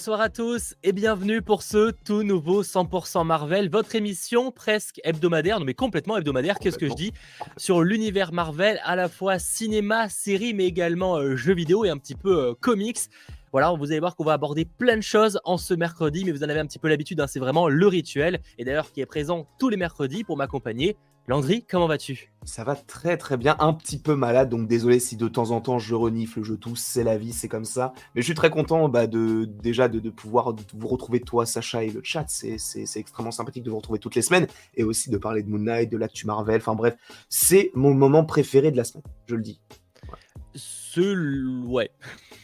[0.00, 5.60] Bonsoir à tous et bienvenue pour ce tout nouveau 100% Marvel, votre émission presque hebdomadaire,
[5.60, 7.12] non mais complètement hebdomadaire, qu'est-ce que je dis
[7.58, 11.98] Sur l'univers Marvel, à la fois cinéma, série, mais également euh, jeux vidéo et un
[11.98, 12.96] petit peu euh, comics.
[13.52, 16.44] Voilà, vous allez voir qu'on va aborder plein de choses en ce mercredi, mais vous
[16.44, 19.06] en avez un petit peu l'habitude, hein, c'est vraiment le rituel, et d'ailleurs qui est
[19.06, 20.96] présent tous les mercredis pour m'accompagner.
[21.30, 22.32] Landry, comment vas-tu?
[22.42, 25.60] Ça va très très bien, un petit peu malade, donc désolé si de temps en
[25.60, 27.92] temps je renifle, je tousse, c'est la vie, c'est comme ça.
[28.16, 31.90] Mais je suis très content bah, de, déjà de, pouvoir vous retrouver toi, Sacha et
[31.90, 32.56] le chat, c'est
[32.96, 35.88] extrêmement sympathique de vous retrouver toutes les semaines, et aussi de parler de Moon Knight,
[35.88, 36.96] de l'actu Marvel, enfin bref,
[37.28, 39.60] c'est mon moment préféré de la semaine, je le dis.
[40.56, 41.64] Ce...
[41.64, 41.92] Ouais.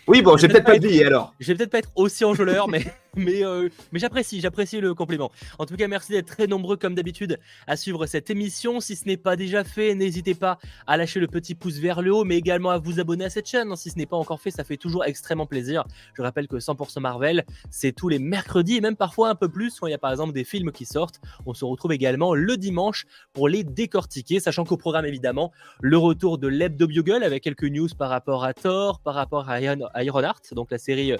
[0.09, 1.35] Oui, bon, j'ai peut-être pas dit alors.
[1.41, 2.85] Je vais peut-être pas être aussi enjôleur, mais
[3.17, 5.33] mais, euh, mais j'apprécie, j'apprécie le compliment.
[5.59, 8.81] En tout cas, merci d'être très nombreux comme d'habitude à suivre cette émission.
[8.81, 12.13] Si ce n'est pas déjà fait, n'hésitez pas à lâcher le petit pouce vers le
[12.13, 13.75] haut, mais également à vous abonner à cette chaîne.
[13.77, 15.85] Si ce n'est pas encore fait, ça fait toujours extrêmement plaisir.
[16.15, 19.81] Je rappelle que 100% Marvel, c'est tous les mercredis et même parfois un peu plus
[19.81, 21.21] quand il y a par exemple des films qui sortent.
[21.47, 26.39] On se retrouve également le dimanche pour les décortiquer, sachant qu'au programme évidemment, le retour
[26.39, 29.61] de l'Hebdo Bugle avec quelques news par rapport à Thor, par rapport à
[30.03, 31.13] Ironheart, donc la série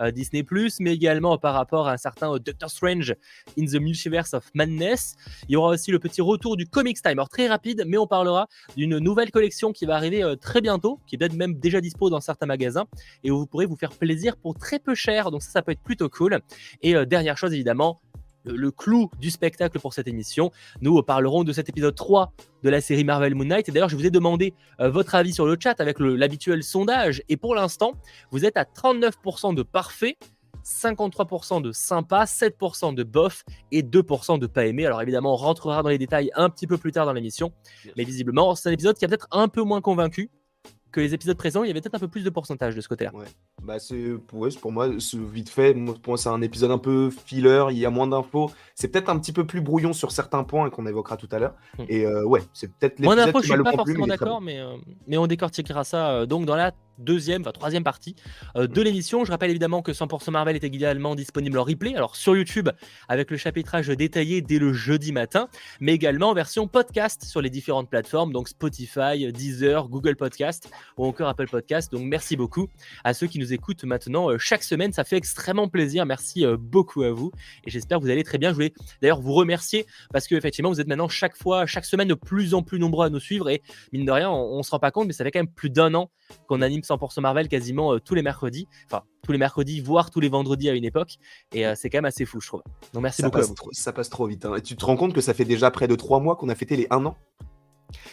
[0.00, 0.44] euh, Disney+,
[0.80, 3.14] mais également par rapport à un certain euh, Doctor Strange
[3.58, 5.16] in the Multiverse of Madness.
[5.48, 8.48] Il y aura aussi le petit retour du Comics Timer, très rapide, mais on parlera
[8.76, 12.10] d'une nouvelle collection qui va arriver euh, très bientôt, qui est peut-être même déjà dispo
[12.10, 12.86] dans certains magasins,
[13.22, 15.30] et où vous pourrez vous faire plaisir pour très peu cher.
[15.30, 16.40] Donc ça, ça peut être plutôt cool.
[16.82, 18.00] Et euh, dernière chose, évidemment,
[18.44, 20.50] le clou du spectacle pour cette émission.
[20.80, 23.68] Nous parlerons de cet épisode 3 de la série Marvel Moon Knight.
[23.68, 27.22] Et d'ailleurs, je vous ai demandé votre avis sur le chat avec l'habituel sondage.
[27.28, 27.92] Et pour l'instant,
[28.30, 30.16] vous êtes à 39% de parfait
[30.64, 34.86] 53% de sympa, 7% de bof et 2% de pas aimé.
[34.86, 37.52] Alors évidemment, on rentrera dans les détails un petit peu plus tard dans l'émission,
[37.96, 40.30] mais visiblement, c'est un épisode qui a peut-être un peu moins convaincu
[40.94, 42.88] que les épisodes présents, il y avait peut-être un peu plus de pourcentage de ce
[42.88, 43.10] côté-là.
[43.12, 43.26] Ouais.
[43.62, 47.66] Bah c'est pour, pour moi, vite fait, pour moi c'est un épisode un peu filler,
[47.70, 50.70] il y a moins d'infos, c'est peut-être un petit peu plus brouillon sur certains points
[50.70, 51.54] qu'on évoquera tout à l'heure.
[51.78, 51.84] Hmm.
[51.88, 54.76] Et euh, ouais, c'est peut-être l'épisode Moins d'infos, je suis pas forcément d'accord, mais, euh,
[55.08, 58.14] mais on décortiquera ça euh, donc dans la deuxième, enfin troisième partie
[58.56, 59.24] euh, de l'émission.
[59.24, 62.68] Je rappelle évidemment que 100% Marvel est également disponible en replay, alors sur YouTube
[63.08, 65.48] avec le chapitrage détaillé dès le jeudi matin,
[65.80, 71.06] mais également en version podcast sur les différentes plateformes, donc Spotify, Deezer, Google Podcast ou
[71.06, 71.92] encore Apple Podcast.
[71.92, 72.68] Donc merci beaucoup
[73.04, 76.06] à ceux qui nous écoutent maintenant euh, chaque semaine, ça fait extrêmement plaisir.
[76.06, 77.32] Merci euh, beaucoup à vous
[77.66, 78.50] et j'espère que vous allez très bien.
[78.50, 78.72] Je voulais
[79.02, 82.54] d'ailleurs vous remercier parce que effectivement vous êtes maintenant chaque fois, chaque semaine de plus
[82.54, 83.62] en plus nombreux à nous suivre et
[83.92, 85.70] mine de rien, on, on se rend pas compte, mais ça fait quand même plus
[85.70, 86.10] d'un an
[86.46, 88.68] qu'on anime 100% Marvel quasiment euh, tous les mercredis.
[88.86, 91.16] Enfin, tous les mercredis, voire tous les vendredis à une époque.
[91.52, 92.62] Et euh, c'est quand même assez fou, je trouve.
[92.92, 93.38] Donc merci ça beaucoup.
[93.38, 94.44] Passe trop, ça passe trop vite.
[94.44, 94.56] Hein.
[94.56, 96.54] Et tu te rends compte que ça fait déjà près de trois mois qu'on a
[96.54, 97.16] fêté les un an?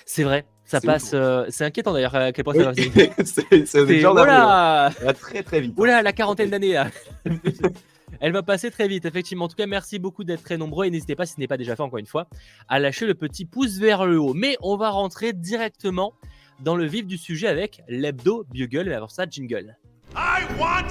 [0.05, 1.11] C'est vrai, ça passe.
[1.13, 2.73] Euh, c'est inquiétant d'ailleurs à quel point ça va.
[3.25, 5.71] c'est déjà très très vite.
[5.71, 5.81] Hein.
[5.81, 6.81] Oula, la quarantaine d'années
[8.19, 9.45] Elle va passer très vite, effectivement.
[9.45, 11.57] En tout cas, merci beaucoup d'être très nombreux et n'hésitez pas, si ce n'est pas
[11.57, 12.27] déjà fait encore une fois,
[12.67, 14.33] à lâcher le petit pouce vers le haut.
[14.33, 16.13] Mais on va rentrer directement
[16.61, 19.77] dans le vif du sujet avec l'hebdo Bugle et avant ça, jingle.
[20.15, 20.87] I want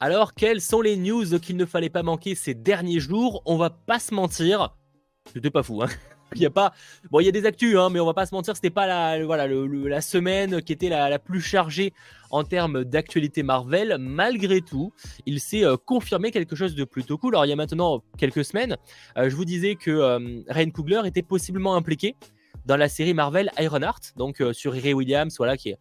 [0.00, 3.42] Alors, quelles sont les news qu'il ne fallait pas manquer ces derniers jours?
[3.46, 4.76] On va pas se mentir,
[5.32, 5.88] c'était pas fou, hein
[6.36, 6.72] il y a pas
[7.10, 8.86] bon il y a des actus hein, mais on va pas se mentir c'était pas
[8.86, 11.92] la voilà la semaine qui était la, plus chargée
[12.30, 14.92] en termes d'actualité Marvel malgré tout
[15.26, 18.44] il s'est euh, confirmé quelque chose de plutôt cool alors il y a maintenant quelques
[18.44, 18.76] semaines
[19.16, 22.16] euh, je vous disais que euh, Ryan Coogler était possiblement impliqué
[22.66, 25.78] dans la série Marvel Ironheart donc sur Ray Williams voilà qui est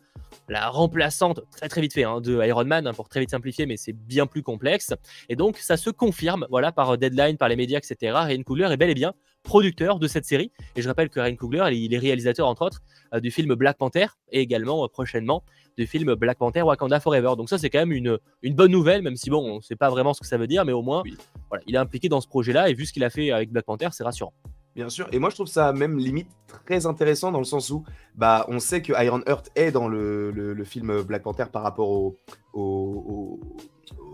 [0.50, 3.66] la remplaçante, très très vite fait, hein, de Iron Man, hein, pour très vite simplifier,
[3.66, 4.94] mais c'est bien plus complexe.
[5.30, 8.14] Et donc, ça se confirme, voilà, par Deadline, par les médias, etc.
[8.16, 10.52] Ryan Coogler est bel et bien producteur de cette série.
[10.76, 12.82] Et je rappelle que Ryan Coogler, il est réalisateur, entre autres,
[13.14, 15.44] euh, du film Black Panther et également euh, prochainement
[15.78, 17.34] du film Black Panther Wakanda Forever.
[17.38, 19.76] Donc ça, c'est quand même une, une bonne nouvelle, même si bon, on ne sait
[19.76, 21.04] pas vraiment ce que ça veut dire, mais au moins,
[21.50, 23.66] voilà, il est impliqué dans ce projet-là et vu ce qu'il a fait avec Black
[23.66, 24.34] Panther, c'est rassurant.
[24.76, 26.30] Bien sûr, et moi je trouve ça même limite
[26.66, 27.84] très intéressant dans le sens où
[28.16, 31.92] bah, on sait que Iron Heart est dans le, le, film Black Panther par rapport
[31.92, 32.18] au,
[32.54, 33.40] au,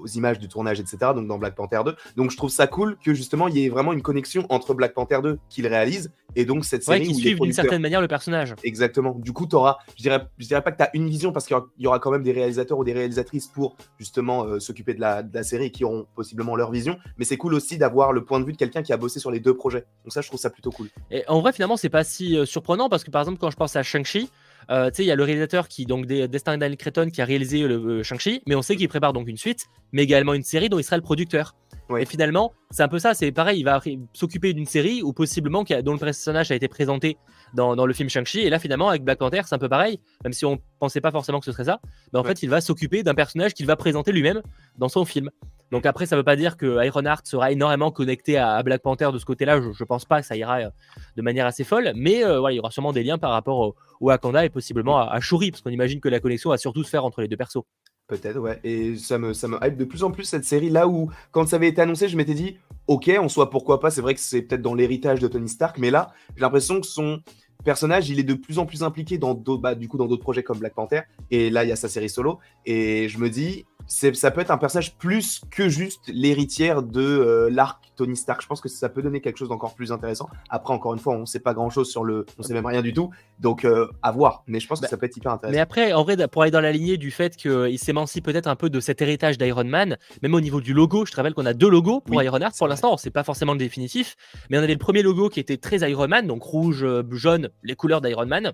[0.02, 0.98] aux images du tournage, etc.
[1.16, 1.96] Donc dans Black Panther 2.
[2.16, 4.94] Donc je trouve ça cool que justement il y ait vraiment une connexion entre Black
[4.94, 7.00] Panther 2 qu'il réalise et donc cette série.
[7.00, 8.56] Ouais, qui suivent d'une certaine manière le personnage.
[8.64, 9.16] Exactement.
[9.18, 11.58] Du coup, auras, je dirais, je dirais pas que tu as une vision parce qu'il
[11.80, 15.24] y aura quand même des réalisateurs ou des réalisatrices pour justement euh, s'occuper de la,
[15.24, 16.98] de la, série qui auront possiblement leur vision.
[17.18, 19.32] Mais c'est cool aussi d'avoir le point de vue de quelqu'un qui a bossé sur
[19.32, 19.86] les deux projets.
[20.04, 20.90] Donc ça, je trouve ça plutôt cool.
[21.12, 23.58] Et en vrai, finalement, c'est pas si euh, surprenant parce que par exemple, quand je
[23.58, 24.30] pense à Shang-Chi,
[24.70, 28.04] euh, il y a le réalisateur qui, donc, Destin Daniel Cretton, qui a réalisé le
[28.04, 30.84] Shang-Chi, mais on sait qu'il prépare donc une suite, mais également une série dont il
[30.84, 31.56] sera le producteur.
[31.98, 33.82] Et finalement, c'est un peu ça, c'est pareil, il va
[34.14, 37.18] s'occuper d'une série où possiblement dont le personnage a été présenté
[37.56, 38.42] dans, le film Shang-Chi.
[38.42, 41.12] Et là, finalement, avec Black Panther, c'est un peu pareil, même si on pensait pas
[41.12, 41.80] forcément que ce serait ça.
[42.14, 44.44] Mais en fait, il va s'occuper d'un personnage qu'il va présenter lui-même
[44.78, 45.32] dans son film.
[45.72, 49.18] Donc après, ça veut pas dire que Ironheart sera énormément connecté à, Black Panther de
[49.18, 49.62] ce côté-là.
[49.62, 50.70] Je, je, pense pas que ça ira euh,
[51.16, 53.76] de manière assez folle, mais euh, il y aura sûrement des liens par rapport au,
[54.02, 56.90] Wakanda et possiblement à, à Shuri, parce qu'on imagine que la connexion va surtout se
[56.90, 57.64] faire entre les deux persos.
[58.10, 58.60] Peut-être, ouais.
[58.64, 61.48] Et ça me, ça me hype de plus en plus cette série là où, quand
[61.48, 62.58] ça avait été annoncé, je m'étais dit,
[62.88, 63.92] ok, en soit pourquoi pas.
[63.92, 66.88] C'est vrai que c'est peut-être dans l'héritage de Tony Stark, mais là, j'ai l'impression que
[66.88, 67.22] son
[67.64, 69.76] personnage, il est de plus en plus impliqué dans d'autres, bah,
[70.22, 71.02] projets comme Black Panther.
[71.32, 72.40] Et là, il y a sa série solo.
[72.66, 77.50] Et je me dis, ça peut être un personnage plus que juste l'héritière de euh,
[77.50, 78.42] l'arc Tony Stark.
[78.42, 80.30] Je pense que ça peut donner quelque chose d'encore plus intéressant.
[80.50, 82.26] Après, encore une fois, on ne sait pas grand chose sur le.
[82.38, 83.10] On sait même rien du tout.
[83.40, 84.44] Donc, euh, à voir.
[84.48, 85.54] Mais je pense que bah, ça peut être hyper intéressant.
[85.54, 88.56] Mais après, en vrai, pour aller dans la lignée du fait qu'il s'émancie peut-être un
[88.56, 91.46] peu de cet héritage d'Iron Man, même au niveau du logo, je te rappelle qu'on
[91.46, 92.58] a deux logos pour Iron Heart.
[92.58, 94.16] Pour l'instant, c'est pas forcément le définitif.
[94.50, 97.50] Mais on avait le premier logo qui était très Iron Man, donc rouge, euh, jaune,
[97.64, 98.54] les couleurs d'Iron Man.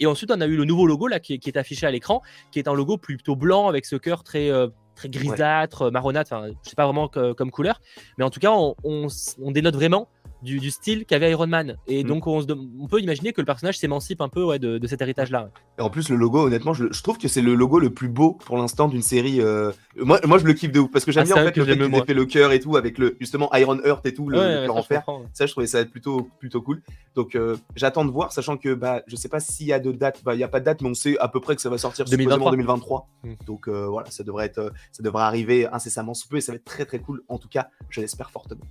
[0.00, 2.58] Et ensuite, on a eu le nouveau logo là qui, est affiché à l'écran, qui
[2.58, 4.50] est un logo plutôt blanc avec ce cœur très
[5.00, 7.80] très grisâtre, marronâtre, enfin, je sais pas vraiment comme couleur,
[8.18, 10.08] mais en tout cas, on, on dénote vraiment
[10.42, 11.76] du, style qu'avait Iron Man.
[11.86, 12.06] Et mm.
[12.06, 12.44] donc, on,
[12.80, 15.50] on, peut imaginer que le personnage s'émancipe un peu ouais, de, cet héritage-là.
[15.78, 18.38] Et en plus, le logo, honnêtement, je, trouve que c'est le logo le plus beau
[18.44, 19.40] pour l'instant d'une série.
[19.40, 21.56] Euh, moi, moi, je le kiffe de ouf parce que j'aime ah, bien en fait,
[21.56, 24.28] le fait qu'ils fait le cœur et tout avec le justement Iron Earth et tout,
[24.28, 25.04] le, cœur en fer.
[25.32, 26.82] Ça, je trouvais ça plutôt, plutôt cool.
[27.14, 29.92] Donc, euh, j'attends de voir, sachant que bah, je sais pas s'il y a de
[29.92, 31.62] date, bah, il n'y a pas de date, mais on sait à peu près que
[31.62, 32.50] ça va sortir 2023.
[32.52, 33.08] 2023.
[33.22, 33.32] Mm.
[33.46, 36.56] Donc, euh, voilà, ça devrait, être, ça devrait arriver incessamment sous peu et ça va
[36.56, 37.22] être très très cool.
[37.28, 38.64] En tout cas, je l'espère fortement.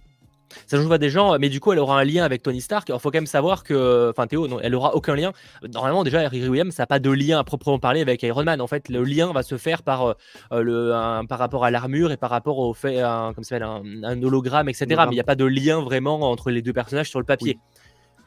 [0.68, 2.90] Ça joue à des gens, mais du coup, elle aura un lien avec Tony Stark.
[2.90, 5.32] Il faut quand même savoir que, enfin, Théo, non, elle aura aucun lien.
[5.74, 8.62] Normalement, déjà, Riri Williams, ça n'a pas de lien à proprement parler avec Iron Man.
[8.62, 10.16] En fait, le lien va se faire par,
[10.52, 10.92] euh, le,
[11.28, 14.70] par rapport à l'armure et par rapport au fait, un, comme ça un, un hologramme,
[14.70, 14.86] etc.
[14.90, 17.58] Mais il n'y a pas de lien vraiment entre les deux personnages sur le papier.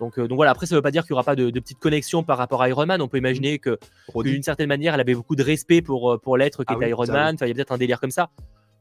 [0.01, 1.51] Donc, euh, donc, voilà, après, ça ne veut pas dire qu'il n'y aura pas de,
[1.51, 3.01] de petite connexion par rapport à Iron Man.
[3.01, 3.79] On peut imaginer que,
[4.17, 6.91] d'une certaine manière, elle avait beaucoup de respect pour, euh, pour l'être qui ah était
[6.91, 7.37] Iron Man.
[7.41, 8.31] il y a peut-être un délire comme ça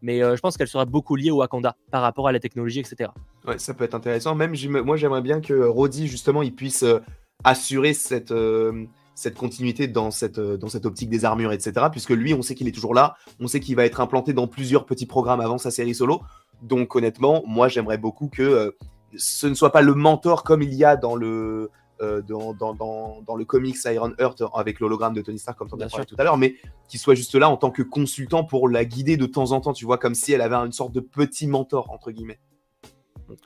[0.02, 2.80] mais euh, je pense qu'elle sera beaucoup liée au Wakanda par rapport à la technologie,
[2.80, 3.12] etc.
[3.48, 4.36] Ouais, ça peut être intéressant.
[4.36, 4.54] Même
[4.84, 7.00] moi, j'aimerais bien que Roddy, justement, il puisse euh,
[7.44, 11.88] assurer cette, euh, cette continuité dans cette, dans cette optique des armures, etc.
[11.92, 14.48] Puisque lui, on sait qu'il est toujours là, on sait qu'il va être implanté dans
[14.48, 16.22] plusieurs petits programmes avant sa série solo.
[16.62, 18.76] Donc, honnêtement, moi, j'aimerais beaucoup que
[19.16, 21.70] ce ne soit pas le mentor comme il y a dans le
[22.02, 25.84] euh, dans, dans, dans, le comics Iron Heart avec l'hologramme de Tony Stark, comme tu
[25.84, 26.56] as parlé tout à l'heure, mais
[26.88, 29.74] qui soit juste là en tant que consultant pour la guider de temps en temps,
[29.74, 32.40] tu vois, comme si elle avait une sorte de petit mentor, entre guillemets.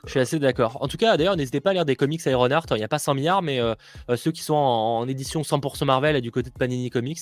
[0.04, 0.78] Je suis assez d'accord.
[0.80, 2.66] En tout cas, d'ailleurs, n'hésitez pas à lire des comics Ironheart.
[2.72, 3.74] Il n'y a pas 100 milliards, mais euh,
[4.10, 7.20] euh, ceux qui sont en, édition 100% Marvel et du côté de Panini Comics,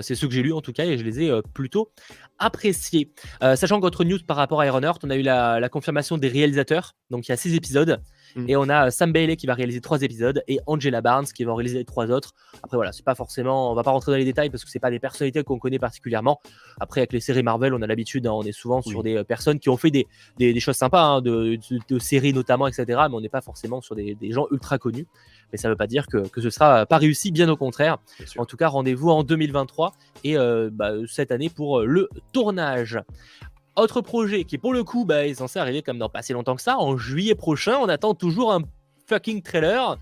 [0.00, 1.90] c'est ceux que j'ai lus en tout cas et je les ai plutôt
[2.38, 3.10] appréciés.
[3.40, 6.92] sachant qu'autre news par rapport à Ironheart, on a eu la, la, confirmation des réalisateurs.
[7.10, 8.00] Donc il y a 6 épisodes.
[8.36, 8.44] Mm.
[8.48, 11.52] Et on a Sam Bailey qui va réaliser trois épisodes et Angela Barnes qui va
[11.52, 12.32] en réaliser les trois autres.
[12.62, 14.78] Après voilà, c'est pas forcément, on va pas rentrer dans les détails parce que c'est
[14.78, 16.40] pas des personnalités qu'on connaît particulièrement.
[16.80, 19.24] Après avec les séries Marvel, on a l'habitude, hein, on est souvent sur des euh,
[19.24, 20.06] personnes qui ont fait des,
[20.38, 21.58] des, choses sympas, hein, de,
[21.88, 22.84] de, séries notamment, etc.
[23.08, 25.06] Mais on n'est pas forcément sur des, des, gens ultra connus.
[25.52, 27.98] Mais ça ne veut pas dire que, que ce sera pas réussi, bien au contraire.
[28.38, 29.92] En tout cas, rendez-vous en 2023
[30.24, 32.98] et euh, bah, cette année pour euh, le tournage.
[33.76, 36.54] Autre projet qui, pour le coup, bah, est censé arriver comme dans pas si longtemps
[36.54, 37.76] que ça, en juillet prochain.
[37.80, 38.62] On attend toujours un
[39.06, 39.98] fucking trailer.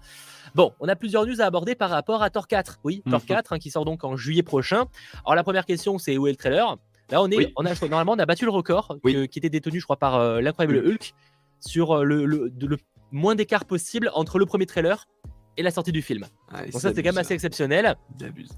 [0.54, 2.80] Bon, on a plusieurs news à aborder par rapport à Thor 4.
[2.84, 3.56] Oui, Thor 4 mhm.
[3.56, 4.84] hein, qui sort donc en juillet prochain.
[5.24, 6.76] Alors la première question, c'est où est le trailer?
[7.10, 9.84] Là, on est, on a, normalement, on a battu le record qui était détenu, je
[9.84, 11.14] crois, par euh, l'incroyable Hulk
[11.60, 12.78] sur euh, le, le, le,
[13.10, 15.06] moins d'écart possible entre le premier trailer
[15.56, 16.26] et la sortie du film.
[16.50, 17.96] Ah, donc ça, c'est quand même assez exceptionnel.
[18.18, 18.50] J'abuse.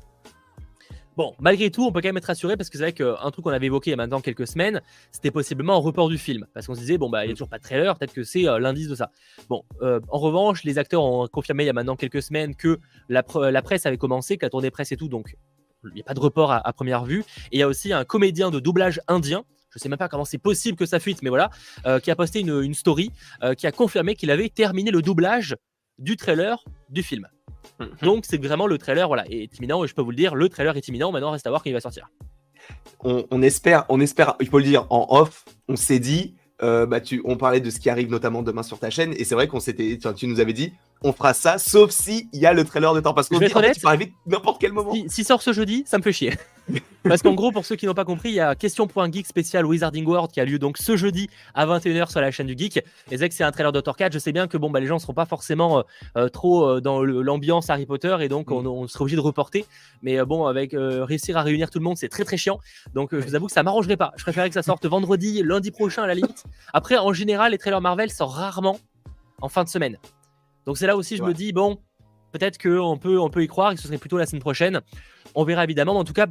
[1.17, 3.45] Bon, malgré tout, on peut quand même être rassuré parce que c'est vrai qu'un truc
[3.45, 6.47] qu'on avait évoqué il y a maintenant quelques semaines, c'était possiblement un report du film.
[6.55, 8.25] Parce qu'on se disait, bon, bah, il n'y a toujours pas de trailer, peut-être que
[8.25, 9.11] c'est euh, l'indice de ça.
[9.49, 12.81] Bon, euh, en revanche, les acteurs ont confirmé il y a maintenant quelques semaines que
[13.09, 15.37] la, presse avait commencé, que la tournée presse et tout, donc
[15.85, 17.21] il n'y a pas de report à, première vue.
[17.53, 20.25] Et il y a aussi un comédien de doublage indien je sais même pas comment
[20.25, 21.51] c'est possible que ça fuite, mais voilà,
[21.85, 23.11] euh, qui a posté une, une story
[23.59, 25.57] qui a confirmé qu'il avait terminé le doublage
[25.99, 27.29] du trailer du film.
[27.81, 27.89] Mhm.
[28.03, 30.49] Donc c'est vraiment le trailer voilà, est imminent et je peux vous le dire, le
[30.49, 31.13] trailer est imminent.
[31.13, 32.09] Maintenant, reste à voir quand il va sortir.
[33.01, 37.03] On, espère, on espère, il faut le dire en off, on s'est dit, euh, bah
[37.03, 39.47] tu, on parlait de ce qui arrive notamment demain sur ta chaîne et c'est vrai
[39.47, 40.73] qu'on s'était, tu nous avais dit,
[41.03, 43.45] on fera ça, sauf si il y a le trailer de temps parce qu'on dit,
[43.45, 44.95] en fait, il peut arriver n'importe quel moment.
[45.09, 46.33] Si, sort ce jeudi, ça me fait chier.
[47.05, 50.07] Parce qu'en gros, pour ceux qui n'ont pas compris, il y a Question.geek spécial Wizarding
[50.07, 52.83] World qui a lieu donc ce jeudi à 21h sur la chaîne du Geek.
[53.11, 54.13] Et que c'est un trailer de Thor 4.
[54.13, 55.83] Je sais bien que bon, bah, les gens ne seront pas forcément euh,
[56.17, 59.67] euh, trop euh, dans l'ambiance Harry Potter et donc on, on, sera obligé de reporter.
[60.03, 62.59] Mais bon, avec réussir à réunir tout le monde, c'est très très chiant.
[62.95, 64.13] Donc je vous avoue que ça m'arrangerait pas.
[64.17, 66.45] Je préférerais que ça sorte vendredi, lundi prochain à la limite.
[66.73, 68.79] Après, en général, les trailers Marvel sortent rarement
[69.43, 69.99] en fin de semaine.
[70.67, 71.79] Donc c'est là aussi, je me dis, bon,
[72.35, 74.81] peut-être qu'on peut, on peut y croire et que ce serait plutôt la semaine prochaine.
[75.37, 75.97] On verra évidemment.
[75.97, 76.27] en tout cas,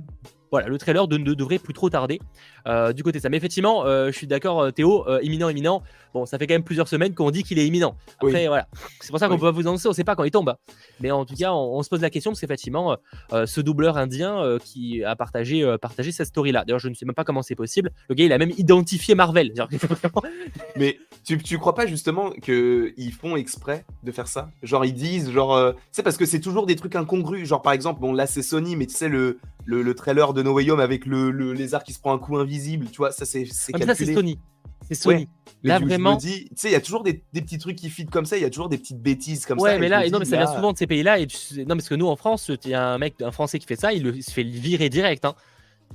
[0.54, 2.20] voilà, le trailer ne devrait plus trop tarder
[2.68, 3.30] euh, du côté de ça.
[3.30, 5.82] Mais effectivement, euh, je suis d'accord, euh, Théo, imminent, imminent.
[6.14, 7.96] Bon, ça fait quand même plusieurs semaines qu'on dit qu'il est imminent.
[8.22, 8.68] Après, voilà,
[9.00, 10.50] c'est pour ça qu'on peut pas vous annoncer, on ne sait pas quand il tombe.
[10.50, 10.58] Hein.
[11.00, 12.98] Mais en tout cas, on, se pose la question parce qu'effectivement,
[13.32, 16.66] ce doubleur indien qui a partagé, partagé cette story-là.
[16.66, 17.90] D'ailleurs, je ne sais même pas comment c'est possible.
[18.10, 19.56] Le gars, il a même identifié Marvel.
[20.76, 24.52] Mais tu, tu crois pas justement qu'ils font exprès de faire ça?
[24.62, 27.48] Genre, ils disent, genre, c'est parce que c'est toujours des trucs incongrus.
[27.48, 30.54] Genre, par exemple, bon, là, c'est Sony, mais tu sais, le, le, trailer de No
[30.54, 33.46] Way Home avec le, lézard qui se prend un coup invisible, tu vois, ça c'est
[33.74, 34.40] ah, ça c'est Sony.
[34.88, 35.30] C'est Sony.
[35.64, 36.18] là vraiment.
[36.18, 38.46] Tu sais, il y a toujours des, petits trucs qui fit comme ça, il y
[38.46, 39.66] a toujours des petites bêtises comme ça.
[39.66, 41.20] Ouais, mais là, non, mais ça vient souvent de ces pays-là.
[41.20, 41.28] Et
[41.60, 43.80] Non, parce que nous en France, il y a un mec, un Français qui fait
[43.80, 45.26] ça, il, se fait virer direct.
[45.26, 45.36] Hein.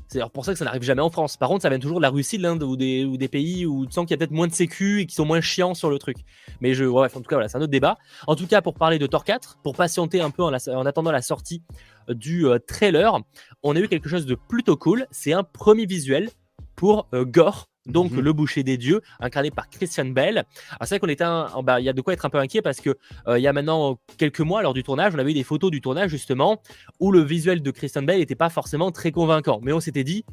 [0.06, 1.36] C'est pour ça que ça n'arrive jamais en France.
[1.36, 3.66] Par contre, ça vient toujours de la Russie, de l'Inde ou des, ou des pays
[3.66, 5.74] où tu sens qu'il y a peut-être moins de sécu et qui sont moins chiants
[5.74, 6.18] sur le truc.
[6.60, 7.98] Mais je, bref, en tout cas, voilà, c'est un autre débat.
[8.26, 11.10] En tout cas, pour parler de Thor 4, pour patienter un peu en, en attendant
[11.10, 11.62] la sortie
[12.08, 13.18] du euh, trailer,
[13.62, 15.06] on a eu quelque chose de plutôt cool.
[15.10, 16.30] C'est un premier visuel
[16.76, 18.20] pour euh, Gore, donc mhm.
[18.20, 20.44] le boucher des dieux, incarné par Christian Bell.
[20.80, 21.24] c'est vrai qu'on était,
[21.64, 22.96] bah, il y a de quoi être un peu inquiet parce que
[23.26, 25.70] euh, il y a maintenant quelques mois, lors du tournage, on avait eu des photos
[25.70, 26.60] du tournage justement
[27.00, 29.60] où le visuel de Christian Bell n'était pas forcément très convaincant.
[29.62, 30.24] Mais on s'était dit,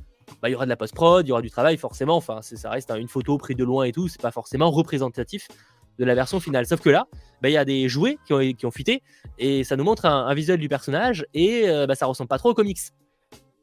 [0.41, 2.17] bah, il y aura de la post-prod, il y aura du travail forcément.
[2.17, 5.47] Enfin, ça reste une photo prise de loin et tout, c'est pas forcément représentatif
[5.99, 6.65] de la version finale.
[6.65, 7.07] Sauf que là,
[7.41, 9.01] bah, il y a des jouets qui ont, qui ont fuité
[9.37, 12.51] et ça nous montre un, visuel du personnage et euh, bah, ça ressemble pas trop
[12.51, 12.79] aux comics.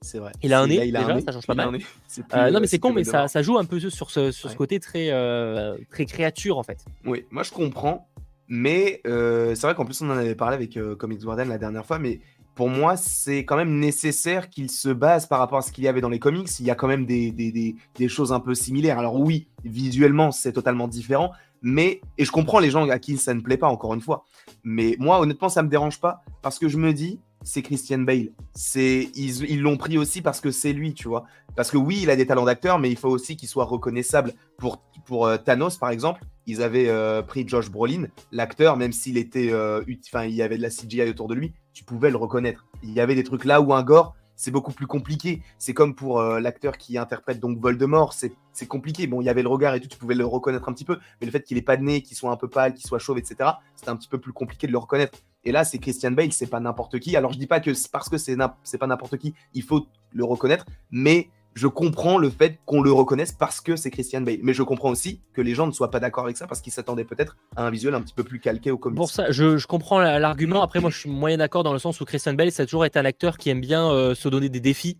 [0.00, 0.32] C'est vrai.
[0.42, 1.78] Il a un nez, déjà, ça change pas mal.
[2.34, 4.56] Euh, non, mais c'est con, mais ça, ça, joue un peu sur ce, sur ce
[4.56, 6.84] côté très, euh, très créature en fait.
[7.06, 8.06] Oui, moi je comprends,
[8.48, 11.98] mais c'est vrai qu'en plus on en avait parlé avec Comics Warden la dernière fois,
[11.98, 12.20] mais
[12.54, 15.88] pour moi, c'est quand même nécessaire qu'il se base par rapport à ce qu'il y
[15.88, 16.48] avait dans les comics.
[16.60, 18.98] Il y a quand même des, des, des, des choses un peu similaires.
[18.98, 23.34] Alors oui, visuellement, c'est totalement différent, mais, et je comprends les gens à qui ça
[23.34, 24.24] ne plaît pas, encore une fois.
[24.64, 28.28] Mais moi, honnêtement, ça me dérange pas parce que je me dis, c'est Christian Bale.
[28.54, 31.24] C'est, ils l'ont pris aussi parce que c'est lui, tu vois.
[31.56, 34.32] Parce que oui, il a des talents d'acteur, mais il faut aussi qu'il soit reconnaissable.
[34.58, 39.16] Pour, pour euh, Thanos, par exemple, ils avaient euh, pris Josh Brolin, l'acteur, même s'il
[39.16, 42.16] était, euh, enfin, il y avait de la CGI autour de lui, tu pouvais le
[42.16, 42.66] reconnaître.
[42.82, 45.40] Il y avait des trucs là où un gore, c'est beaucoup plus compliqué.
[45.56, 49.06] C'est comme pour euh, l'acteur qui interprète donc Voldemort, c'est compliqué.
[49.06, 50.98] Bon, il y avait le regard et tout, tu pouvais le reconnaître un petit peu,
[51.20, 52.98] mais le fait qu'il ait pas de nez, qu'il soit un peu pâle, qu'il soit
[52.98, 55.16] chauve, etc., c'était un petit peu plus compliqué de le reconnaître.
[55.44, 57.16] Et là, c'est Christian Bale, c'est pas n'importe qui.
[57.16, 60.66] Alors, je dis pas que parce que c'est pas n'importe qui, il faut le reconnaître,
[60.90, 64.38] mais je comprends le fait qu'on le reconnaisse parce que c'est Christian Bale.
[64.42, 66.72] Mais je comprends aussi que les gens ne soient pas d'accord avec ça parce qu'ils
[66.72, 68.96] s'attendaient peut-être à un visuel un petit peu plus calqué au comics.
[68.96, 70.62] Pour ça, je, comprends l'argument.
[70.62, 72.84] Après, moi, je suis moyen d'accord dans le sens où Christian Bale, ça a toujours
[72.84, 74.98] été un acteur qui aime bien euh, se donner des défis.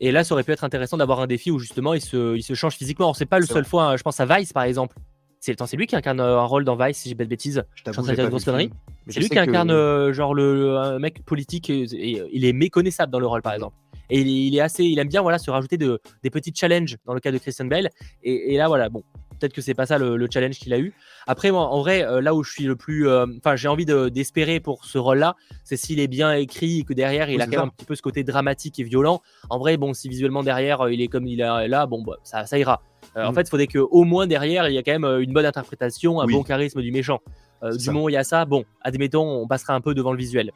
[0.00, 2.42] Et là, ça aurait pu être intéressant d'avoir un défi où justement il se, il
[2.42, 3.06] se change physiquement.
[3.06, 3.96] Alors, c'est pas le seul fois, hein.
[3.96, 4.96] je pense à Vice par exemple.
[5.38, 7.64] C'est lui qui incarne euh, un rôle dans Vice, si j'ai pas de bêtises.
[7.74, 8.70] Je, je suis grosse connerie.
[9.08, 11.86] C'est lui qui incarne euh, genre le, un mec politique et,
[12.32, 13.76] il est méconnaissable dans le rôle par exemple.
[14.10, 17.14] Et il, est assez, il aime bien voilà se rajouter de, des petits challenges dans
[17.14, 17.90] le cas de Christian Bell.
[18.22, 19.02] Et, là voilà, bon,
[19.38, 20.92] peut-être que c'est pas ça le, challenge qu'il a eu.
[21.26, 23.86] Après moi, en vrai, euh, là où je suis le plus, euh, enfin j'ai envie
[23.86, 27.52] d'espérer pour ce rôle-là, c'est s'il est bien écrit et que derrière il a quand
[27.52, 29.22] même un petit peu ce côté dramatique et violent.
[29.50, 32.46] En vrai, bon, si visuellement derrière il est comme il est là, bon, bah, ça,
[32.46, 32.82] ça ira.
[33.16, 33.34] En mm.
[33.34, 36.26] fait, il faudrait qu'au moins derrière, il y a quand même une bonne interprétation, un
[36.26, 37.20] bon charisme du méchant.
[37.62, 40.18] du moment où il y a ça, bon, admettons, on passera un peu devant le
[40.18, 40.52] visuel.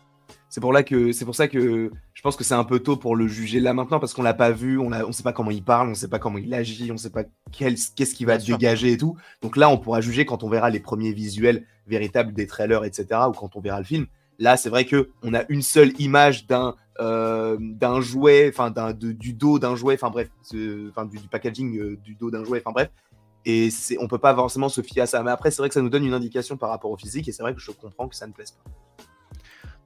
[0.57, 2.97] C'est pour, là que, c'est pour ça que je pense que c'est un peu tôt
[2.97, 5.51] pour le juger là maintenant parce qu'on l'a pas vu, on ne sait pas comment
[5.51, 8.27] il parle, on ne sait pas comment il agit, on ne sait pas qu'est-ce qu'il
[8.27, 9.19] va dégager et tout.
[9.43, 13.07] Donc là, on pourra juger quand on verra les premiers visuels véritables des trailers, etc.
[13.29, 14.07] ou quand on verra le film.
[14.39, 19.35] Là, c'est vrai que on a une seule image d'un euh, d'un jouet, enfin du
[19.35, 20.31] dos d'un jouet, enfin bref,
[20.89, 22.89] enfin du, packaging euh, du dos d'un jouet, enfin bref.
[23.45, 23.69] Et
[24.01, 25.23] on peut pas forcément se fier à ça.
[25.23, 27.33] Mais après, c'est vrai que ça nous donne une indication par rapport au physique, et
[27.33, 28.71] c'est vrai que je comprends que ça ne plaise pas.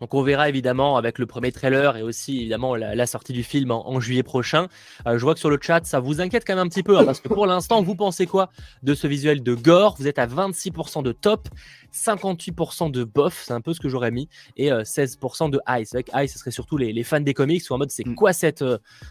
[0.00, 3.70] Donc on verra évidemment avec le premier trailer et aussi évidemment la, sortie du film
[3.70, 4.68] en, juillet prochain.
[5.06, 6.98] Euh, je vois que sur le chat ça vous inquiète quand même un petit peu
[6.98, 8.50] hein, parce que pour l'instant vous pensez quoi
[8.82, 9.96] de ce visuel de gore?
[9.98, 11.48] Vous êtes à 26% de top,
[11.92, 15.84] 58% de bof, c'est un peu ce que j'aurais mis, et 16% de high.
[15.84, 18.06] C'est vrai que high, ce serait surtout les, fans des comics ou en mode c'est
[18.06, 18.14] mm.
[18.14, 18.64] quoi cette,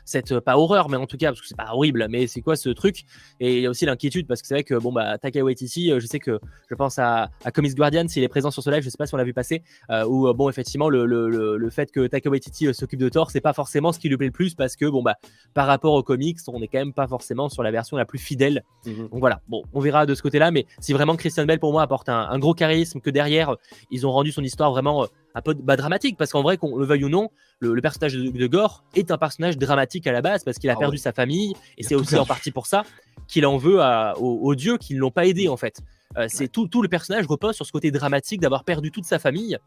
[0.05, 2.55] cette, pas horreur, mais en tout cas, parce que c'est pas horrible, mais c'est quoi
[2.55, 3.03] ce truc?
[3.39, 5.91] Et il y a aussi l'inquiétude parce que c'est vrai que bon, bah, Taika Waititi,
[5.99, 8.83] je sais que je pense à, à Comics Guardian, s'il est présent sur ce live,
[8.83, 9.63] je sais pas si on l'a vu passer,
[10.07, 13.53] où bon, effectivement, le, le, le, fait que Taika Waititi s'occupe de Thor, c'est pas
[13.53, 15.15] forcément ce qui lui plaît le plus parce que bon, bah,
[15.53, 18.19] par rapport aux comics, on est quand même pas forcément sur la version la plus
[18.19, 18.63] fidèle.
[18.85, 19.09] Mhm.
[19.09, 21.81] Donc voilà, bon, on verra de ce côté-là, mais si vraiment Christian Bell pour moi
[21.81, 23.55] apporte un, gros charisme, que derrière
[23.91, 26.77] ils ont rendu son histoire vraiment euh, un peu bah, dramatique, parce qu'en vrai, qu'on
[26.77, 30.43] le veuille ou non, le, personnage de, Gore est un personnage dramatique à la base
[30.43, 32.83] parce qu'il a ah perdu sa famille, et c'est aussi en partie pour ça
[33.27, 33.79] qu'il en veut
[34.17, 35.81] aux, dieux qui ne l'ont pas aidé en fait.
[36.17, 39.19] Euh, c'est tout, tout, le personnage repose sur ce côté dramatique d'avoir perdu toute sa
[39.19, 39.57] famille,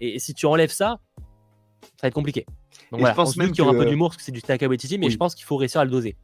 [0.00, 0.98] et, si tu enlèves ça,
[1.82, 2.44] ça va être compliqué.
[2.90, 4.42] Donc voilà, je pense même qu'il y aura un peu d'humour parce que c'est du
[4.42, 6.16] Taika Waititi, mais je pense qu'il faut réussir à le doser.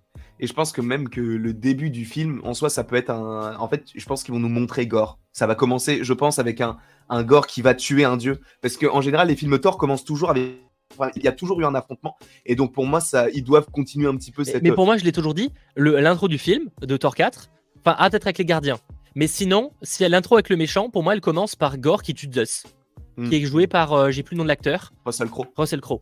[0.42, 3.10] Et je pense que même que le début du film, en soi, ça peut être
[3.10, 3.56] un.
[3.58, 5.18] En fait, je pense qu'ils vont nous montrer Gore.
[5.32, 6.78] Ça va commencer, je pense, avec un,
[7.10, 8.40] un Gore qui va tuer un dieu.
[8.62, 10.54] Parce qu'en général, les films Thor commencent toujours avec.
[11.14, 12.16] il y a toujours eu un affrontement.
[12.46, 14.62] Et donc, pour moi, ça, ils doivent continuer un petit peu cette.
[14.62, 17.50] Mais pour moi, je l'ai toujours dit, l'intro du film de Thor 4,
[17.84, 18.78] enfin, à peut-être avec les gardiens.
[19.14, 22.14] Mais sinon, si elle l'intro avec le méchant, pour moi, elle commence par Gore qui
[22.14, 22.64] tue Zeus.
[23.16, 23.32] Qui hmm.
[23.34, 24.94] est joué par, euh, j'ai plus le nom de l'acteur.
[25.04, 25.48] Russell Crowe.
[25.54, 26.00] Russell Crowe.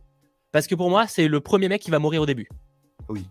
[0.53, 2.47] Parce que pour moi, c'est le premier mec qui va mourir au début.
[3.09, 3.25] Oui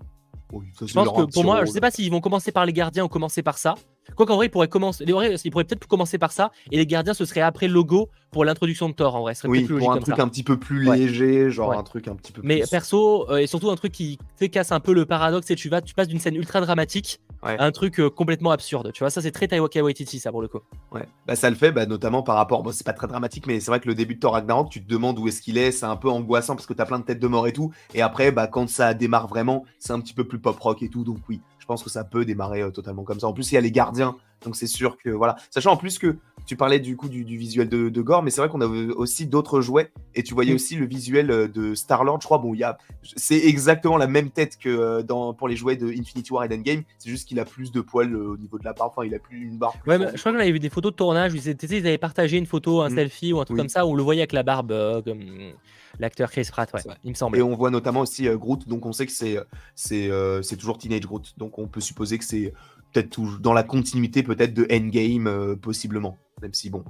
[0.53, 3.09] je pense que pour moi, je sais pas s'ils vont commencer par les gardiens ou
[3.09, 3.75] commencer par ça.
[4.17, 5.05] Quoi qu'en vrai, ils pourraient commencer.
[5.07, 8.89] ils pourraient peut-être commencer par ça et les gardiens ce serait après logo pour l'introduction
[8.89, 9.35] de Thor en vrai.
[9.35, 12.09] Ce serait oui, plus pour un truc un petit peu plus léger, genre un truc
[12.09, 12.41] un petit peu.
[12.45, 14.19] Mais perso euh, et surtout un truc qui
[14.53, 17.71] casse un peu le paradoxe, et tu vas, tu passes d'une scène ultra dramatique un
[17.71, 18.91] truc euh, complètement absurde.
[18.93, 20.61] Tu vois, ça c'est très Taika Waititi, ça pour le coup.
[20.93, 22.63] Ouais, bah, ça le fait, bah, notamment par rapport.
[22.63, 24.83] Bon, c'est pas très dramatique, mais c'est vrai que le début de Thor Ragnarok, tu
[24.83, 27.05] te demandes où est-ce qu'il est, c'est un peu angoissant parce que t'as plein de
[27.05, 27.73] têtes de mort et tout.
[27.95, 30.89] Et après, bah, quand ça démarre vraiment, c'est un petit peu plus pop rock et
[30.89, 31.05] tout.
[31.05, 33.27] Donc oui, je pense que ça peut démarrer euh, totalement comme ça.
[33.27, 35.37] En plus, il y a les gardiens, donc c'est sûr que voilà.
[35.51, 36.17] Sachant en plus que
[36.49, 39.61] tu parlais du coup du, visuel de, Gore, mais c'est vrai qu'on a aussi d'autres
[39.61, 40.55] jouets et tu voyais mm.
[40.55, 42.21] aussi le visuel euh, de Star Lord.
[42.23, 45.47] Je crois, bon, il y a, c'est exactement la même tête que euh, dans pour
[45.47, 46.85] les jouets de Infinity War et Endgame.
[46.99, 48.93] C'est juste qu'il a plus de poils au niveau de la barbe.
[48.97, 49.75] Enfin, il a plus une barbe.
[49.87, 51.35] ouais, je crois qu'on avait vu des photos de tournage.
[51.35, 52.95] Ils, ils avaient partagé une photo, un mm.
[52.95, 54.73] selfie ou un truc comme ça où on le voyait avec la barbe.
[55.05, 55.53] comme
[56.01, 57.37] l'acteur Chris Pratt, ouais, il me semble.
[57.37, 59.37] Et on voit notamment aussi Groot, donc on sait que c'est
[59.75, 60.11] c'est
[60.43, 62.55] c'est toujours Teenage Groot, donc on peut supposer que c'est
[62.93, 66.85] peut-être dans la continuité peut-être de Endgame euh, possiblement, même si bon,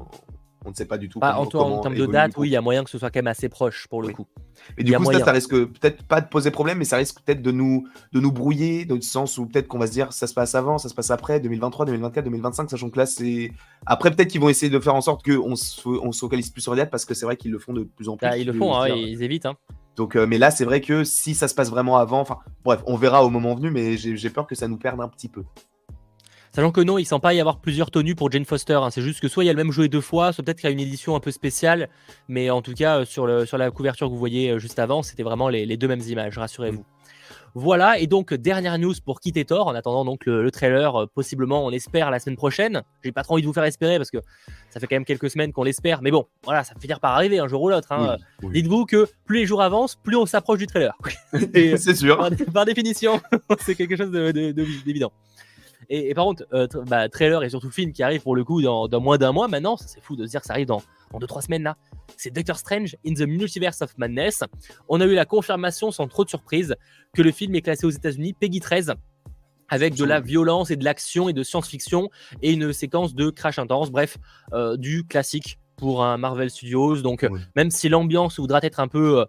[0.65, 1.19] on ne sait pas du tout.
[1.21, 3.28] Bah, en, termes de date, oui, il y a moyen que ce soit quand même
[3.28, 4.26] assez proche pour le coup.
[4.76, 7.43] Et du coup, ça, ça, risque peut-être pas de poser problème, mais ça risque peut-être
[7.43, 10.26] de nous, de nous brouiller, dans le sens où peut-être qu'on va se dire ça
[10.26, 13.52] se passe avant, ça se passe après, 2023, 2024, 2025, sachant que là, c'est.
[13.87, 16.63] Après, peut-être qu'ils vont essayer de faire en sorte qu'on se, on se focalise plus
[16.63, 18.28] sur les dates, parce que c'est vrai qu'ils le font de plus en plus.
[18.28, 19.47] Bah, ils le font, hein, ils évitent.
[19.47, 19.54] Hein.
[19.97, 22.80] Donc, euh, mais là, c'est vrai que si ça se passe vraiment avant, enfin, bref,
[22.87, 25.45] on verra au moment venu, mais j'ai peur que ça nous perde un petit peu.
[26.52, 28.75] Sachant que non, il ne sent pas y avoir plusieurs tenues pour Jane Foster.
[28.75, 28.91] Hein.
[28.91, 30.69] C'est juste que soit il y a le même jouet deux fois, soit peut-être qu'il
[30.69, 31.89] y a une édition un peu spéciale.
[32.28, 34.78] Mais en tout cas, euh, sur, le, sur la couverture que vous voyez euh, juste
[34.78, 36.84] avant, c'était vraiment les, deux mêmes images, rassurez-vous.
[37.54, 41.65] Voilà, et donc dernière news pour quitter Thor, en attendant donc le, trailer, euh, possiblement
[41.65, 42.82] on espère la semaine prochaine.
[43.02, 44.19] J'ai pas trop envie de vous faire espérer parce que
[44.71, 47.39] ça fait quand même quelques semaines qu'on l'espère, mais bon, voilà, ça finir par arriver
[47.39, 47.91] un jour ou l'autre.
[47.91, 48.17] Hein.
[48.43, 50.97] Dites-vous que plus les jours avancent, plus on s'approche du trailer.
[51.32, 52.30] c'est sûr.
[52.52, 53.21] Par, définition,
[53.61, 55.13] c'est quelque chose d'évident.
[55.88, 58.88] Et, par contre, euh, bah, trailer et surtout film qui arrive pour le coup dans,
[59.00, 61.47] moins d'un mois maintenant, c'est fou de se dire que ça arrive dans, dans 2-3
[61.47, 61.76] semaines là.
[62.17, 64.43] C'est Doctor Strange in the Multiverse of Madness.
[64.88, 66.75] On a eu la confirmation sans trop de surprise
[67.14, 68.95] que le film est classé aux États-Unis Peggy 13
[69.69, 72.10] avec de la violence et de l'action et de science-fiction
[72.43, 74.17] et une séquence de crash intense, bref,
[74.52, 77.02] euh, du classique pour un Marvel Studios.
[77.02, 79.25] Donc, même si l'ambiance voudra être un peu euh,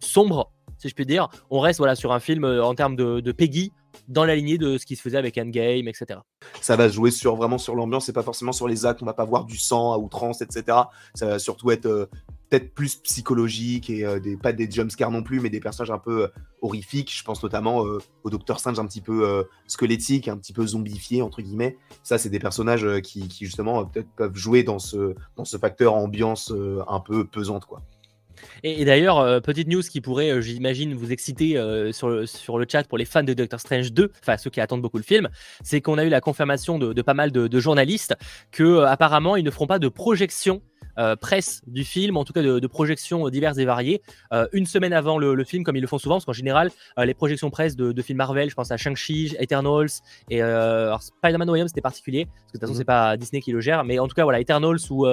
[0.00, 3.32] sombre, si je puis dire, on reste voilà, sur un film en termes de, de
[3.32, 3.72] Peggy
[4.08, 6.20] dans la lignée de ce qui se faisait avec Endgame, etc.
[6.60, 9.02] Ça va jouer sur, vraiment sur l'ambiance et pas forcément sur les actes.
[9.02, 10.78] On va pas voir du sang à outrance, etc.
[11.14, 12.06] Ça va surtout être euh,
[12.48, 15.98] peut-être plus psychologique et euh, des, pas des jumpscares non plus, mais des personnages un
[15.98, 16.28] peu euh,
[16.62, 17.12] horrifiques.
[17.16, 17.84] Je pense notamment
[18.24, 21.76] au Docteur Strange un petit peu squelettique, un petit peu zombifié, entre guillemets.
[22.02, 25.94] Ça, c'est des personnages qui, qui, justement peut-être peuvent jouer dans ce, dans ce facteur
[25.94, 26.52] ambiance
[26.88, 27.82] un peu pesante, quoi.
[28.62, 32.58] Et, d'ailleurs, euh, petite news qui pourrait, euh, j'imagine, vous exciter euh, sur, le, sur
[32.58, 35.02] le chat pour les fans de Doctor Strange 2, enfin ceux qui attendent beaucoup le
[35.02, 35.28] film,
[35.62, 38.14] c'est qu'on a eu la confirmation de, pas mal de, de journalistes
[38.50, 40.62] que apparemment ils ne feront pas de projection
[40.98, 44.92] euh, presse du film, en tout cas de, projections diverses et variées, euh, une semaine
[44.92, 47.76] avant le, film, comme ils le font souvent, parce qu'en général, euh, les projections presse
[47.76, 49.88] de, films Marvel, je pense à Shang-Chi, Eternals,
[50.30, 52.78] et Spider-Man Williams, c'était particulier, parce que de toute façon, mhm.
[52.78, 55.06] c'est pas Disney qui le gère, mais en tout cas, voilà, Eternals ou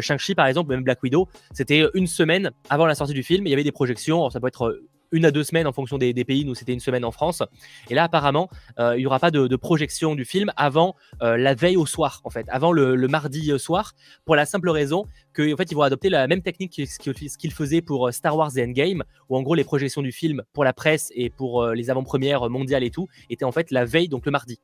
[0.00, 3.50] Shang-Chi, par exemple, même Black Widow, c'était une semaine avant la sortie du film, il
[3.50, 4.80] y avait des projections, ça peut être
[5.12, 6.44] une à deux semaines en fonction des, pays.
[6.44, 7.42] Nous, c'était une semaine en France.
[7.90, 11.86] Et là, apparemment, il n'y aura pas de, projection du film avant la veille au
[11.86, 13.94] soir, en fait, avant le, mardi soir,
[14.24, 18.12] pour la simple raison qu'en fait, ils vont adopter la même technique qu'ils faisaient pour
[18.12, 21.30] Star Wars et Endgame, où en gros, les projections du film pour la presse et
[21.30, 24.60] pour les avant-premières mondiales et tout étaient en fait la veille, donc le mardi.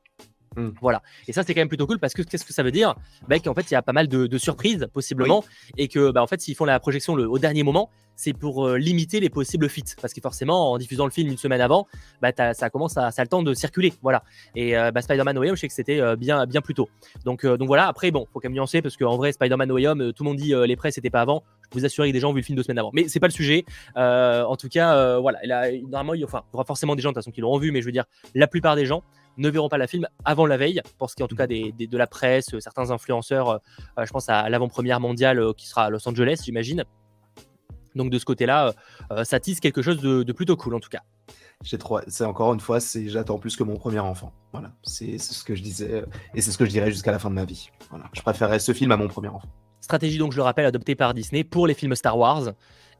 [0.55, 0.69] Hmm.
[0.81, 1.01] Voilà.
[1.27, 2.95] Et ça, c'est quand même plutôt cool parce que qu'est-ce que ça veut dire?
[3.27, 5.43] Bah, Qu'en fait, il y a pas mal de, surprises, possiblement.
[5.77, 8.77] Et que, bah, en fait, s'ils font la projection au dernier moment, c'est pour euh,
[8.77, 9.83] limiter les possibles fits.
[10.01, 11.87] Parce que forcément, en diffusant le film une semaine avant,
[12.21, 13.93] bah, ça commence à, ça a le temps de circuler.
[14.01, 14.23] Voilà.
[14.55, 16.73] Et euh, bah, Spider-Man No Way Home, je sais que c'était euh, bien, bien plus
[16.73, 16.89] tôt.
[17.25, 17.87] Donc, donc voilà.
[17.87, 20.29] Après, bon, faut quand même nuancer parce qu'en vrai, Spider-Man No Way Home, tout le
[20.29, 21.43] monde dit les presse c'était pas avant.
[21.73, 22.91] Je vous assure que des gens ont vu le film deux semaines avant.
[22.93, 23.65] Mais c'est pas le sujet.
[23.95, 25.39] en tout cas, voilà.
[25.89, 27.81] normalement, il, enfin, y aura forcément des gens de toute façon qui l'auront vu, mais
[27.81, 29.03] je veux dire, la plupart des gens
[29.37, 31.47] ne verront pas la film avant la veille, pour ce qui est en tout cas
[31.47, 33.57] des, de la presse, euh, certains influenceurs, euh,
[33.99, 36.83] euh, je pense à l'avant-première mondiale qui sera à Los Angeles, j'imagine.
[37.95, 38.73] Donc de ce côté-là,
[39.23, 41.01] ça tisse quelque chose de, plutôt cool en tout cas.
[41.63, 44.33] J'ai trop, c'est encore une fois, c'est j'attends plus que mon premier enfant.
[44.51, 47.29] Voilà, c'est ce que je disais et c'est ce que je dirais jusqu'à la fin
[47.29, 47.69] de ma vie.
[47.89, 49.47] Voilà, je préférerais ce film à mon premier enfant.
[49.79, 52.51] Stratégie donc, je le rappelle, adoptée par Disney pour les films Star Wars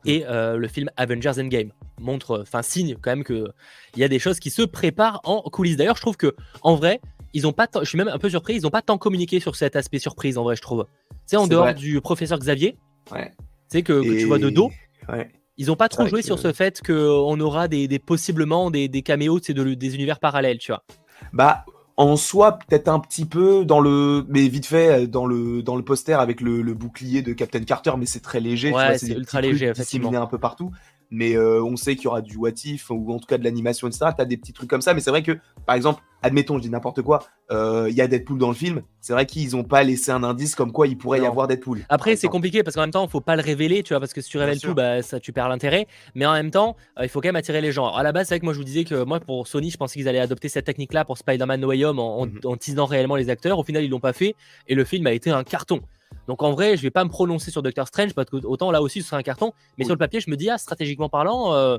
[0.05, 3.51] et euh, le film Avengers Endgame montre, enfin signe quand même qu'il
[3.97, 5.77] y a des choses qui se préparent en coulisses.
[5.77, 7.01] D'ailleurs, je trouve que en vrai,
[7.33, 9.55] ils ont pas, je suis même un peu surpris, ils n'ont pas tant communiqué sur
[9.55, 10.85] cet aspect surprise en vrai, je trouve.
[11.25, 12.77] C'est en dehors du professeur Xavier,
[13.11, 13.31] ouais.
[13.67, 14.71] c'est que, que, tu vois de dos.
[15.09, 15.31] Ouais.
[15.57, 19.01] Ils n'ont pas trop joué sur ce fait qu'on aura des, des, possiblement des, des
[19.01, 20.83] caméos de, des univers parallèles, tu vois.
[21.31, 21.65] Bah,
[21.97, 25.83] en soi peut-être un petit peu dans le mais vite fait dans le dans le
[25.83, 29.41] poster avec le, le bouclier de Captain Carter mais c'est très léger ouais, c'est ultra
[29.41, 30.13] léger effectivement.
[30.13, 30.71] un peu partout
[31.15, 33.43] mais euh, on sait qu'il y aura du what if ou en tout cas de
[33.43, 35.31] l'animation etc t'as des petits trucs comme ça mais c'est vrai que
[35.65, 38.81] par exemple admettons je dis n'importe quoi euh, il y a Deadpool dans le film.
[39.01, 41.85] C'est vrai qu'ils ont pas laissé un indice comme quoi il pourrait y avoir Deadpool.
[41.89, 44.21] Après c'est compliqué parce qu'en même temps faut pas le révéler tu vois parce que
[44.21, 45.87] si tu révèles tout bah ça tu perds l'intérêt.
[46.15, 47.85] Mais en même temps euh, il faut quand même attirer les gens.
[47.85, 49.69] Alors, à la base c'est vrai que moi je vous disais que moi pour Sony
[49.69, 52.39] je pensais qu'ils allaient adopter cette technique là pour Spider-Man No Way Home en, mhm.
[52.45, 53.59] en teasant réellement les acteurs.
[53.59, 54.35] Au final ils l'ont pas fait
[54.67, 55.81] et le film a été un carton
[56.27, 58.81] donc en vrai, je vais pas me prononcer sur Doctor Strange parce que autant là
[58.81, 61.53] aussi ce sera un carton, mais sur le papier, je me dis ah stratégiquement parlant,
[61.53, 61.77] euh,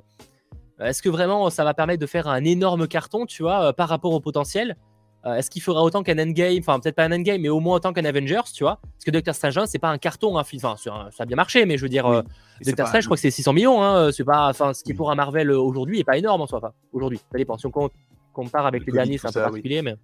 [0.80, 3.88] est-ce que vraiment ça va permettre de faire un énorme carton, tu vois, euh, par
[3.88, 4.76] rapport au potentiel?
[5.24, 7.76] Euh, Est-ce qu'il fera autant qu'un Endgame, enfin peut-être pas un Endgame, mais au moins
[7.76, 8.78] autant qu'un Avengers, tu vois?
[8.80, 11.76] Parce que Doctor Strange, c'est pas un carton, hein, enfin ça a bien marché, mais
[11.76, 12.22] je veux dire,
[12.64, 14.94] Doctor Strange, je crois que c'est 600 millions, hein, c'est pas, enfin ce qui est
[14.94, 17.58] pour un Marvel aujourd'hui est pas énorme en soi, enfin aujourd'hui, ça dépend.
[17.58, 17.90] Si on
[18.32, 19.96] compare avec les derniers, c'est un peu particulier, mais.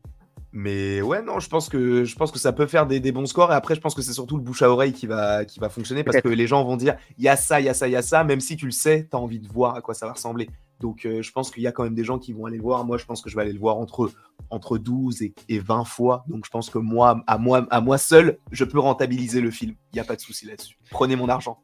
[0.55, 3.53] Mais ouais, non, je pense que je pense que ça peut faire des, bons scores.
[3.53, 5.71] Et après, je pense que c'est surtout le bouche à oreille qui va qui va
[5.71, 7.89] fonctionner parce que les gens vont dire il y a ça, il y a ça,
[7.89, 8.23] il y a ça.
[8.23, 10.51] Même si tu le sais, tu as envie de voir à quoi ça va ressembler.
[10.79, 12.63] Donc, euh, je pense qu'il y a quand même des gens qui vont aller le
[12.63, 12.85] voir.
[12.85, 14.11] Moi, je pense que je vais aller le voir entre
[14.51, 16.25] entre 12 et, 20 fois.
[16.29, 19.75] Donc, je pense que moi, à moi, à moi seul, je peux rentabiliser le film.
[19.93, 20.77] Il n'y a pas de souci là-dessus.
[20.91, 21.63] Prenez mon argent.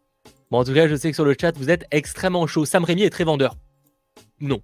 [0.51, 2.65] Bon, en tout cas, je sais que sur le chat, vous êtes extrêmement chaud.
[2.65, 3.57] Sam Rémy est très vendeur.
[4.41, 4.61] Non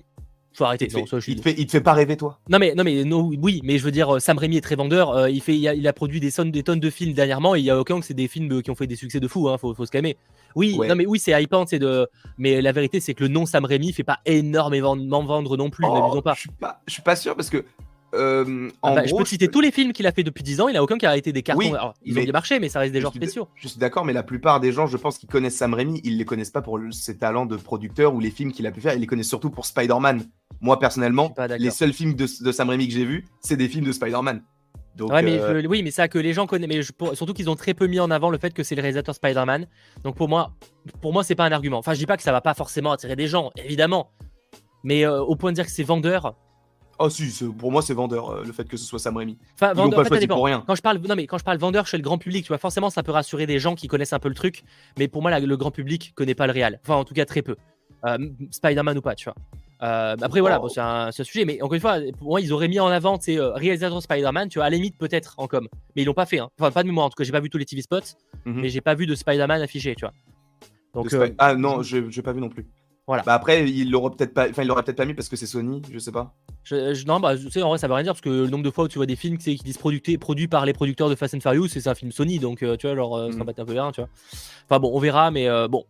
[0.57, 0.87] faut arrêter.
[0.87, 2.39] Il, te fait, il, te fait, pas rêver, toi?
[2.49, 5.11] Non, mais, non, mais oui, mais je veux dire, Sam Raimi est très vendeur.
[5.11, 7.65] Euh, il, fait, il a, produit des, tonnes, des tonnes de films dernièrement et il
[7.65, 9.49] y a aucun que c'est des films qui ont fait des succès de fou.
[9.49, 10.17] Hein, faut, faut se calmer.
[10.55, 12.09] Oui, non, mais oui, c'est hypant, c'est de.
[12.39, 15.85] Mais la vérité, c'est que le nom Sam Raimi fait pas énormément vendre non plus.
[15.87, 16.35] Oh, pas.
[16.35, 17.65] Je suis pas, je suis pas sûr parce que
[18.15, 20.69] euh, ah bah, je peux citer tous les films qu'il a fait depuis 10 ans,
[20.69, 21.75] il a aucun qui a arrêté des cartons.
[22.05, 23.49] ils ont bien marché, mais ça reste des genres spéciaux.
[23.57, 26.19] Je suis d'accord, mais la plupart des gens, je pense, qui connaissent Sam Raimi, ils
[26.19, 28.95] les connaissent pas pour ses talents de producteur ou les films qu'il a pu faire,
[28.95, 30.23] ils les connaissent surtout pour Spider-Man.
[30.61, 33.93] Moi, personnellement, les seuls films de, Sam Raimi que j'ai vus, c'est des films de
[33.93, 34.43] Spider-Man.
[35.01, 36.83] ouais, mais euh, oui, mais ça que les gens connaissent, mais
[37.15, 39.67] surtout qu'ils ont très peu mis en avant le fait que c'est le réalisateur Spider-Man.
[40.05, 40.53] Donc pour moi,
[41.01, 41.79] pour moi, c'est pas un argument.
[41.79, 44.11] Enfin, je dis pas que ça va pas forcément attirer des gens, évidemment,
[44.85, 46.37] mais euh, au point de dire que c'est vendeur,
[46.99, 49.37] Oh si, pour moi c'est vendeur euh, le fait que ce soit Sam Raimi.
[49.55, 50.63] Enfin, Ils vendeur, pas choisi pour rien.
[50.67, 52.59] Quand je parle, non mais quand je parle vendeur chez le grand public, tu vois,
[52.59, 54.65] forcément ça peut rassurer des gens qui connaissent un peu le truc,
[54.99, 56.81] mais pour moi le grand public connaît pas le réel.
[56.83, 57.57] Enfin, en tout cas très peu.
[58.07, 58.19] Euh,
[58.51, 59.35] Spider-Man ou pas, tu vois.
[59.83, 60.69] Euh, après voilà, oh.
[60.69, 63.39] c'est un, sujet, mais encore une fois, pour moi ils auraient mis en avant ces
[63.41, 66.39] réalisateurs Spider-Man, tu vois, à la limite peut-être en com, mais ils l'ont pas fait.
[66.39, 66.49] Hein.
[66.59, 68.61] Enfin, pas de mémoire, en tout cas j'ai pas vu tous les TV spots, mhm.
[68.61, 70.13] mais j'ai pas vu de Spider-man affiché, tu vois.
[70.95, 72.67] Donc, ah non, j'ai pas vu non plus.
[73.07, 73.23] Voilà.
[73.23, 75.47] Bah après, il l'aurait peut-être pas, enfin, il l'aurait peut-être pas mis parce que c'est
[75.47, 76.33] Sony, je sais pas.
[76.65, 78.65] Je, non, bah, tu sais, en vrai, ça veut rien dire parce que le nombre
[78.65, 81.15] de fois où tu vois des films qui disent produits, produits par les producteurs de
[81.15, 83.49] Fast and Furious, c'est un film Sony, donc euh, tu vois, genre, euh, ça mm.
[83.59, 84.09] un peu bien, tu vois.
[84.65, 85.85] Enfin bon, on verra, mais euh, bon,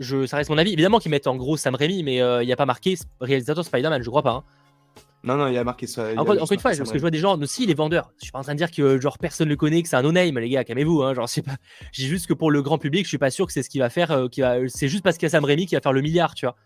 [0.00, 0.72] je, ça reste mon avis.
[0.72, 4.02] Évidemment qu'ils mettent en gros Sam Raimi, mais il n'y a pas marqué réalisateur Spider-Man,
[4.02, 4.32] je crois pas.
[4.32, 4.44] Hein.
[5.22, 6.08] Non, non, il a marqué ça.
[6.16, 8.12] Encore, une fois, parce que je vois des gens aussi, les vendeurs.
[8.18, 10.02] Je suis pas en train de dire que genre personne le connaît, que c'est un
[10.02, 11.02] no-name, les gars, calmez-vous.
[11.02, 11.56] Hein, genre, c'est pas.
[11.92, 13.78] J'ai juste que pour le grand public, je suis pas sûr que c'est ce qui
[13.78, 14.28] va faire.
[14.30, 14.56] qui va...
[14.68, 16.56] C'est juste parce qu'il y a Sam Raimi qui va faire le milliard, tu vois.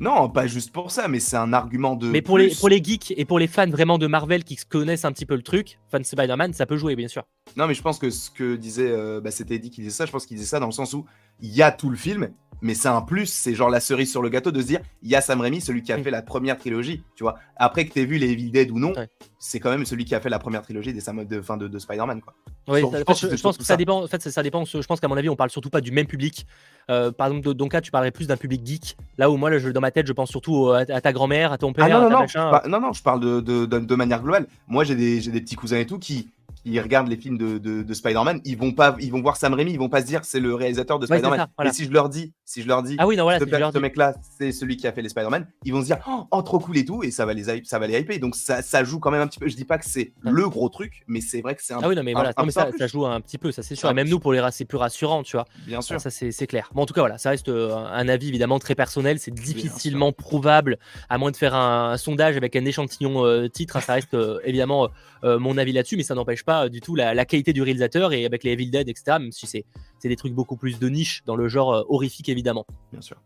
[0.00, 2.08] Non, pas juste pour ça, mais c'est un argument de.
[2.08, 5.04] Mais pour les, pour les geeks et pour les fans vraiment de Marvel qui connaissent
[5.04, 7.22] un petit peu le truc, fans de Spider-Man, ça peut jouer, bien sûr.
[7.56, 8.90] Non, mais je pense que ce que disait.
[8.90, 10.94] Euh, bah, C'était Eddie qui disait ça, je pense qu'il disait ça dans le sens
[10.94, 11.04] où
[11.40, 12.30] il y a tout le film,
[12.64, 15.10] mais c'est un plus, c'est genre la cerise sur le gâteau de se dire, il
[15.10, 17.36] y a Sam Raimi, celui qui a fait la première trilogie, tu vois.
[17.56, 19.08] Après que tu aies vu les Evil Dead ou non, Ouais.
[19.38, 21.68] c'est quand même celui qui a fait la première trilogie des Sam de, fin de,
[21.68, 22.34] de Spider-Man, quoi.
[22.66, 23.76] Oui, Sur- ça- je en pense que je, c'est je pense surtout que ça ça.
[23.76, 24.02] dépend.
[24.02, 24.64] En fait, ça, ça dépend.
[24.64, 26.46] Je pense qu'à mon avis, on parle surtout pas du même public.
[26.90, 28.96] Euh, par exemple, dans ton cas, tu parlerais plus d'un public geek.
[29.18, 31.52] Là où moi, là, je- dans ma tête, je pense surtout à, à ta grand-mère,
[31.52, 32.46] à ton père, Ah non, à non, ta non, machin.
[32.46, 34.46] je par- non, non, je parle de, de, de, de manière globale.
[34.66, 36.30] Moi, j'ai des, j'ai des petits cousins et tout qui,
[36.64, 38.40] qui regardent les films de, de, de Spider-Man.
[38.44, 40.54] Ils vont pas, ils vont voir Sam Raimi, ils vont pas se dire c'est le
[40.54, 41.46] réalisateur de Spider-Man.
[41.56, 41.70] voilà.
[41.70, 43.72] Et si je leur dis, si je leur dis, Ah oui, non, voilà, ce, c'est
[43.72, 46.42] ce mec-là, c'est celui qui a fait les Spider-Man, ils vont se dire oh, oh,
[46.42, 48.18] trop cool et tout, et ça va les, ça va les hyper.
[48.18, 49.48] Donc ça, ça joue quand même un petit peu.
[49.48, 50.30] Je dis pas que c'est Ouais.
[50.32, 52.42] le gros truc, mais c'est vrai que c'est un, Ah oui, non, mais voilà, un
[52.42, 53.90] non, mais peu un ça, joue un petit peu, ça c'est sûr.
[53.90, 55.46] Et même nous, pour les c'est plus rassurant, tu vois.
[55.66, 56.00] bien sûr.
[56.00, 56.70] Ça, c'est clair.
[56.74, 59.18] Bon, en tout cas, voilà, ça reste euh, un avis évidemment très personnel.
[59.18, 63.76] C'est difficilement prouvable, à moins de faire un, un sondage avec un échantillon euh, titre.
[63.76, 64.88] hein, ça reste euh, évidemment
[65.24, 67.62] euh, mon avis là-dessus, mais ça n'empêche pas euh, du tout la, la qualité du
[67.62, 69.18] réalisateur et avec les Evil Dead, etc.
[69.20, 69.64] Même si c'est
[70.04, 72.66] des trucs beaucoup plus de niche dans le genre euh, horrifique, évidemment.
[72.92, 73.16] Bien sûr.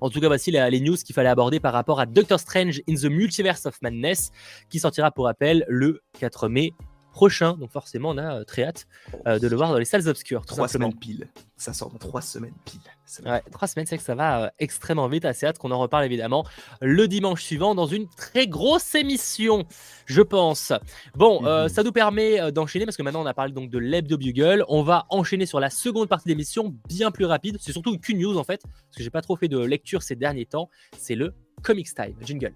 [0.00, 2.80] En tout cas, voici la- les news qu'il fallait aborder par rapport à Doctor Strange
[2.88, 4.30] in the Multiverse of Madness,
[4.70, 6.72] qui sortira pour rappel le 4 mai
[7.12, 7.56] prochain.
[7.56, 8.86] Donc forcément, on a euh, très hâte
[9.26, 10.90] euh, de le voir dans les salles obscures, tout Trois simplement.
[10.90, 11.28] semaines pile.
[11.56, 12.80] Ça sort dans trois semaines pile.
[13.26, 15.24] Ouais, trois semaines, c'est que ça va euh, extrêmement vite.
[15.24, 16.44] Assez hâte qu'on en reparle évidemment
[16.80, 19.64] le dimanche suivant dans une très grosse émission,
[20.06, 20.72] je pense.
[21.14, 21.68] Bon, euh, Mhm.
[21.68, 24.64] ça nous permet d'enchaîner parce que maintenant on a parlé donc de l'hebdo bugle.
[24.68, 27.58] On va enchaîner sur la seconde partie de l'émission, bien plus rapide.
[27.60, 30.16] C'est surtout qu'une news en fait, parce que j'ai pas trop fait de lecture ces
[30.16, 30.70] derniers temps.
[30.98, 32.14] C'est le Comics Time.
[32.22, 32.54] Jingle.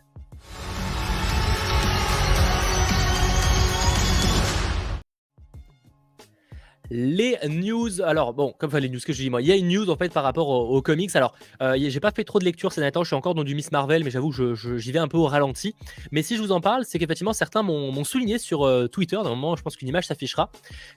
[6.90, 9.57] Les news, alors bon, comme enfin, les news que je dis moi, il y a
[9.57, 11.14] une news en fait par rapport au- aux, comics.
[11.16, 13.44] Alors, euh, j'ai pas fait trop de lecture ces derniers temps, je suis encore dans
[13.44, 15.75] du Miss Marvel, mais j'avoue, j'y vais un peu au ralenti.
[16.12, 19.27] Mais si je vous en parle, c'est qu'effectivement certains m'ont souligné sur euh, Twitter, dans
[19.27, 20.51] un moment, je pense qu'une image s'affichera,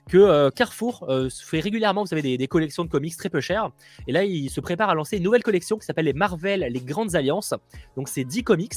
[0.08, 3.40] que euh, Carrefour euh, fait régulièrement, vous savez, des, des collections de comics très peu
[3.40, 3.70] chères.
[4.06, 6.80] Et là, il se prépare à lancer une nouvelle collection qui s'appelle les Marvel, les
[6.80, 7.54] Grandes Alliances.
[7.96, 8.74] Donc, c'est 10 comics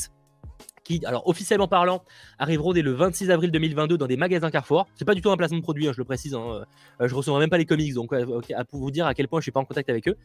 [0.83, 2.03] qui, alors officiellement parlant,
[2.39, 4.87] arriveront dès le 26 avril 2022 dans des magasins Carrefour.
[4.95, 6.33] C'est pas du tout un placement de produit, hein, je le précise.
[6.35, 6.63] hein.
[7.01, 9.39] Euh, je recevrai même pas les comics, donc euh, à- vous dire à quel point
[9.39, 10.17] je suis pas en contact avec eux.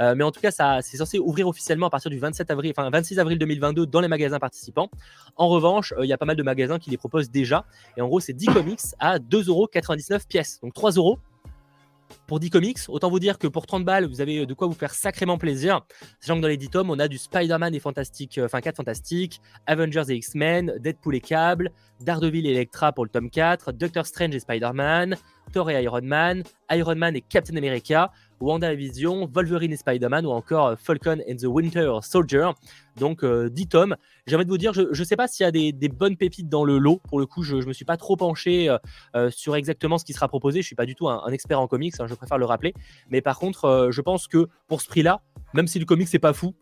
[0.00, 2.72] Euh, mais en tout cas, ça, c'est censé ouvrir officiellement à partir du 27 avril,
[2.76, 4.90] enfin 26 avril 2022 dans les magasins participants.
[5.36, 7.64] En revanche, euh, il y a pas mal de magasins qui les proposent déjà.
[7.96, 11.18] Et en gros, c'est 10 comics à 2,99€ pièce, donc 3 euros
[12.26, 12.78] pour 10 comics.
[12.88, 15.80] Autant vous dire que pour 30 balles, vous avez de quoi vous faire sacrément plaisir.
[16.20, 18.76] Sachant que dans les 10 tomes, on a du Spider-Man et Fantastique, euh, enfin 4
[18.76, 24.06] Fantastiques, Avengers et X-Men, Deadpool et Cable, Daredevil et Electra pour le tome 4, Doctor
[24.06, 25.16] Strange et Spider-Man,
[25.52, 30.66] Thor et Iron Man, Iron Man et Captain America, WandaVision, Wolverine et Spider-Man ou encore
[30.68, 32.50] euh, Falcon and the Winter Soldier.
[32.98, 33.96] Donc euh, 10 tomes.
[34.26, 36.16] J'ai envie de vous dire, je ne sais pas s'il y a des, des bonnes
[36.16, 37.00] pépites dans le lot.
[37.08, 38.78] Pour le coup, je ne me suis pas trop penché euh,
[39.14, 40.62] euh, sur exactement ce qui sera proposé.
[40.62, 42.74] Je suis pas du tout un, un expert en comics, hein, je préfère le rappeler.
[43.10, 45.20] Mais par contre, euh, je pense que pour ce prix-là,
[45.54, 46.54] même si le comics c'est pas fou,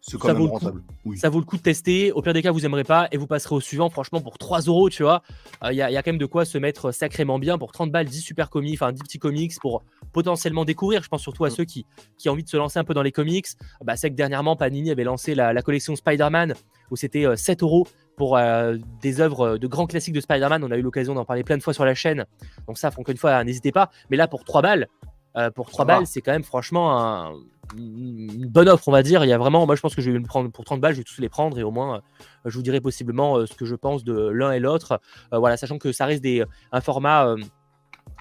[0.00, 0.58] C'est quand Ça même vaut le coup.
[0.58, 0.82] rentable.
[1.04, 1.18] Oui.
[1.18, 2.12] ça vaut le coup de tester.
[2.12, 3.90] Au pire des cas, vous aimerez pas et vous passerez au suivant.
[3.90, 5.22] Franchement, pour 3 euros, tu vois,
[5.64, 7.58] il y, y a quand même de quoi se mettre sacrément bien.
[7.58, 11.02] Pour 30 balles, 10 super comics, enfin 10 petits comics pour potentiellement découvrir.
[11.02, 11.52] Je pense surtout à Mm.
[11.52, 13.46] ceux qui, qui ont envie de se lancer un peu dans les comics.
[13.84, 16.54] Bah, c'est que dernièrement, Panini avait lancé la, la collection Spider-Man
[16.90, 20.64] où c'était euh, 7 euros pour euh, des œuvres de grands classiques de Spider-Man.
[20.64, 22.24] On a eu l'occasion d'en parler plein de fois sur la chaîne.
[22.66, 23.90] Donc, ça, encore une fois, n'hésitez pas.
[24.10, 24.88] Mais là, pour 3 balles,
[25.36, 25.96] euh, pour 3 Ça va.
[25.98, 27.34] balles, c'est quand même franchement un-
[27.76, 29.24] une bonne offre, on va dire.
[29.24, 30.94] Il y a vraiment, moi, je pense que je vais me prendre pour 30 balles,
[30.94, 32.00] je vais tous les prendre et au moins, euh,
[32.46, 35.00] je vous dirai possiblement euh, ce que je pense de l'un et l'autre.
[35.34, 37.34] Euh, voilà, sachant que ça reste des, un format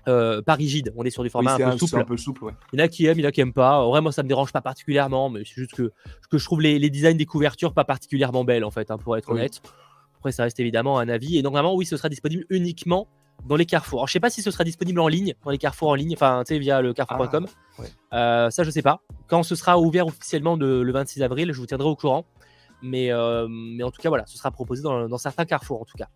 [0.08, 0.94] euh, pas rigide.
[0.96, 1.98] On est sur du format un peu un, souple.
[2.00, 2.54] un peu souple, ouais.
[2.74, 3.80] Il y en a qui aiment, il y en a qui aiment pas.
[3.80, 5.92] En vrai, moi, ça me dérange pas particulièrement, mais c'est juste que,
[6.30, 9.18] que je trouve les, les designs des couvertures pas particulièrement belles, en fait, hein, pour
[9.18, 9.40] être Oui.
[9.40, 9.62] honnête.
[10.18, 11.38] Après, ça reste évidemment un avis.
[11.38, 13.08] Et donc, vraiment, oui, ce sera disponible uniquement
[13.46, 14.00] dans les carrefours.
[14.00, 16.14] Alors, je sais pas si ce sera disponible en ligne, dans les carrefours en ligne,
[16.14, 17.46] enfin, tu sais, via le carrefour.com.
[17.48, 17.88] Ah, ouais.
[18.14, 19.02] Euh, ça, je sais pas.
[19.28, 22.26] Quand ce sera ouvert officiellement de- le 26 avril, je vous tiendrai au courant.
[22.82, 25.86] Mais, euh, mais en tout cas, voilà, ce sera proposé dans, dans certains carrefours, en
[25.86, 26.08] tout cas.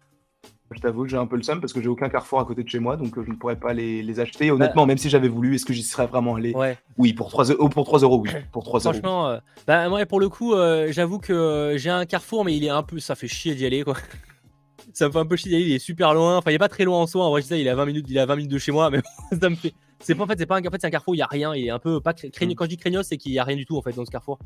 [0.71, 2.63] Je t'avoue que j'ai un peu le seum parce que j'ai aucun carrefour à côté
[2.63, 4.45] de chez moi, donc euh, je ne pourrais pas les, les acheter.
[4.45, 6.53] Et Bah honnêtement, même si j'avais voulu, est-ce que j'y serais vraiment allé?
[6.53, 6.77] Ouais.
[6.97, 8.29] Oui, pour 3, oh, pour 3 euros, oui.
[8.53, 8.93] Pour 3 euros.
[8.93, 12.55] Franchement, euh, bah, moi, pour le coup, euh, j'avoue que euh, j'ai un carrefour, mais
[12.55, 12.99] il est un peu.
[12.99, 13.95] Ça fait chier d'y aller, quoi.
[14.93, 16.37] ça me fait un peu chier d'y aller, il est super loin.
[16.37, 17.25] Enfin, il est pas très loin en soi.
[17.25, 18.57] En vrai, je sais, il est à 20 minutes, il est à 20 minutes de
[18.57, 19.01] chez moi, mais
[19.41, 19.73] ça me fait.
[20.01, 21.27] C'est pas en fait, c'est pas un, en fait, c'est un carrefour, il y a
[21.27, 21.53] rien.
[21.55, 23.55] Il est un peu pas craignos- Quand je dis craignos, c'est qu'il y a rien
[23.55, 24.39] du tout en fait dans ce carrefour.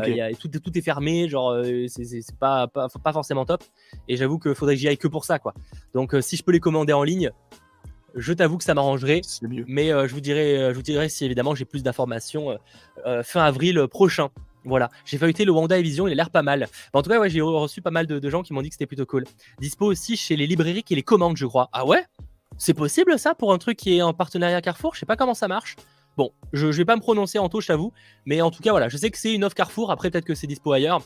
[0.00, 3.44] Euh, y a- tout, est- tout est fermé, genre euh, c'est- pas, pas, pas forcément
[3.44, 3.62] top.
[4.08, 5.54] Et j'avoue qu'il faudrait que j'y aille que pour ça, quoi.
[5.94, 7.30] Donc, euh, si je peux les commander en ligne,
[8.14, 9.20] je t'avoue que ça m'arrangerait.
[9.68, 12.56] Mais euh, je, vous dirai, euh, je vous dirai si évidemment j'ai plus d'informations
[13.06, 14.28] euh, fin avril prochain.
[14.64, 16.68] Voilà, j'ai feuilleté le Wanda Vision, il a l'air pas mal.
[16.92, 18.68] Bah, en tout cas, ouais, j'ai reçu pas mal de, de gens qui m'ont dit
[18.68, 19.24] que c'était plutôt cool.
[19.60, 21.68] Dispo aussi chez les librairies qui les commandent, je crois.
[21.72, 22.04] Ah ouais?
[22.62, 24.94] C'est possible ça pour un truc qui est en partenariat Carrefour?
[24.94, 25.74] Je sais pas comment ça marche.
[26.16, 27.92] Bon, je, je vais pas me prononcer en tout, je t'avoue,
[28.24, 29.90] mais en tout cas, voilà, je sais que c'est une offre Carrefour.
[29.90, 31.02] Après, peut-être que c'est dispo ailleurs.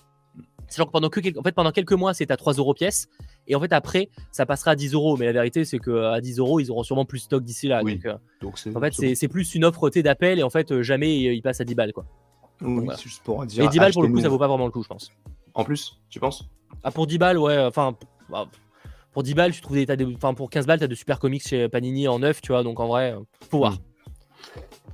[0.68, 3.08] C'est genre que pendant, que, en fait, pendant quelques mois, c'est à 3 euros pièce.
[3.46, 5.16] Et en fait, après, ça passera à 10 euros.
[5.16, 7.80] Mais la vérité, c'est qu'à 10 euros, ils auront sûrement plus de stock d'ici là.
[7.82, 7.94] Oui.
[7.94, 10.38] Donc, euh, Donc en fait, c'est plus une offre T d'appel.
[10.38, 11.94] Et en fait, euh, jamais il il passe à 10 balles.
[11.94, 12.04] Quoi.
[12.60, 12.98] oui, voilà.
[12.98, 13.64] juste pour dire.
[13.64, 15.10] Et 10 balles, pour le coup, ça vaut pas vraiment le coup, je pense.
[15.54, 16.46] En plus, tu penses?
[16.82, 17.58] Ah, pour 10 balles, ouais.
[17.60, 17.96] Enfin,
[18.28, 18.46] bah,
[19.16, 21.18] pour 10 balles, tu trouves des, t'as des- Enfin, pour 15 balles, t'as de super
[21.18, 22.62] comics chez Panini en neuf, tu vois.
[22.62, 23.72] Donc en vrai, euh, faut voir.
[23.72, 23.79] Mm.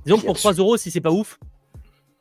[0.05, 1.37] Disons que pour Bien 3 euros, si c'est pas ouf,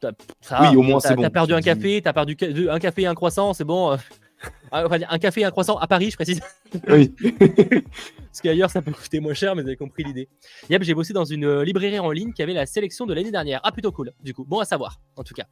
[0.01, 0.11] t'as-
[0.41, 1.23] ça Oui, au moins, T'as- c'est bon.
[1.23, 2.37] T'as perdu Tu un café, t'as perdu
[2.69, 3.93] un café et un croissant, c'est bon.
[3.93, 3.97] euh.
[4.73, 6.41] Enfin, un café et un croissant à Paris, je précise.
[6.88, 7.15] Oui.
[7.21, 10.29] Parce qu'ailleurs, ça peut coûter moins cher, mais vous avez compris l'idée.
[10.71, 13.31] Yep, j'ai bossé dans une euh, librairie en ligne qui avait la sélection de l'année
[13.31, 13.61] dernière.
[13.62, 14.45] Ah, plutôt cool, du coup.
[14.45, 15.47] Bon à savoir, en tout cas.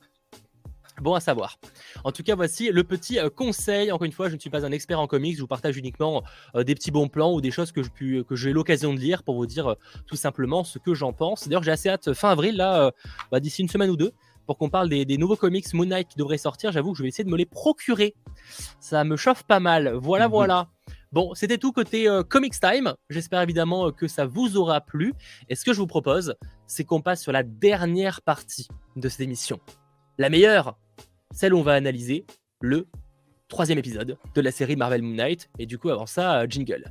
[1.01, 1.59] Bon à savoir.
[2.05, 3.91] En tout cas, voici le petit euh, conseil.
[3.91, 5.35] Encore une fois, je ne suis pas un expert en comics.
[5.37, 6.23] Je vous partage uniquement
[6.55, 7.89] euh, des petits bons plans ou des choses que je
[8.23, 9.75] que j'ai eu l'occasion de lire pour vous dire euh,
[10.07, 11.49] tout simplement ce que j'en pense.
[11.49, 12.93] D'ailleurs, j'ai assez hâte fin avril, là,
[13.31, 14.13] bah, d'ici une semaine ou deux,
[14.47, 16.73] pour qu'on parle des, des nouveaux comics Moon Knight qui devraient sortir.
[16.73, 18.15] J'avoue que je vais essayer de me les procurer.
[18.81, 19.93] Ça me chauffe pas mal.
[19.95, 20.33] Voilà, Mhm.
[20.33, 20.69] voilà.
[21.13, 22.95] Bon, c'était tout côté euh, Comics Time.
[23.09, 25.13] J'espère évidemment que ça vous aura plu.
[25.49, 26.35] Et ce que je vous propose,
[26.67, 29.59] c'est qu'on passe sur la dernière partie de cette émission.
[30.19, 30.77] La meilleure,
[31.33, 32.27] celle où on va analyser
[32.61, 32.87] le
[33.49, 35.51] troisième épisode de la série Marvel Moon Knight.
[35.59, 36.85] Et du coup, avant ça, euh, jingle.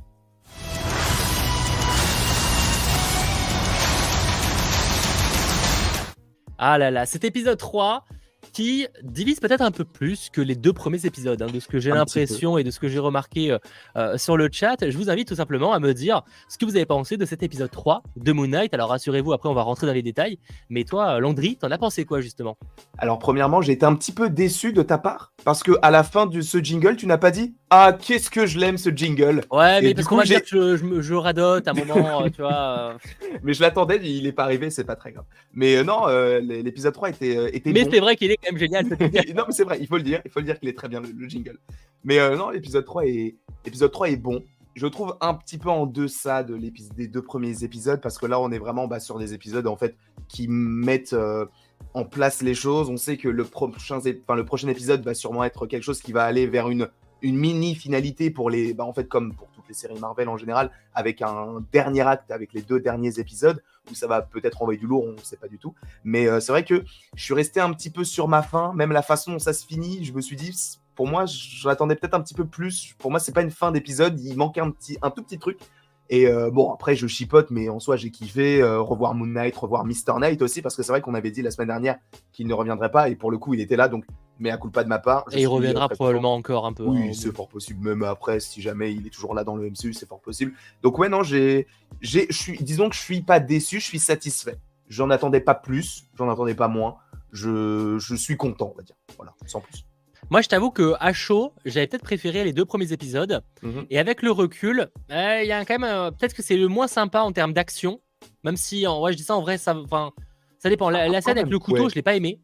[6.58, 8.04] Ah là là, cet épisode 3
[8.52, 11.78] qui divise peut-être un peu plus que les deux premiers épisodes, hein, de ce que
[11.78, 13.58] j'ai l'impression et de ce que j'ai remarqué euh,
[13.96, 14.88] euh, sur le chat.
[14.88, 17.42] Je vous invite tout simplement à me dire ce que vous avez pensé de cet
[17.42, 18.74] épisode 3 de Moon Knight.
[18.74, 20.38] Alors rassurez-vous, après on va rentrer dans les détails.
[20.68, 22.56] Mais toi, euh, Landry, t'en as pensé quoi justement?
[22.98, 26.02] Alors, premièrement, j'ai été un petit peu déçu de ta part parce que à la
[26.02, 29.42] fin de ce jingle, tu n'as pas dit Ah, qu'est-ce que je l'aime ce jingle
[29.50, 32.28] Ouais, mais parce qu'on va j'ai- dire que je, je radote à un moment, euh,
[32.28, 32.94] tu vois.
[32.94, 32.98] euh.
[33.44, 35.24] Mais je l'attendais, il est pas arrivé, c'est pas très grave.
[35.54, 37.90] Mais euh, non, euh, l'épisode 3 était, était Mais bon.
[37.92, 38.84] c'est vrai qu'il est quand même génial.
[39.36, 40.88] non, mais c'est vrai, il faut le dire, il faut le dire qu'il est très
[40.88, 41.58] bien le, le jingle.
[42.02, 44.42] Mais euh, non, l'épisode 3 est l'épisode 3 est bon.
[44.74, 46.56] Je le trouve un petit peu en deçà de
[46.96, 49.76] des deux premiers épisodes parce que là, on est vraiment bah, sur des épisodes en
[49.76, 49.94] fait
[50.28, 51.44] qui mettent euh,
[51.94, 52.88] en place les choses.
[52.88, 56.00] On sait que le prochain, ép- enfin, le prochain épisode va sûrement être quelque chose
[56.00, 56.88] qui va aller vers une
[57.22, 60.36] une mini finalité pour les, bah, en fait comme pour toutes les séries Marvel en
[60.36, 64.78] général, avec un dernier acte avec les deux derniers épisodes où ça va peut-être envoyer
[64.78, 65.74] du lourd, on ne sait pas du tout.
[66.04, 68.92] Mais euh, c'est vrai que je suis resté un petit peu sur ma fin, même
[68.92, 70.54] la façon dont ça se finit, je me suis dit,
[70.94, 72.94] pour moi, j'attendais peut-être un petit peu plus.
[72.98, 75.58] Pour moi, c'est pas une fin d'épisode, il manquait un, petit, un tout petit truc.
[76.10, 78.60] Et euh, bon, après, je chipote, mais en soi, j'ai kiffé.
[78.60, 80.18] euh, revoir Moon Knight, revoir Mr.
[80.18, 81.98] Knight aussi, parce que c'est vrai qu'on avait dit la semaine dernière
[82.32, 84.04] qu'il ne reviendrait pas, et pour le coup, il était là, donc,
[84.40, 85.24] mais à coup pas de ma part.
[85.32, 86.82] Et il reviendra probablement encore un peu.
[86.82, 89.54] hein, Oui, au c'est fort possible, même après, si jamais il est toujours là dans
[89.54, 90.52] le MCU, c'est fort possible.
[90.82, 91.66] Donc, ouais, non, j'ai.
[92.00, 94.58] j'ai- je suis- Disons que je suis pas déçu, je suis satisfait.
[94.88, 96.96] J'en attendais pas plus, j'en attendais pas moins.
[97.32, 98.96] Je, je suis content, on va dire.
[99.16, 99.84] Voilà, sans plus.
[100.30, 103.42] Moi, je t'avoue que à chaud, j'avais peut-être préféré les deux premiers épisodes.
[103.62, 103.86] Mhm.
[103.90, 105.84] Et avec le recul, euh, il y a quand même.
[105.90, 108.00] euh, peut-être que c'est le moins sympa en termes d'action.
[108.44, 109.74] Même si, en, ouais, je dis ça en vrai, ça,
[110.64, 110.90] dépend.
[110.90, 111.90] La, la Ah, scène avec le couteau, ouais.
[111.90, 112.40] je l'ai pas aimé.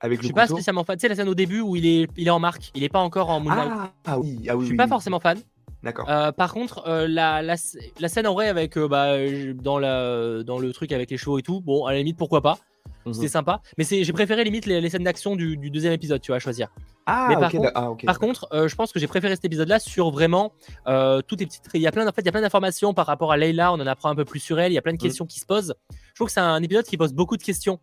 [0.00, 0.56] Avec Je le suis pas couteau.
[0.56, 0.96] spécialement fan.
[0.96, 2.88] Tu sais, la scène au début où il est, il est en marque, il est
[2.88, 3.70] pas encore en Moonlight.
[3.72, 4.60] Ah, ah oui, ah oui.
[4.62, 4.88] je suis oui, pas oui.
[4.88, 5.38] forcément fan.
[5.82, 6.08] D'accord.
[6.10, 7.54] Euh, par contre, euh, la, la,
[8.00, 9.14] la scène en vrai avec euh, bah,
[9.54, 12.42] dans, la, dans le truc avec les chevaux et tout, bon, à la limite, pourquoi
[12.42, 12.58] pas.
[13.06, 13.14] Mhm.
[13.14, 13.62] C'était sympa.
[13.78, 16.36] Mais c'est- j'ai préféré limite les, les scènes d'action du, du deuxième épisode, tu vois,
[16.36, 16.68] à choisir.
[17.06, 19.34] Ah, mais par ok, contre- ah, ok, Par contre, euh, je pense que j'ai préféré
[19.36, 20.52] cet épisode-là sur vraiment
[20.86, 21.62] euh, toutes les petites.
[21.72, 23.72] Il y a plein, en fait, il y a plein d'informations par rapport à Leila.
[23.72, 24.70] On en apprend un peu plus sur elle.
[24.72, 25.00] Il y a plein de Mm.
[25.00, 25.74] questions qui se posent.
[25.90, 27.80] Je trouve que c'est un épisode qui pose beaucoup de questions.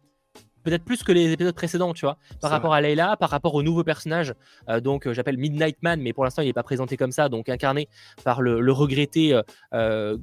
[0.67, 3.63] Peut-être plus que les épisodes précédents, tu vois, par rapport à Leila, par rapport au
[3.63, 4.33] nouveau personnage.
[4.67, 7.29] Euh, donc, euh, j'appelle Midnight Man, mais pour l'instant, il n'est pas présenté comme ça,
[7.29, 7.87] donc incarné
[8.25, 9.39] par le, le regretté
[9.73, 10.17] euh,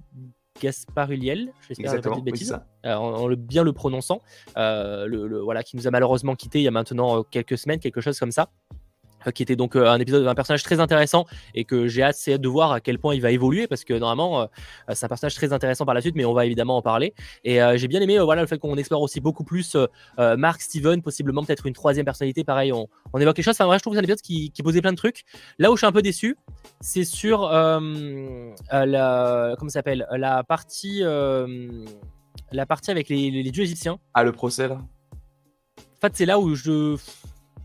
[0.60, 2.66] Gaspard Ulliel, j'espère pas de oui, bêtises, ça.
[2.84, 4.20] euh, en, en le, bien le prononçant,
[4.58, 7.80] euh, le, le- voilà, qui nous a malheureusement quitté il y a maintenant quelques semaines,
[7.80, 8.50] quelque chose comme ça
[9.32, 12.34] qui était donc euh, un épisode un personnage très intéressant et que j'ai hâte, c'est
[12.34, 14.46] hâte de voir à quel point il va évoluer parce que normalement euh,
[14.88, 17.14] euh, c'est un personnage très intéressant par la suite mais on va évidemment en parler.
[17.44, 19.86] Et euh, j'ai bien aimé euh, voilà le fait qu'on explore aussi beaucoup plus euh,
[20.18, 23.54] euh, Mark Steven possiblement peut-être une troisième personnalité pareil on, on évoque les choses.
[23.56, 25.24] Enfin vrai je trouve que c'est un épisode qui, qui posait plein de trucs.
[25.58, 26.36] Là où je suis un peu déçu
[26.80, 27.80] c'est sur euh,
[28.72, 31.84] euh, la comment s'appelle la partie euh,
[32.52, 33.98] la partie avec les, les- les dieux égyptiens.
[34.12, 34.78] Ah, le procès, là?
[35.78, 36.96] En fait c'est là où je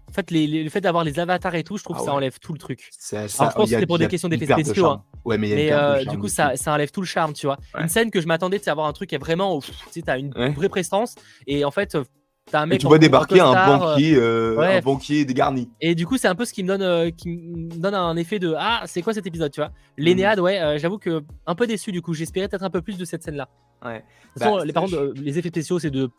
[0.09, 2.05] en fait les- les- le fait d'avoir les avatars et tout je trouve Ah que
[2.05, 4.47] ça enlève tout le truc C'est- je pense y que c'est pour des questions d'effets
[4.47, 5.01] perte de spéciaux, charme.
[5.25, 7.57] Ouais, mais Mais euh, du coup, ça, ça enlève tout le charme, tu vois.
[7.75, 7.81] Ouais.
[7.83, 10.17] Une scène que je m'attendais, c'est avoir un truc qui est vraiment, tu sais, t'as
[10.17, 11.15] une vraie prestance,
[11.47, 12.03] et en fait, euh,
[12.51, 12.79] t'as un Et mec.
[12.79, 15.69] tu en- vois débarquer un euh, banquier, euh, un banquier dégarni.
[15.81, 18.15] Et du coup, c'est un peu ce qui me donne, euh, qui me donne un
[18.17, 19.69] effet de ah, c'est quoi cet épisode, tu vois.
[19.69, 19.73] Mhm.
[20.05, 22.13] L'Enéade, ouais, j'avoue que un peu déçu du coup.
[22.13, 23.49] J'espérais peut-être un peu plus de cette scène-là.
[23.85, 23.99] Ouais.
[23.99, 23.99] De
[24.33, 26.09] toute façon, Bah, les, par contre, les effets spéciaux, c'est de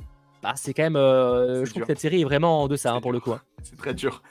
[0.42, 0.94] bah, c'est quand même.
[0.94, 3.32] je trouve que cette série est vraiment en deçà hein, pour le coup.
[3.32, 3.40] Hein.
[3.62, 4.22] C'est très dur.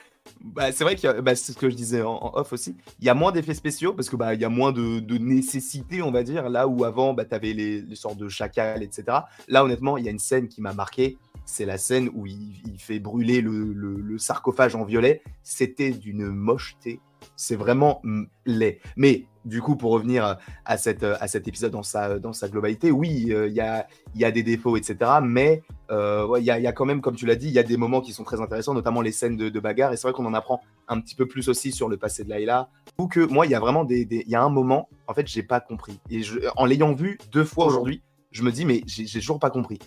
[0.42, 2.76] Bah, c'est vrai que bah, c'est ce que je disais en, off aussi.
[3.00, 5.18] Il y a moins d'effets spéciaux parce que bah il y a moins de, de,
[5.18, 6.48] nécessité, on va dire.
[6.48, 9.04] Là où avant, bah, tu avais les, sortes de chacals, etc.
[9.48, 11.18] Là, honnêtement, il y a une scène qui m'a marqué.
[11.44, 15.22] C'est la scène où il, fait brûler le, le, sarcophage en violet.
[15.42, 17.00] C'était d'une mocheté.
[17.36, 18.02] C'est vraiment
[18.46, 18.80] laid.
[18.96, 22.90] Mais du coup, pour revenir à, cette, à cet épisode dans sa, dans sa globalité,
[22.90, 24.96] oui, euh, il y, a, y, a, des défauts, etc.
[25.22, 27.58] Mais euh, il y, a, y, a, quand même, comme tu l'as dit, il y
[27.58, 29.92] a des moments qui sont très intéressants, notamment les scènes de, bagarre.
[29.92, 32.28] Et c'est vrai qu'on en apprend un petit peu plus aussi sur le passé de
[32.28, 32.68] Layla.
[32.98, 35.26] Ou que moi, il y a vraiment des, Il y a un moment, en fait,
[35.26, 36.00] j'ai pas compris.
[36.10, 39.50] Et je, en l'ayant vu deux fois aujourd'hui, je me dis, mais j'ai toujours pas
[39.50, 39.78] compris.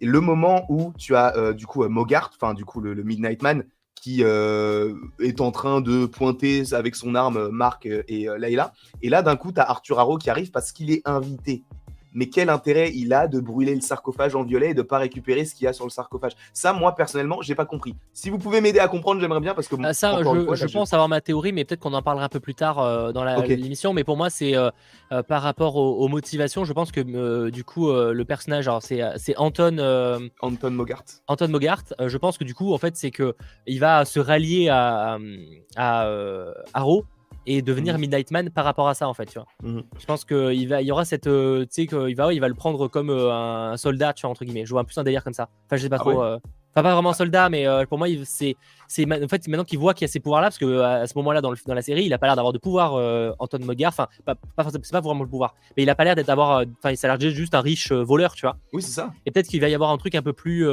[0.00, 3.02] Et le moment où tu as euh, du coup Mogart, enfin du coup le, le
[3.02, 3.64] Midnight Man,
[4.00, 8.72] qui euh, est en train de pointer avec son arme Marc et euh, Layla.
[9.02, 11.64] Et là, d'un coup, tu as Arthur Harrow qui arrive parce qu'il est invité
[12.18, 15.44] mais quel intérêt il a de brûler le sarcophage en violet et de pas récupérer
[15.44, 16.32] ce qu'il y a sur le sarcophage?
[16.52, 17.94] Ça, moi personnellement, j'ai pas compris.
[18.12, 21.08] Si vous pouvez m'aider à comprendre, j'aimerais bien parce que ah, ça, je, pense avoir
[21.08, 23.92] ma théorie, mais peut-être qu'on en parlera un peu plus tard euh, dans l'émission.
[23.92, 24.70] Mais pour moi, c'est euh,
[25.12, 26.64] euh, par rapport aux, motivations.
[26.64, 30.28] Je pense que du coup, le personnage, c'est Anton.
[30.40, 31.04] Anton Mogart.
[31.28, 31.84] Anton Mogart.
[32.04, 33.36] je pense que du coup, en fait, c'est que
[33.68, 35.18] il va se rallier à,
[35.76, 36.10] à, à
[36.74, 37.04] Arrow
[37.48, 38.02] et devenir mhm.
[38.02, 39.46] Midnight Man par rapport à ça en fait tu vois.
[39.62, 39.82] Mhm.
[39.98, 42.48] je pense qu'il va il y aura cette euh, tu sais qu'il va il va
[42.48, 44.66] le prendre comme euh, un soldat tu vois entre guillemets.
[44.66, 45.48] Je vois un plus un délire comme ça.
[45.66, 46.38] Enfin je sais pas ah trop euh,
[46.74, 49.94] enfin pas vraiment un soldat mais pour moi c'est c'est en fait maintenant qu'il voit
[49.94, 51.74] qu'il y a ces pouvoirs là parce que à ce moment là dans, le, dans
[51.74, 52.92] la série il a pas l'air d'avoir de pouvoir
[53.38, 56.14] Anton Mogart enfin pas, pas c'est pas vraiment le pouvoir mais il a pas l'air
[56.14, 58.56] d'être d'avoir enfin il a l'air juste un riche voleur tu vois.
[58.74, 59.12] Oui c'est ça.
[59.24, 60.68] Et peut-être qu'il va y avoir un truc un peu plus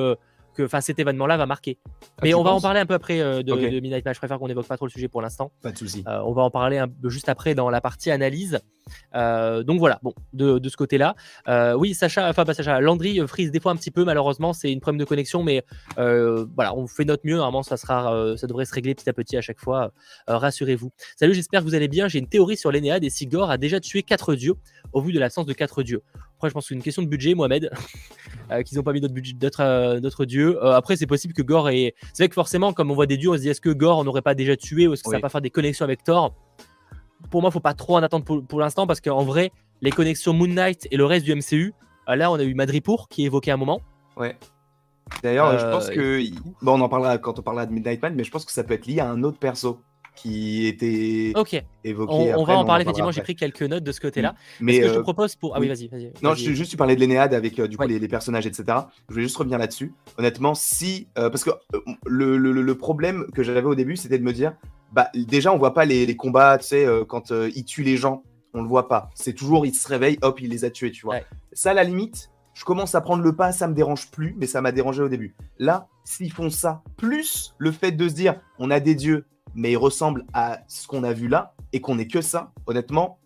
[0.55, 1.77] que cet événement-là va marquer.
[1.85, 4.15] Ah, Mais on va en parler un peu après euh, de, Midnight Match.
[4.15, 5.51] Je préfère qu'on n'évoque pas trop le sujet pour l'instant.
[5.61, 6.03] Pas de souci.
[6.07, 8.59] Euh, on va en parler un peu juste après dans la partie analyse.
[9.15, 11.15] Euh, donc voilà, bon, de, de ce côté-là.
[11.77, 14.79] oui, Sacha, enfin pas Sacha, Landry frise des fois un petit peu, malheureusement, c'est une
[14.79, 15.63] problème de connexion, mais
[15.97, 17.35] voilà, on fait notre mieux.
[17.35, 19.91] Normalement, ça, sera, ça devrait se régler petit à petit à chaque fois.
[20.27, 20.91] rassurez-vous.
[21.15, 22.07] Salut, j'espère que vous allez bien.
[22.07, 24.55] J'ai une théorie sur l'Enéade et si Gore a déjà tué quatre dieux
[24.93, 26.01] au vu de l'absence de quatre dieux.
[26.37, 27.69] Après, je pense que c'est une question de budget, Mohamed,
[28.65, 30.63] qu'ils n'ont pas mis d'autres dieux.
[30.63, 31.95] Euh, après, c'est possible que Gore est.
[32.13, 34.03] C'est vrai que forcément, comme on voit des dieux, on se dit est-ce que Gore
[34.03, 36.33] n'aurait pas déjà tué ou est-ce que ça va pas faire des connexions avec Thor?
[37.29, 39.51] Pour moi, faut pas trop en attendre pour, l'instant parce qu'en vrai,
[39.81, 41.73] les connexions Moon Knight et le reste du MCU,
[42.09, 43.81] euh, là, on a eu Madripour qui est évoqué un moment.
[44.17, 44.37] Ouais.
[45.23, 46.23] D'ailleurs, je pense euh, que.
[46.61, 48.63] Bon, on en parlera quand on parlera de Midnight Man, mais je pense que ça
[48.63, 49.79] peut être lié à un autre perso
[50.15, 51.33] qui était
[51.83, 52.33] évoqué.
[52.35, 54.33] On, va en parler, effectivement, j'ai pris quelques notes de ce côté-là.
[54.61, 55.55] Mais ce que je te euh, propose pour.
[55.55, 55.87] Ah oui, vas-y.
[55.89, 58.63] Vas non, je, juste, tu parlais de l'Enéade avec euh, du coup, les, personnages, etc.
[59.09, 59.93] Je voulais juste revenir là-dessus.
[60.17, 61.07] Honnêtement, si.
[61.15, 61.51] Parce que
[62.05, 64.53] le, le, problème que j'avais au début, c'était de me dire
[64.95, 68.23] bah, déjà, on voit pas les, les combats, tu sais, quand ils tuent les gens,
[68.53, 69.09] on le voit pas.
[69.13, 71.17] C'est toujours, il se réveille, hop, il les a tués, tu vois.
[71.51, 74.47] Ça, à la limite, je commence à prendre le pas, ça me dérange plus, mais
[74.47, 75.35] ça m'a dérangé au début.
[75.59, 79.73] Là, s'ils font ça, plus le fait de se dire, on a des dieux, mais
[79.73, 83.19] il ressemble à ce qu'on a vu là et qu'on n'est que ça, honnêtement,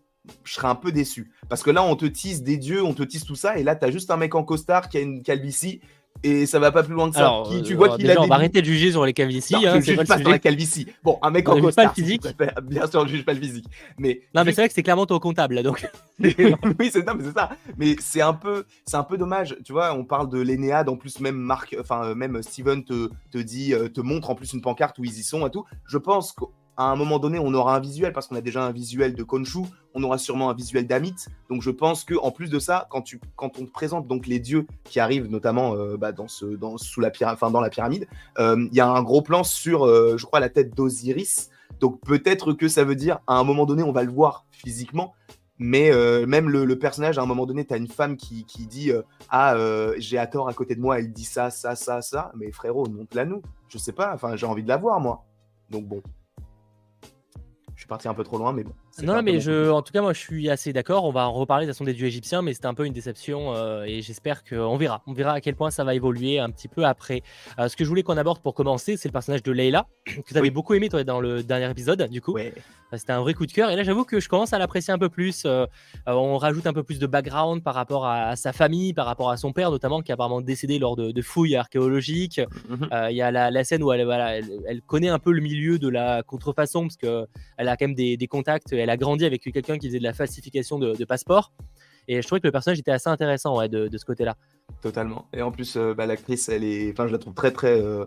[0.43, 1.31] je serais un peu déçu.
[1.47, 3.75] Parce que là, on te tease des dieux, on te tease tout ça, et là,
[3.75, 5.81] tu as juste un mec en costard qui a une calvitie
[6.23, 7.43] et ça va pas plus loin que ça.
[7.65, 9.53] tu vois euh, qu'il a on va arrêter de juger sur les calvities.
[9.53, 10.87] Non, hein, je juge pas, sur la calvitie.
[11.03, 11.85] Bon, un mec en costard.
[11.85, 12.27] Pas le physique.
[12.63, 13.65] Bien sûr, je juge pas le physique.
[13.97, 15.87] Mais non, mais c'est vrai que c'est clairement ton comptable, donc.
[16.19, 17.49] oui, c'est ça.
[17.77, 19.55] Mais c'est un peu, c'est un peu dommage.
[19.63, 20.89] Tu vois, on parle de l'Enéade.
[20.89, 24.51] En plus, même Marc, enfin même Steven te, te dit, euh, te montre en plus
[24.51, 25.63] une pancarte où ils y sont et tout.
[25.85, 26.43] Je pense que
[26.79, 29.21] à un moment donné, on aura un visuel parce qu'on a déjà un visuel de
[29.21, 29.63] Konshu,
[29.93, 31.13] on aura sûrement un visuel d'Amit.
[31.49, 34.27] Donc je pense que en plus de ça, quand, tu, quand on te présente donc
[34.27, 37.11] les dieux qui arrivent notamment euh, bah, dans, ce, dans, sous la
[37.51, 38.07] dans la pyramide,
[38.37, 41.49] euh, il y a un gros plan sur, euh, je crois, la tête d'Osiris.
[41.81, 45.13] Donc peut-être que ça veut dire à un moment donné, on va le voir physiquement.
[45.61, 45.91] Mais
[46.25, 48.93] même le, personnage, à un moment donné, tu as une femme qui, qui dit
[49.29, 49.57] Ah,
[49.97, 52.31] j'ai à tort à côté de moi, elle dit ça, ça, ça, ça.
[52.37, 53.41] Mais frérot, montre-la nous.
[53.67, 55.25] Je sais pas, enfin, j'ai envie de la voir, moi.
[55.69, 56.01] Donc bon
[57.79, 58.73] je suis parti un peu trop loin, mais bon.
[59.03, 61.05] Non, mais je, en tout cas, moi, je suis assez d'accord.
[61.05, 63.55] On va en reparler de façon des dieux égyptiens, mais c'était un peu une déception
[63.55, 65.01] euh, et j'espère qu'on verra.
[65.07, 67.21] On verra à quel point ça va évoluer un petit peu après.
[67.59, 70.21] Euh, ce que je voulais qu'on aborde pour commencer, c'est le personnage de Leila, que
[70.27, 72.37] tu avais beaucoup aimé toi, dans le dernier épisode, du coup.
[72.37, 72.51] Euh,
[72.93, 73.69] c'était un vrai coup de cœur.
[73.69, 75.45] Et là, j'avoue que je commence à l'apprécier un peu plus.
[76.07, 79.37] on rajoute un peu plus de background par rapport à, sa famille, par rapport à
[79.37, 82.41] son père, notamment, qui est apparemment décédé lors de, fouilles archéologiques.
[82.67, 82.89] Mhm.
[83.11, 85.87] Il y a la, scène où elle, voilà, elle, connaît un peu le milieu de
[85.87, 88.73] la contrefaçon, parce qu'elle a quand même des, des contacts.
[88.79, 91.53] Elle a grandi avec quelqu'un qui faisait de la falsification de, passeport.
[92.07, 94.35] Et je trouvais que le personnage était assez intéressant de, ce côté-là.
[94.81, 95.27] Totalement.
[95.33, 98.05] Et en plus, euh, bah, l'actrice, elle est, enfin, je la trouve très très euh,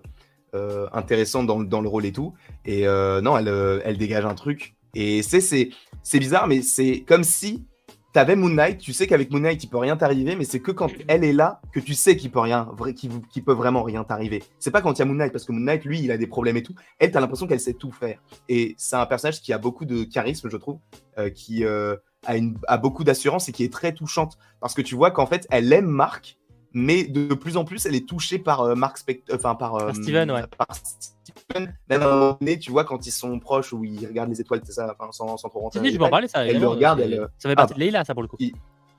[0.55, 2.35] euh, intéressante dans, le rôle et tout.
[2.65, 4.75] Et non, elle, elle dégage un truc.
[4.95, 5.71] Et c'est
[6.19, 7.65] bizarre, mais c'est comme si
[8.13, 10.71] t'avais Moon Knight, tu sais qu'avec Moon Knight, il peut rien t'arriver, mais c'est que
[10.71, 14.43] quand elle est là que tu sais qu'il peut rien, qu'il peut vraiment rien t'arriver.
[14.59, 16.19] C'est pas quand il y a Moon Knight, parce que Moon Knight, lui, il a
[16.19, 16.75] des problèmes et tout.
[16.99, 18.19] Elle, t'as l'impression qu'elle sait tout faire.
[18.49, 20.79] Et c'est un personnage qui a beaucoup de charisme, je trouve,
[21.19, 21.97] euh, qui euh,
[22.27, 24.37] a, une, a beaucoup d'assurance et qui est très touchante.
[24.61, 26.39] Parce que tu vois qu'en fait, elle aime Marc,
[26.75, 28.99] mais de plus en plus, elle est touchée par euh, Mark
[29.33, 30.45] enfin par, euh, Steven, ouais.
[30.57, 31.75] Par Steven.
[31.89, 34.41] Même à un moment donné, tu vois, quand ils sont proches ou ils regardent les
[34.41, 35.91] étoiles, ça, enfin, sans, sans trop rentrer.
[35.91, 36.47] je vais en parler, ça.
[36.47, 37.29] Elle le regarde, elle.
[37.39, 38.37] Ça fait partie ah, de Leila, ça pour le coup.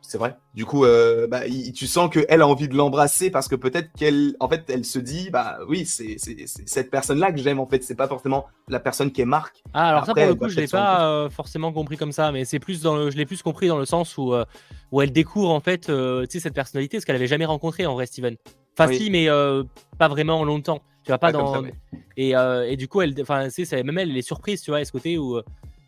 [0.05, 0.35] C'est vrai.
[0.53, 1.41] Du coup, euh, bah,
[1.73, 4.99] tu sens qu'elle a envie de l'embrasser parce que peut-être qu'elle, en fait, elle se
[4.99, 6.17] dit, bah oui, c'est
[6.65, 7.59] cette personne-là que j'aime.
[7.59, 9.63] En fait, c'est pas forcément la personne qui est Marc.
[9.73, 12.43] Ah, alors ça pour le coup, je l'ai pas euh, forcément compris comme ça, mais
[12.43, 14.43] c'est plus dans le, je l'ai plus compris dans le sens où euh,
[14.91, 15.91] où elle découvre en fait, tu
[16.29, 18.35] sais, cette personnalité, ce qu'elle avait jamais rencontré en vrai, Steven.
[18.77, 19.27] Enfin, si, mais
[19.97, 20.81] pas vraiment longtemps.
[21.05, 21.63] Tu vas pas dans.
[22.17, 24.85] et, et, du coup, elle, enfin, c'est même elle, elle est surprise, tu vois, à
[24.85, 25.41] ce côté où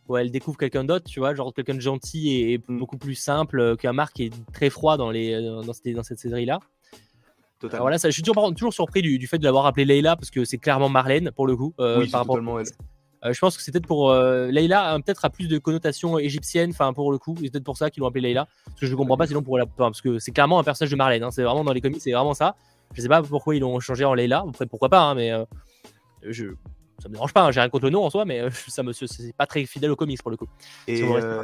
[0.08, 2.78] où elle découvre quelqu'un d'autre, tu vois, genre quelqu'un de gentil et, mm.
[2.78, 5.88] beaucoup plus simple euh, qu'un Marc qui est très froid dans, les, euh, dans, cette,
[5.95, 6.60] dans cette série-là.
[7.62, 10.45] voilà, ça, je suis toujours, toujours surpris du, fait de l'avoir appelé Leila parce que
[10.45, 11.74] c'est clairement Marlène pour le coup.
[11.80, 13.34] Euh, oui, par rapport elle.
[13.34, 17.12] je pense que c'est peut-être pour Leila, peut-être a plus de connotation égyptienne, enfin pour
[17.12, 18.47] le coup, c'est peut-être pour ça qu'ils l'ont appelé Leila.
[18.66, 20.95] Parce que je comprends pas sinon pour la, parce que c'est clairement un personnage de
[20.95, 21.24] Marlène.
[21.24, 22.56] Hein, c'est vraiment dans les comics, c'est vraiment ça.
[22.93, 24.45] Je sais pas pourquoi ils l'ont changé en Leila.
[24.47, 25.32] Après pourquoi pas, hein, mais
[26.22, 26.53] je
[27.00, 28.84] ça me dérange pas, hein, j'ai rien contre le nom en soi, mais euh, ça
[28.84, 30.48] me c'est pas très fidèle aux comics pour le coup.
[30.88, 31.43] Et, euh,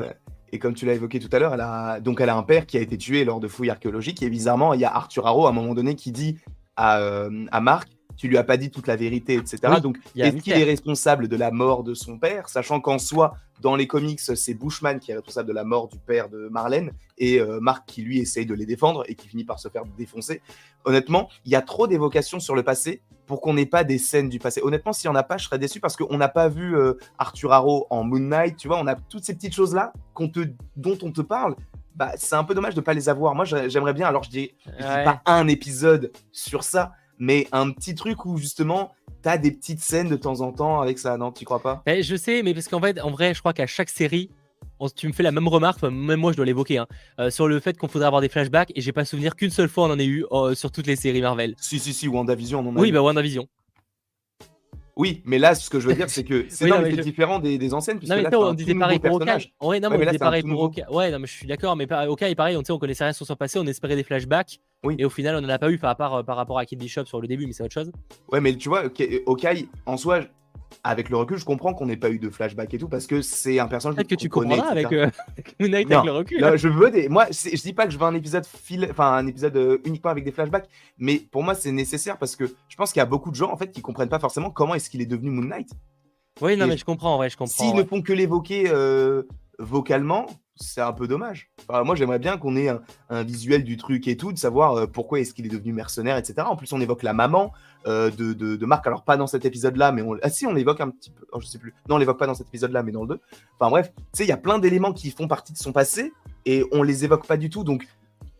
[0.51, 2.65] et comme tu l'as évoqué tout à l'heure, elle a donc elle a un père
[2.65, 5.47] qui a été tué lors de fouilles archéologiques et bizarrement il y a Arthur Harrow
[5.47, 6.37] à un moment donné qui dit
[6.75, 7.89] à, euh, à Marc
[8.21, 9.57] tu lui as pas dit toute la vérité, etc.
[9.81, 13.75] donc, est-ce qu'il est responsable de la mort de son père, sachant qu'en soi, dans
[13.75, 17.39] les comics, c'est Bushman qui est responsable de la mort du père de Marlène et
[17.39, 20.43] euh, Marc qui lui essaye de les défendre et qui finit par se faire défoncer.
[20.85, 24.29] Honnêtement, il y a trop d'évocations sur le passé pour qu'on n'ait pas des scènes
[24.29, 24.61] du passé.
[24.63, 26.93] Honnêtement, s'il n'y en a pas, je serais déçu parce qu'on n'a pas vu euh,
[27.17, 29.93] Arthur Harrow en Moon Knight, tu vois, on a toutes ces petites choses-là
[30.75, 31.55] dont on te parle.
[31.95, 33.33] Bah, c'est un peu dommage de ne pas les avoir.
[33.33, 36.91] Moi, j'aimerais bien, alors je dis, dis pas un épisode sur ça,
[37.21, 38.91] mais un petit truc où justement
[39.21, 41.83] t'as des petites scènes de temps en temps avec ça, non Tu crois pas?
[41.85, 44.31] Eh, Je sais, mais parce qu'en fait, en vrai, je crois qu'à chaque série,
[44.95, 46.87] tu me fais la même remarque, même moi je dois l'évoquer, hein,
[47.19, 49.69] euh, sur le fait qu'on faudrait avoir des flashbacks, et j'ai pas souvenir qu'une seule
[49.69, 51.53] fois on en ait eu euh, sur toutes les séries Marvel.
[51.59, 53.47] Si, si, si, WandaVision, on en a Oui, bah WandaVision.
[54.95, 56.67] Oui, mais là, ce que je veux dire, c'est que c'est
[57.01, 57.99] différent des, des, anciennes.
[58.07, 59.53] Non, mais là, on disait pareil pour Okai.
[59.61, 60.83] Ouais, non, mais on disait pareil pour Okai.
[60.89, 63.35] Ouais, non, mais je suis d'accord, mais Okai, pareil, on, on connaissait rien sur son
[63.35, 64.59] passé, on espérait des flashbacks.
[64.83, 64.95] Oui.
[64.97, 67.05] Et au final, on n'en a pas eu par rapport, par rapport à Kid Bishop
[67.05, 67.91] sur le début, mais c'est autre chose.
[68.31, 68.83] Ouais, mais tu vois,
[69.25, 70.21] Okai, en soi,
[70.83, 73.21] avec le recul, je comprends qu'on n'ait pas eu de flashback et tout parce que
[73.21, 74.29] c'est un personnage Peut-être que tu
[74.69, 75.09] avec, euh,
[75.59, 76.57] Moon avec le recul.
[76.57, 77.09] Je veux des.
[77.09, 78.87] Moi, je dis pas que je veux un épisode fil...
[78.89, 80.67] enfin un épisode euh, uniquement avec des flashbacks,
[80.97, 83.51] mais pour moi, c'est nécessaire parce que je pense qu'il y a beaucoup de gens
[83.51, 85.69] en fait qui comprennent pas forcément comment est-ce qu'il est devenu Moon Knight.
[86.39, 87.53] Oui, non, mais je comprends, ouais, je comprends.
[87.53, 89.23] S'ils ne font que l'évoquer euh,
[89.61, 91.49] vocalement, c'est un peu dommage.
[91.69, 92.69] moi, j'aimerais bien qu'on ait
[93.09, 96.17] un, visuel du truc et tout, de savoir euh, pourquoi est-ce qu'il est devenu mercenaire,
[96.17, 96.35] etc.
[96.45, 97.53] En plus, on évoque la maman
[97.87, 98.85] euh, de, de, Marc.
[98.87, 100.17] Alors, pas dans cet épisode-là, mais on...
[100.21, 101.25] Ah si, on évoque un petit peu...
[101.31, 101.73] Oh, je sais plus.
[101.89, 103.19] Non, on l'évoque pas dans cet épisode-là, mais dans le 2.
[103.59, 106.13] Enfin bref, tu sais, il y a plein d'éléments qui font partie de son passé
[106.45, 107.63] et on les évoque pas du tout.
[107.63, 107.87] Donc,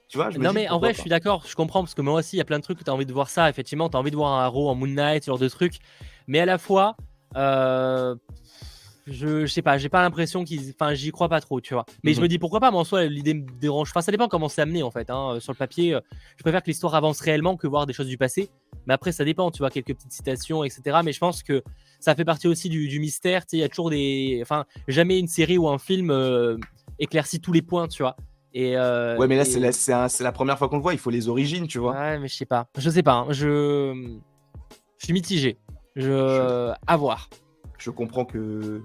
[0.08, 2.16] tu vois, je non, mais en vrai, je suis d'accord, je comprends, parce que moi
[2.16, 3.50] aussi, il y a plein de trucs où tu as envie de voir ça.
[3.50, 5.76] Effectivement, tu as envie de voir un Arrow en Moon Knight, ce genre de trucs.
[6.28, 6.98] Mais à la fois,
[7.38, 8.16] euh,
[9.08, 10.74] je, sais pas, j'ai pas l'impression qu'ils.
[10.80, 11.86] Enfin, j'y crois pas trop, tu vois.
[12.04, 12.24] Mais je mhm.
[12.24, 13.90] me dis pourquoi pas, mais en soi, l'idée me dérange.
[13.90, 15.10] Enfin, ça dépend comment c'est amené en fait.
[15.10, 15.38] Hein.
[15.40, 16.02] Sur le papier, euh,
[16.38, 18.50] je préfère que l'histoire avance réellement que voir des choses du passé.
[18.86, 21.00] Mais après, ça dépend, tu vois, quelques petites citations, etc.
[21.04, 21.64] Mais je pense que
[22.00, 23.46] ça fait partie aussi du, mystère.
[23.46, 24.40] Tu sais, il y a toujours des.
[24.42, 26.58] Enfin, jamais une série ou un film euh,
[27.00, 28.16] éclaircit tous les points, tu vois.
[28.54, 30.94] Et euh, ouais, mais là, c'est la, première fois qu'on le voit.
[30.94, 31.94] Il faut les origines, tu vois.
[31.94, 32.68] Ouais, mais je sais pas.
[32.78, 33.14] Je sais pas.
[33.14, 33.28] Hein.
[33.30, 34.20] Je...
[34.98, 35.58] je suis mitigé.
[35.96, 36.72] Je...
[36.88, 37.30] À voir
[37.82, 38.82] je comprends que,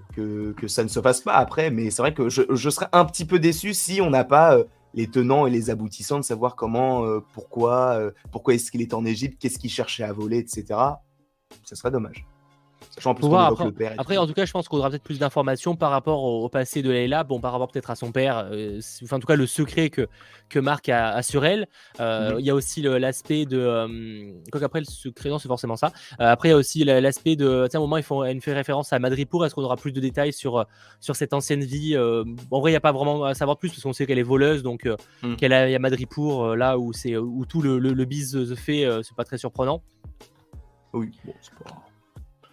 [0.67, 3.27] ça ne se fasse pas après, mais c'est vrai que je, je, serais un petit
[3.27, 7.05] peu déçu si on n'a pas euh, les tenants et les aboutissants de savoir comment,
[7.05, 10.81] euh, pourquoi, euh, pourquoi est-ce qu'il est en Égypte, qu'est-ce qu'il cherchait à voler, etc.
[11.65, 12.27] Ce serait dommage
[13.99, 16.83] après, en tout cas, je pense qu'on aura peut-être plus d'informations par rapport au, passé
[16.83, 19.47] de Leila, bon, par rapport peut-être à son père, euh, enfin, en tout cas, le
[19.47, 20.09] secret que,
[20.49, 21.69] que Marc a, sur elle.
[22.01, 22.41] Euh, mhm.
[22.41, 23.59] Il y a aussi l'aspect de.
[23.59, 25.93] Euh, quoi qu'après, le secret, non, c'est forcément ça.
[26.19, 27.69] après, il y a aussi l'aspect de.
[27.71, 29.45] Tu un moment, ils font, une fait référence à Madripour.
[29.45, 30.65] Est-ce qu'on aura plus de détails sur,
[31.01, 33.83] sur cette ancienne vie En vrai, il n'y a pas vraiment à savoir plus parce
[33.83, 34.89] qu'on sait qu'elle est voleuse, donc
[35.23, 35.37] mhm.
[35.37, 39.15] qu'elle y a Madripour là où, où tout le, le, le bise se fait, c'est
[39.15, 39.83] pas très surprenant.
[40.93, 41.86] Oui, bon, c'est pas.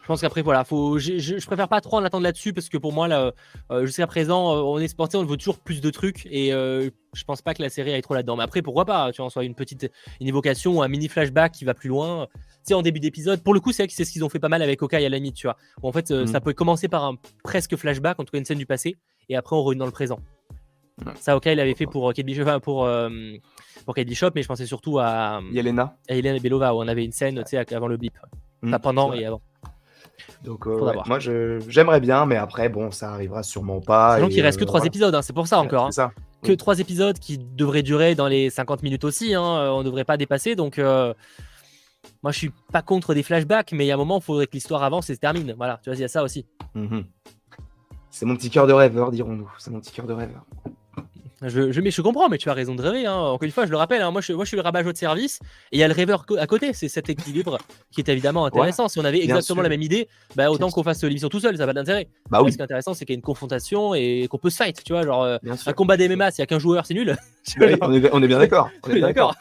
[0.04, 2.78] Je pense qu'après, voilà, faut, je, je, préfère pas trop en attendre là-dessus parce que
[2.78, 3.32] pour moi, là,
[3.72, 6.90] euh, jusqu'à présent, euh, on est sportif, on veut toujours plus de trucs et euh,
[7.14, 8.36] je pense pas que la série aille trop là-dedans.
[8.36, 9.90] Mais après, pourquoi pas Tu vois, soit une petite
[10.20, 12.28] une évocation ou un mini flashback qui va plus loin.
[12.34, 14.50] Tu sais, en début d'épisode, pour le coup, c'est c'est ce qu'ils ont fait pas
[14.50, 15.56] mal avec Okai à la limite, tu vois.
[15.82, 16.42] en fait, ça mhm.
[16.42, 18.98] peut commencer par un presque flashback, en tout cas une scène du passé,
[19.30, 20.20] et après on revient dans le présent.
[21.16, 23.10] Ça, ok, il avait fait pour Kate Bishop, enfin, pour, euh,
[23.86, 25.98] pour Kate Bishop, mais je pensais surtout à, Yelena.
[26.10, 28.14] à Hélène Belova, où on avait une scène, tu sais, avant le blip.
[28.62, 29.22] Mm, Pas pendant vrai.
[29.22, 29.42] et avant.
[30.44, 34.20] Donc, euh, ouais, moi, je- j'aimerais bien, mais après, bon, ça arrivera sûrement pas.
[34.22, 34.88] Et, qu'il reste que euh, trois voilà.
[34.88, 35.88] épisodes, hein, c'est pour ça encore.
[35.88, 35.92] hein.
[35.92, 36.12] Ça.
[36.44, 36.58] Que Mm.
[36.58, 40.04] trois épisodes qui devraient durer dans les 50 minutes aussi, hein, euh, on ne devrait
[40.06, 40.56] pas dépasser.
[40.56, 41.14] Donc, euh,
[42.22, 44.48] moi, je suis pas contre des flashbacks, mais il y a un moment, il faudrait
[44.48, 45.54] que l'histoire avance et se termine.
[45.58, 46.46] Voilà, tu vois, il y a ça aussi.
[46.76, 47.06] Mhm.
[48.10, 49.50] C'est mon petit cœur de rêveur, dirons-nous.
[49.58, 50.46] C'est mon petit cœur de rêveur.
[51.46, 53.06] Je, je, mais je comprends, mais tu as raison de rêver.
[53.06, 53.16] Hein.
[53.16, 54.98] Encore une fois, je le rappelle, hein, moi, je, moi je suis le rabat de
[54.98, 55.40] service
[55.72, 56.74] et il y a le rêveur à côté.
[56.74, 57.58] C'est cet équilibre
[57.92, 58.88] qui est évidemment intéressant.
[58.88, 59.64] si on avait exactement sûr.
[59.64, 62.08] la même idée, bah, autant qu'on fasse l'émission tout seul, ça n'a pas d'intérêt.
[62.30, 64.50] Bah oui, Ce qui est intéressant, c'est qu'il y a une confrontation et qu'on peut
[64.50, 64.84] se fight.
[64.84, 65.70] Tu vois, genre euh, bien sûr.
[65.70, 67.16] un combat d'MMA, s'il n'y a qu'un joueur, c'est nul.
[67.60, 68.70] Oui, on, est, on est bien d'accord.
[68.84, 69.36] On est bien D'accord.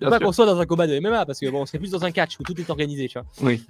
[0.00, 0.20] Pas sûr.
[0.20, 2.38] qu'on soit dans un combat de MMA parce que bon, c'est plus dans un catch
[2.38, 3.26] où tout est organisé, tu vois.
[3.40, 3.62] Oui.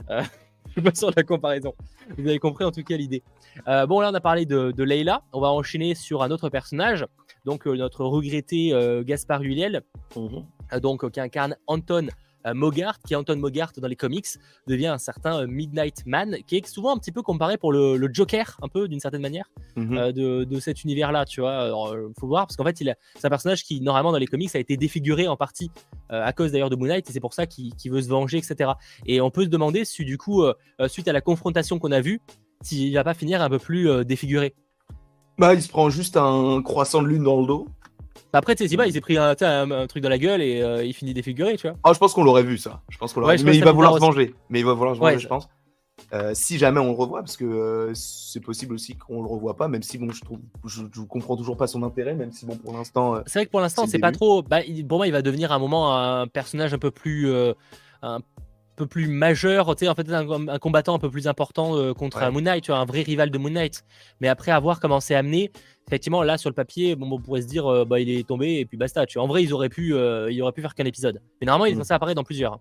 [0.67, 1.75] Je suis pas sur la comparaison.
[2.19, 3.23] Vous avez compris en tout cas l'idée.
[3.69, 5.23] Euh, bon, là, on a parlé de, de Leila.
[5.33, 7.07] On va enchaîner sur un autre personnage.
[7.47, 9.83] Donc, euh, notre regretté euh, Gaspard Huliel,
[10.17, 10.45] Mhm.
[10.75, 12.09] euh, donc, qui incarne Anton
[12.55, 14.27] Mogart, qui Anton Mogart dans les comics
[14.69, 18.09] devient un certain Midnight Man, qui est souvent un petit peu comparé pour le, le
[18.13, 19.99] Joker, un peu d'une certaine manière, Mhm.
[19.99, 21.93] euh, de, de cet univers-là, tu vois.
[21.93, 24.29] Euh, faut voir, parce qu'en fait, il a- c'est un personnage qui, normalement, dans les
[24.29, 25.73] comics, a été défiguré en partie
[26.13, 28.39] euh, à cause d'ailleurs de Moon Knight, et c'est pour ça qu'il veut se venger,
[28.39, 28.71] etc.
[29.07, 30.55] Et on peut se demander si, du coup, euh,
[30.87, 32.21] suite à la confrontation qu'on a vue,
[32.63, 34.55] s'il va pas finir un peu plus défiguré.
[35.39, 37.69] Bah, il se prend juste un croissant de lune dans le dos.
[38.33, 39.35] Après, tu sais, il s'est pris un,
[39.87, 41.77] truc dans la gueule et euh, il finit défiguré, tu vois.
[41.85, 42.83] Ah, je pense qu'on l'aurait vu, ça.
[42.91, 44.35] Je pense qu'on l'aurait Ouais, Mais il va vouloir se venger.
[44.51, 45.49] Mais il va vouloir se venger, je- je pense.
[46.13, 49.57] Euh, si jamais on le revoit, parce que euh, c'est possible aussi qu'on le revoit
[49.57, 52.45] pas, même si bon, je trouve, je, je comprends toujours pas son intérêt, même si
[52.45, 54.43] bon, pour l'instant, euh, C'est vrai que pour l'instant, C'est pas trop.
[54.43, 57.33] Bah, il- pour moi, il va devenir à un moment un personnage un peu plus,
[58.03, 58.21] un
[58.77, 59.75] peu plus majeur.
[59.75, 62.25] Tu sais, en fait, un, un combattant un peu plus important euh, contre Ouais.
[62.25, 63.83] un Moon Knight, tu vois, un vrai rival de Moon Knight.
[64.21, 65.51] Mais après avoir comment c'est amené,
[65.89, 68.55] effectivement, là sur le papier, bon, on pourrait se dire, euh, bah, il est tombé
[68.61, 69.07] et puis basta.
[69.07, 69.25] Tu vois.
[69.25, 71.21] En vrai, ils auraient pu, euh, il aurait pu faire qu'un épisode.
[71.41, 71.79] Mais normalement, il est Mm.
[71.81, 72.61] censé apparaître dans plusieurs.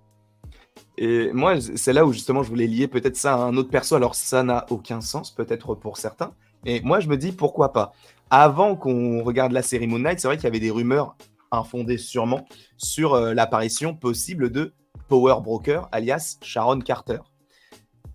[0.98, 3.96] Et moi, c'est là où justement je voulais lier peut-être ça à un autre perso.
[3.96, 6.32] Alors ça n'a aucun sens, peut-être pour certains.
[6.66, 7.94] Mais moi, je me dis pourquoi pas?
[8.30, 11.16] Avant qu'on regarde la série Moon Knight, c'est vrai qu'il y avait des rumeurs
[11.52, 12.46] infondées sûrement
[12.78, 14.74] sur euh, l'apparition possible de
[15.08, 17.20] Power Broker, alias Sharon Carter.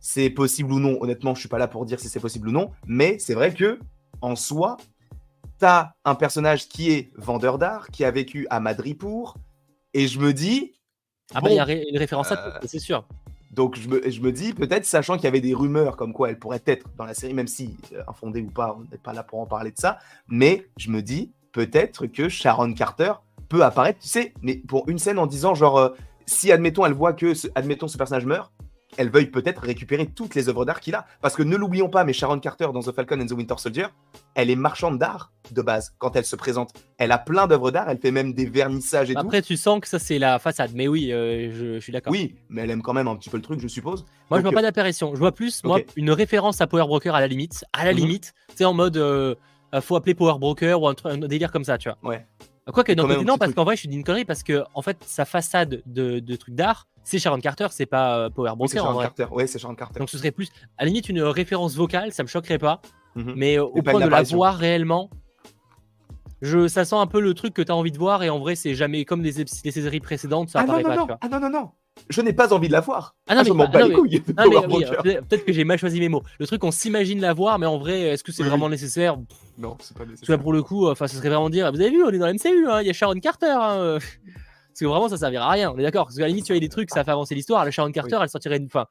[0.01, 2.53] C'est possible ou non, honnêtement, je suis pas là pour dire si c'est possible ou
[2.53, 3.79] non, mais c'est vrai que
[4.23, 4.77] en soi,
[5.59, 9.37] t'as un personnage qui est vendeur d'art, qui a vécu à Madripour,
[9.93, 10.73] et je me dis,
[11.35, 13.07] Après, Bon, il y a ré- une référence à euh, tout, c'est sûr.
[13.51, 16.31] donc je me, je me dis, peut-être, sachant qu'il y avait des rumeurs comme quoi
[16.31, 19.13] elle pourrait être dans la série, même si euh, infondée ou pas, on n'est pas
[19.13, 23.13] là pour en parler de ça, mais je me dis, peut-être que Sharon Carter
[23.51, 25.89] peut apparaître, tu sais, mais pour une scène en disant, genre, euh,
[26.27, 28.53] si, admettons, elle voit que, ce, admettons, ce personnage meurt,
[28.97, 31.07] elle veuille peut-être récupérer toutes les œuvres d'art qu'il a.
[31.21, 33.87] Parce que ne l'oublions pas, mais Sharon Carter dans The Falcon and the Winter Soldier,
[34.35, 36.73] elle est marchande d'art de base quand elle se présente.
[36.99, 39.21] Elle a plein d'œuvres d'art, elle fait même des vernissages et tout.
[39.21, 40.73] Après, tu sens que ça, c'est la façade.
[40.75, 42.13] Mais oui, euh, je, je suis d'accord.
[42.13, 44.05] Oui, mais elle aime quand même un petit peu le truc, je suppose.
[44.29, 45.15] Moi, je Donc, vois pas d'apparition.
[45.15, 47.65] Je vois plus, moi, une référence à Power Broker à la limite.
[47.73, 47.99] À la Mhm.
[47.99, 49.37] limite, tu sais, en mode, euh,
[49.73, 51.99] euh, faut appeler Power Broker ou un délire comme ça, tu vois.
[52.03, 52.27] Ouais.
[52.73, 54.99] Quoique, d'un côté, non, parce qu'en vrai, je suis d'une connerie parce que, en fait,
[55.05, 58.83] sa façade de, de trucs d'art, c'est Sharon Carter, c'est pas euh, Power Oui, Broker
[58.83, 59.05] en Sharon vrai.
[59.07, 59.27] Carter.
[59.33, 59.99] Ouais, c'est Sharon Carter.
[59.99, 60.49] Donc, ce serait plus,
[60.79, 62.81] à la limite, une référence vocale, ça me choquerait pas.
[63.17, 63.35] Mhm.
[63.37, 65.11] Mais euh, au pas point une de la voir réellement,
[66.43, 68.39] je, ça sent un peu le truc que tu as envie de voir et en
[68.39, 71.19] vrai, c'est jamais comme les, les séries précédentes, ça ah non, apparaît non, pas, non.
[71.21, 71.71] ah non, non, non.
[72.09, 73.15] Je n'ai pas envie de la voir.
[73.29, 74.23] Ah non, Ah, je mais- m'en ah bats non, les mais- couilles.
[74.27, 76.23] oui, peut-être que j'ai mal choisi mes mots.
[76.39, 79.17] Le truc, on s'imagine la voir, mais en vrai, est-ce que c'est Oui, vraiment nécessaire?
[79.59, 80.41] Non, c'est pas Tu vois, nécessaire.
[80.41, 82.33] pour le coup, enfin, ce serait vraiment dire, vous avez vu, on est dans la
[82.33, 83.55] MCU, hein, il y a Sharon Carter.
[83.61, 83.99] hein.
[84.73, 86.07] Parce que vraiment, ça servira à rien, on est d'accord.
[86.07, 87.65] Parce qu'à la limite, tu vois, il y a des trucs, ça fait avancer l'histoire.
[87.65, 88.67] La Sharon Carter, elle sortirait une.
[88.67, 88.87] Enfin,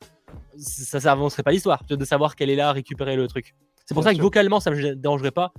[0.57, 3.55] ça, ça avancerait pas l'histoire, de savoir qu'elle est là à récupérer le truc.
[3.85, 4.23] C'est pour Bien ça que sûr.
[4.23, 5.51] vocalement, ça me dérangerait pas,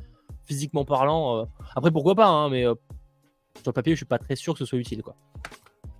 [0.46, 1.38] physiquement parlant.
[1.38, 1.44] euh.
[1.74, 2.74] Après, pourquoi pas, hein, mais euh,
[3.62, 5.16] sur le papier, je suis pas très sûr que ce soit utile, quoi.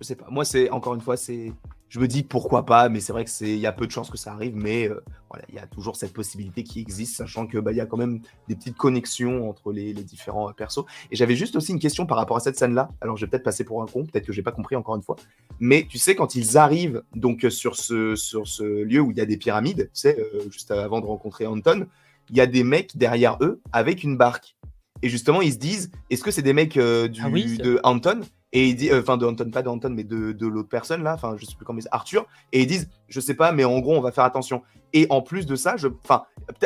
[0.01, 0.25] Je sais pas.
[0.31, 1.53] Moi, c'est encore une fois, c'est.
[1.89, 3.51] Je me dis pourquoi pas, mais c'est vrai que c'est.
[3.51, 5.67] Il y a peu de chances que ça arrive, mais euh, voilà, il y a
[5.67, 8.77] toujours cette possibilité qui existe, sachant que bah, il y a quand même des petites
[8.77, 10.85] connexions entre les, les différents euh, persos.
[11.11, 12.89] Et j'avais juste aussi une question par rapport à cette scène-là.
[12.99, 15.03] Alors, je vais peut-être passer pour un con, peut-être que j'ai pas compris encore une
[15.03, 15.17] fois.
[15.59, 19.17] Mais tu sais, quand ils arrivent donc euh, sur ce sur ce lieu où il
[19.17, 21.85] y a des pyramides, tu sais, euh, juste avant de rencontrer Anton,
[22.31, 24.55] il y a des mecs derrière eux avec une barque.
[25.03, 27.79] Et justement, ils se disent, est-ce que c'est des mecs euh, du, Ah oui, de
[27.83, 28.21] Anton
[28.53, 31.13] et il dit, euh, enfin de Anton, pas de Anton, mais de, l'autre personne là,
[31.13, 33.95] enfin je sais plus comment Arthur, et ils disent, je sais pas, mais en gros
[33.95, 34.61] on va faire attention.
[34.93, 36.23] Et en plus de ça, je, enfin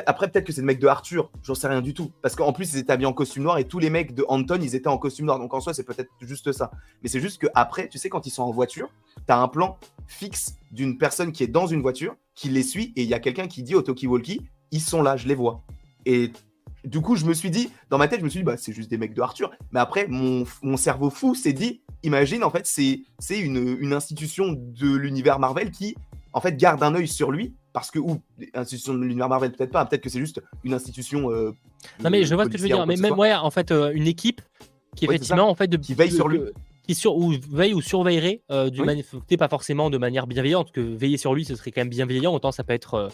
[0.08, 2.54] après peut-être que c'est le mec de Arthur, j'en sais rien du tout, parce qu'en
[2.54, 4.88] plus ils étaient habillés en costume noir et tous les mecs de Anton ils étaient
[4.88, 6.72] en costume noir, donc en soi c'est peut-être juste ça.
[7.04, 8.90] Mais c'est juste que après, tu sais quand ils sont en voiture,
[9.28, 9.78] t'as un plan
[10.08, 13.20] fixe d'une personne qui est dans une voiture, qui les suit, et il y a
[13.20, 15.62] quelqu'un qui dit au talkie-walkie, ils sont là, je les vois.
[16.06, 16.32] Et
[16.86, 18.74] du coup, je me suis dit, dans ma tête, je me suis dit, bah, c'est
[18.74, 19.52] juste des mecs de Arthur.
[19.72, 23.94] Mais après, mon, mon cerveau fou s'est dit, imagine, en fait, c'est c'est une, une
[23.94, 25.96] institution de l'univers Marvel qui,
[26.34, 27.54] en fait, garde un œil sur lui.
[27.74, 28.22] Parce que, ou,
[28.54, 31.30] institution de l'univers Marvel, peut-être pas, peut-être que c'est juste une institution.
[31.32, 31.52] euh,
[32.02, 32.86] Non, mais je vois ce que je veux dire.
[32.88, 34.42] Mais même, ouais, en fait, euh, une équipe
[34.96, 36.40] qui, Ouais, effectivement, en fait, de, Qui veille de- sur lui.
[36.40, 36.54] de-
[36.88, 38.86] qui sur, ou veille ou surveillerait euh, du Oui.
[38.86, 42.32] manifesté, pas forcément de manière bienveillante, que veiller sur lui, ce serait quand même bienveillant,
[42.34, 43.10] autant ça peut être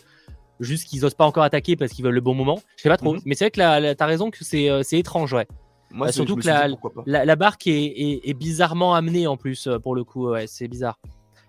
[0.62, 2.60] juste qu'ils osent pas encore attaquer parce qu'ils veulent le bon moment.
[2.78, 3.14] Je sais pas trop.
[3.16, 3.22] Mhm.
[3.26, 5.48] Mais c'est vrai que la, la- t'as raison que c'est euh, c'est étrange, ouais.
[5.92, 6.68] Moi, c'est- surtout que la-.
[7.06, 10.48] La, la barque est, est- est bizarrement amenée en plus, euh, pour le coup, ouais,
[10.48, 10.98] c'est bizarre.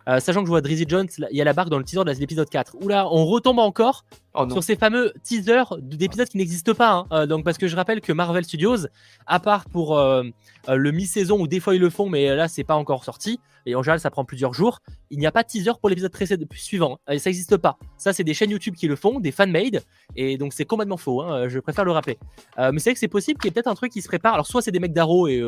[0.09, 2.05] Euh, sachant que je vois Drizzy Jones, il y a la barque dans le teaser
[2.05, 2.77] de l'épisode 4.
[2.83, 6.91] Oula, on retombe encore Oh sur ces fameux teasers d'épisodes qui n'existent pas.
[6.93, 7.07] hein.
[7.13, 8.87] Euh, donc, parce que je rappelle que Marvel Studios,
[9.27, 10.23] à part pour euh,
[10.69, 13.75] le mi-saison où des fois ils le font, mais là c'est pas encore sorti, et
[13.75, 14.79] en général ça prend plusieurs jours,
[15.11, 16.13] il n'y a pas de teaser pour l'épisode
[16.55, 16.99] suivant.
[17.11, 17.77] Euh, ça n'existe pas.
[17.99, 19.83] Ça, c'est des chaînes YouTube qui le font, des fan-made,
[20.17, 21.21] et donc c'est complètement faux.
[21.23, 22.19] hein, Je préfère le rappeler.
[22.59, 24.33] Mais c'est vrai que c'est possible qu'il y ait peut-être un truc qui se prépare.
[24.35, 25.41] Alors, soit c'est des mecs d'Arrow et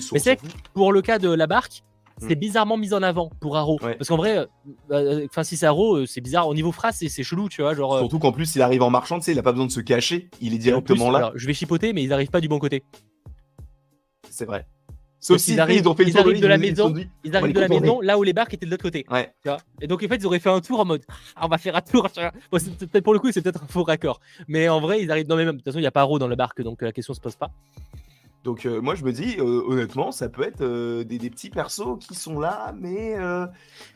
[0.00, 0.38] sont- mais c'est
[0.72, 1.82] pour le cas de la barque,
[2.28, 2.38] c'est Mm.
[2.40, 3.78] bizarrement mis en avant pour Arrow.
[3.82, 3.94] Ouais.
[3.96, 4.46] Parce qu'en vrai, euh,
[4.90, 6.48] euh, enfin si c'est Arrow, euh, c'est bizarre.
[6.48, 7.74] Au niveau phrase, c'est c'est chelou, tu vois.
[7.74, 9.72] Genre, Surtout qu'en plus, il arrive en marchant, tu sais, il a pas besoin de
[9.72, 11.18] se cacher, il est plus, directement là.
[11.18, 12.82] alors, je vais chipoter, mais ils arrivent pas du bon côté.
[14.30, 14.66] C'est vrai.
[15.24, 16.92] Sauf si arrivent- ils ont fait le ils de arrivent de la maison.
[17.22, 19.04] Ils arrivent de la maison là où les barques étaient de l'autre côté.
[19.08, 19.32] Ouais.
[19.42, 21.04] Tu vois et donc en fait, ils auraient fait un tour en mode
[21.36, 22.08] ah, on va faire un tour.
[22.50, 24.18] Bon, c'est peut-être pour le coup, c'est peut-être un faux raccord.
[24.48, 25.28] Mais en vrai, ils arrivent.
[25.28, 26.82] Non, mais même, de toute façon, il n'y a pas Arrow dans la barque, donc
[26.82, 27.52] la question se pose pas.
[28.44, 31.48] Donc euh, moi je me dis euh, honnêtement ça peut être euh, des, des petits
[31.48, 33.14] persos qui sont là mais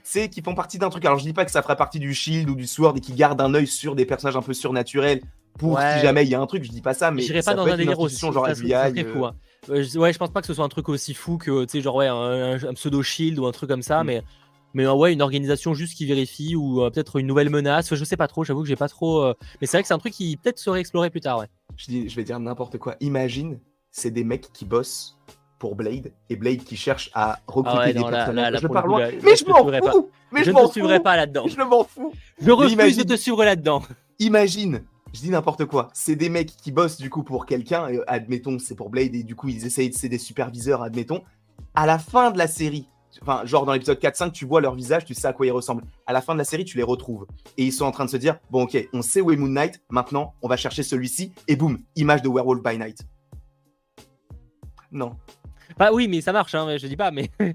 [0.02, 1.04] c'est qui font partie d'un truc.
[1.04, 3.12] Alors je dis pas que ça fera partie du Shield ou du Sword et qui
[3.12, 5.20] gardent un œil sur des personnages un peu surnaturels
[5.58, 5.94] pour Ouais.
[5.96, 6.62] si jamais il y a un truc.
[6.64, 8.18] Je dis pas ça mais J'irai ça pas dans un délire aussi.
[8.20, 9.04] genre FBI.
[9.04, 9.34] fou, hein.
[9.68, 11.80] Je- ouais, je pense pas que ce soit un truc aussi fou que, tu sais,
[11.80, 14.06] genre, ouais, un, un- un pseudo shield ou un truc comme ça, Mm.
[14.06, 14.22] mais,
[14.74, 17.92] mais ouais, une organisation juste qui vérifie ou euh, peut-être une nouvelle menace.
[17.92, 19.22] Je sais pas trop, j'avoue que j'ai pas trop.
[19.22, 21.46] euh, Mais c'est vrai que c'est un truc qui peut-être serait exploré plus tard, ouais.
[21.76, 22.94] Je, dis, je vais dire n'importe quoi.
[23.00, 23.58] Imagine
[23.96, 25.16] c'est des mecs qui bossent
[25.58, 28.44] pour Blade et Blade qui cherche à recruter Ah ouais, des non, personnages.
[28.44, 29.00] là- là, je pars loin.
[29.00, 30.10] là, mais je m'en fous.
[30.32, 31.46] Mais je ne te suivrai pas là-dedans.
[31.46, 32.12] Je m'en fous.
[32.38, 33.82] Je refuse imagine- de te suivre là-dedans.
[34.18, 34.82] Imagine,
[35.14, 38.58] je dis n'importe quoi, c'est des mecs qui bossent du coup pour quelqu'un, et, admettons
[38.58, 41.22] c'est pour Blade, et du coup ils essayent, c'est des superviseurs, admettons.
[41.74, 42.86] À la fin de la série,
[43.22, 45.84] enfin genre dans l'épisode 4-5, tu vois leur visage, tu sais à quoi ils ressemblent.
[46.06, 47.26] À la fin de la série, tu les retrouves.
[47.56, 49.48] Et ils sont en train de se dire, bon ok, on sait où est Moon
[49.48, 52.98] Knight, maintenant on va chercher celui-ci, et boum, image de Werewolf by Night.
[54.96, 55.12] Non.
[55.78, 57.54] Bah oui, mais ça marche, hein, je dis pas, mais, mais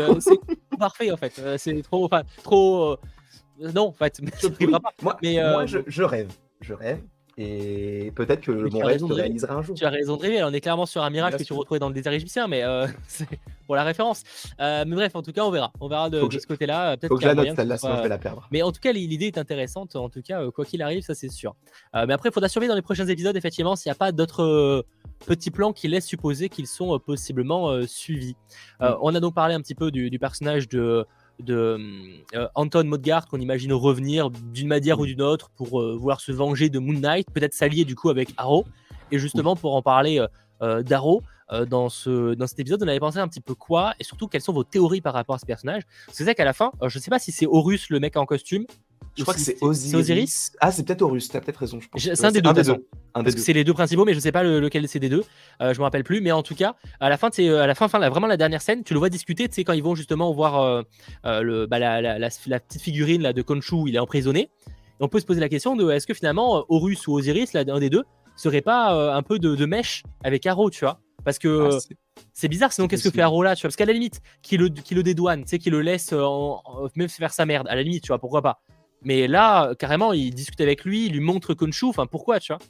[0.00, 0.38] euh, c'est
[0.78, 1.32] parfait en fait.
[1.38, 2.04] Euh, c'est trop.
[2.04, 2.92] Enfin, trop.
[3.60, 4.90] euh, Non, en fait, ça n'arrivera pas.
[5.02, 6.30] Moi, Mais, euh, moi, je, je rêve,
[6.60, 7.00] je rêve,
[7.38, 9.76] et peut-être que mon rêve se réalisera un jour.
[9.76, 11.78] Tu as raison de rêver, on est clairement sur un mirage Bien que tu retrouvais
[11.80, 12.62] dans le désert égyptien, mais
[13.08, 13.26] c'est
[13.66, 14.22] pour la référence.
[14.58, 15.72] Mais bref, en tout cas, on verra.
[15.80, 16.96] On verra de, je- ce côté-là.
[16.96, 18.46] Peut-être Faut que je la note celle-là, ce sinon je vais la perdre.
[18.52, 19.96] Mais en tout cas, l'idée est intéressante.
[19.96, 21.54] En tout cas, quoi qu'il arrive, ça c'est sûr.
[21.94, 24.84] Mais après, il faudra surveiller dans les prochains épisodes, effectivement, s'il n'y a pas d'autres
[25.24, 28.36] petits plans qui laissent supposer qu'ils sont euh, possiblement euh, suivis.
[28.80, 28.98] Euh, Mm.
[29.02, 31.06] On a donc parlé un petit peu du, du personnage de,
[31.40, 31.78] de
[32.34, 36.32] euh, Anton Modgard qu'on imagine revenir d'une manière ou d'une autre pour euh, vouloir se
[36.32, 38.64] venger de Moon Knight, peut-être s'allier du coup avec Arrow.
[39.10, 40.24] Et justement, pour en parler
[40.62, 41.22] euh, d'Arrow,
[41.68, 44.40] dans, ce, dans cet épisode, on avait pensé un petit peu quoi et surtout quelles
[44.40, 45.82] sont vos théories par rapport à ce personnage.
[46.10, 48.64] C'est vrai qu'à la fin, je sais pas si c'est Horus le mec en costume.
[49.16, 50.52] Je crois que c'est Osiris.
[50.60, 51.78] Ah, c'est peut-être Horus, t'as peut-être raison.
[51.96, 52.48] C'est un des deux.
[52.50, 52.52] Un
[53.20, 53.44] des Parce que deux.
[53.44, 55.22] c'est les deux principaux, mais je sais pas le- lequel c'est des deux.
[55.62, 57.74] Euh, je me rappelle plus, mais en tout cas, à la fin, c'est à la
[57.76, 59.48] fin, fin, vraiment la dernière scène, tu le vois discuter.
[59.48, 60.82] Tu sais quand ils vont justement voir euh,
[61.26, 64.00] euh, le, bah, la, la- la- la petite figurine là de Khonshu, où il est
[64.00, 64.40] emprisonné.
[64.40, 64.50] Et
[65.00, 67.62] on peut se poser la question de est-ce que finalement euh, Horus ou Osiris, là,
[67.68, 68.02] un des deux,
[68.36, 70.98] serait pas euh, un peu de, de mèche avec Arrow, tu vois?
[71.24, 71.78] Parce que Ah, euh,
[72.32, 73.68] c'est- bizarre, sinon qu'est-ce que fait Arrow là, tu vois?
[73.68, 76.20] Parce qu'à la limite, qui le, qui le dédouane, tu sais, qui le laisse euh,
[76.22, 78.60] en- en- même faire sa merde, à la limite, tu vois, pourquoi pas?
[79.04, 82.60] Mais là, carrément, il discute avec lui, il lui montre Khonshu, enfin pourquoi, tu vois?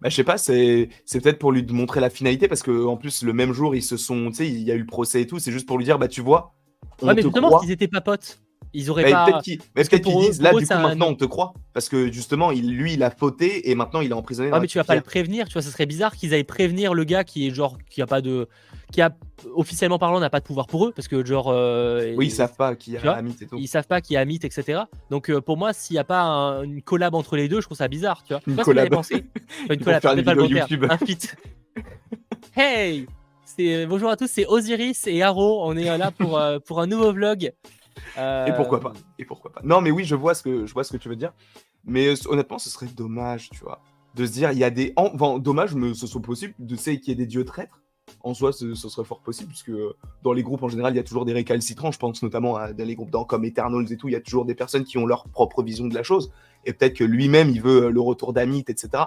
[0.00, 2.96] Bah, je sais pas, c'est c'est peut-être pour lui montrer la finalité parce que en
[2.96, 5.20] plus le même jour ils se sont, tu sais, il y a eu le procès
[5.22, 6.54] et tout, c'est juste pour lui dire bah tu vois,
[7.02, 7.60] on Ouais, mais te justement, croit.
[7.60, 8.40] s'ils étaient pas potes,
[8.72, 9.24] ils auraient Mais pas.
[9.26, 9.58] peut-être qu'ils
[10.02, 12.70] qu'ils eux- disent là du coup un- maintenant on te croit parce que justement il
[12.76, 14.50] lui il a fauté et maintenant il est emprisonné.
[14.50, 16.44] dans la mais tu vas pas le prévenir, tu vois, ce serait bizarre qu'ils aillent
[16.44, 18.48] prévenir le gars qui est genre, qui a pas de.
[18.92, 19.10] qui a,
[19.54, 21.48] officiellement parlant, n'a pas de pouvoir pour eux, parce que genre.
[21.48, 23.56] euh, Oui, ils ils- savent pas qui a Amit et tout.
[23.58, 24.82] Ils savent pas qui est Amit, etc.
[25.10, 27.66] Donc euh, pour moi, s'il n'y a pas un- une collab entre les deux, je
[27.66, 28.42] trouve ça bizarre, tu vois.
[28.46, 28.88] Une collab.
[28.90, 29.24] pensé.
[29.64, 30.46] Enfin, Ils une collab, une pas le.
[30.46, 30.86] YouTube.
[30.88, 31.36] Un feat.
[32.56, 33.06] hey
[33.88, 35.60] Bonjour à tous, c'est Osiris et Arrow.
[35.64, 37.52] On est là pour, euh, pour un nouveau vlog.
[38.18, 40.72] Euh, Et pourquoi pas Et pourquoi pas Non, mais oui, je vois ce que je
[40.72, 41.32] vois ce que tu veux dire.
[41.84, 43.80] Mais euh, honnêtement, ce serait dommage, tu vois,
[44.14, 46.76] de se dire il y a des en- enfin, dommage, mais ce soit possible de
[46.76, 47.80] sais qu'il y ait des dieux traîtres.
[48.24, 49.94] En soi, ce, ce serait fort possible puisque euh,
[50.24, 51.92] dans les groupes en général, il y a toujours des récalcitrants.
[51.92, 54.20] Je pense notamment à dans les groupes dans, comme Eternals et tout, il y a
[54.20, 56.32] toujours des personnes qui ont leur propre vision de la chose.
[56.66, 59.04] Et peut-être que lui-même, il veut euh, le retour d'Amit, etc.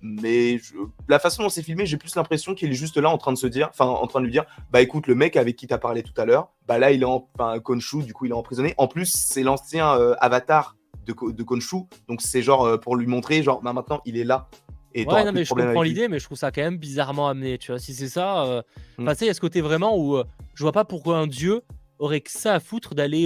[0.00, 0.60] mais
[1.08, 3.38] la façon dont c'est filmé, j'ai plus l'impression qu'il est juste là en train de
[3.38, 5.78] se dire, enfin en train de lui dire, bah écoute, le mec avec qui t'as
[5.78, 8.34] parlé tout à l'heure, bah là il est en, enfin Konshu, du coup il est
[8.34, 8.74] emprisonné.
[8.78, 10.76] En plus, c'est l'ancien euh, avatar
[11.06, 14.24] de, de Konshu, donc c'est genre euh, pour lui montrer, genre bah maintenant il est
[14.24, 14.48] là.
[14.94, 17.58] Et ouais, non, mais je comprends l'idée, mais je trouve ça quand même bizarrement amené,
[17.58, 17.78] tu vois.
[17.78, 18.62] Si c'est ça, euh...
[18.96, 19.08] Mm.
[19.08, 20.24] tu sais, il y a ce côté vraiment où euh,
[20.54, 21.62] je vois pas pourquoi un dieu
[21.98, 23.24] aurait que ça à foutre d'aller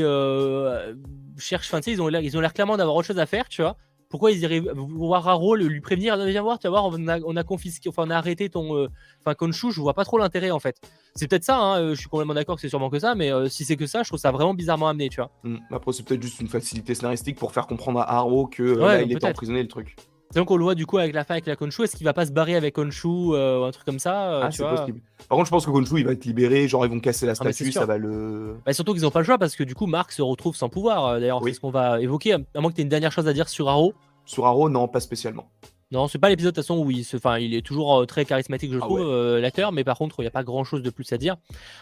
[1.38, 1.68] chercher.
[1.68, 3.76] Enfin, tu sais, ils ont l'air clairement d'avoir autre chose à faire, tu vois
[4.10, 7.36] pourquoi ils iraient voir Raro lui prévenir viens voir tu vas voir on a, on
[7.36, 8.88] a confisqué enfin on a arrêté ton euh,
[9.20, 10.76] enfin Konshu je vois pas trop l'intérêt en fait.
[11.14, 13.32] C'est peut-être ça hein, euh, je suis complètement d'accord que c'est sûrement que ça mais
[13.32, 15.30] euh, si c'est que ça je trouve ça vraiment bizarrement amené tu vois.
[15.44, 15.56] Mmh.
[15.70, 19.12] après c'est peut-être juste une facilité scénaristique pour faire comprendre à Haro que là, il
[19.12, 19.96] est emprisonné le truc
[20.34, 22.12] donc on le voit du coup avec la fin avec la Konshu, est-ce qu'il va
[22.12, 25.00] pas se barrer avec Konshu ou un truc comme ça ah, c'est possible.
[25.28, 27.32] Par contre, je pense que Konshu il va être libéré, genre ils vont casser la
[27.32, 28.56] ah, statue, ça va le.
[28.64, 30.68] Bah, surtout qu'ils ont pas le choix parce que du coup Marc se retrouve sans
[30.68, 31.20] pouvoir.
[31.20, 32.32] D'ailleurs, c'est ce qu'on va évoquer.
[32.32, 33.94] À moins que tu aies une dernière chose à dire sur Haro.
[34.24, 35.48] Sur Arrow, non, pas spécialement.
[35.92, 38.06] Non, c'est pas l'épisode de toute façon où il, se, enfin, il est toujours euh,
[38.06, 40.62] très charismatique, je ah trouve, euh, l'acteur, mais par contre, il n'y a pas grand
[40.62, 41.36] chose de plus à dire.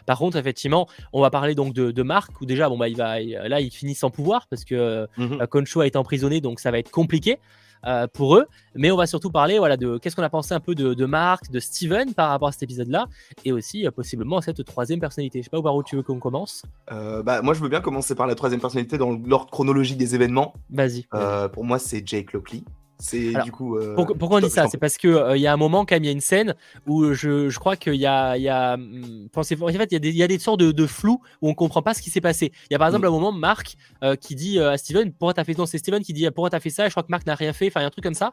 [0.06, 2.96] Par contre, effectivement, on va parler donc de, de Marc, où déjà, bon, bah, il
[2.96, 6.78] va, là, il finit sans pouvoir parce que mm a été emprisonné, donc ça va
[6.78, 7.38] être compliqué.
[8.12, 10.74] Pour eux, mais on va surtout parler voilà, de qu'est-ce qu'on a pensé un peu
[10.74, 13.06] de, de, Marc, de Steven par rapport à cet épisode-là,
[13.44, 15.40] et aussi possiblement cette troisième personnalité.
[15.40, 16.62] Je sais pas où tu veux qu'on commence?
[16.88, 20.54] bah, moi, je veux bien commencer par la troisième personnalité dans l'ordre chronologique des événements.
[20.70, 21.06] Vas-y.
[21.52, 22.62] pour moi, c'est Jake Lockley.
[23.00, 23.76] C'est du coup.
[23.76, 24.66] Euh, pourquoi, on dit ça?
[24.68, 26.20] C'est parce qu'il euh, il y a un moment, quand même, il y a une
[26.20, 26.54] scène
[26.86, 28.36] où je, je crois qu'il y a.
[28.36, 30.86] Y a hmm, en fait, il y, a des, y a des sortes de, de
[30.86, 32.52] flou où on comprend pas ce qui s'est passé.
[32.70, 33.08] Il y a par exemple mm.
[33.08, 35.66] un moment, Marc euh, qui dit à Steven Pourquoi t'as fait ça?
[35.66, 36.86] C'est Steven qui dit Pourquoi t'as fait ça?
[36.86, 37.68] Et je crois que Marc n'a rien fait.
[37.68, 38.30] Enfin, il y a un truc comme ça.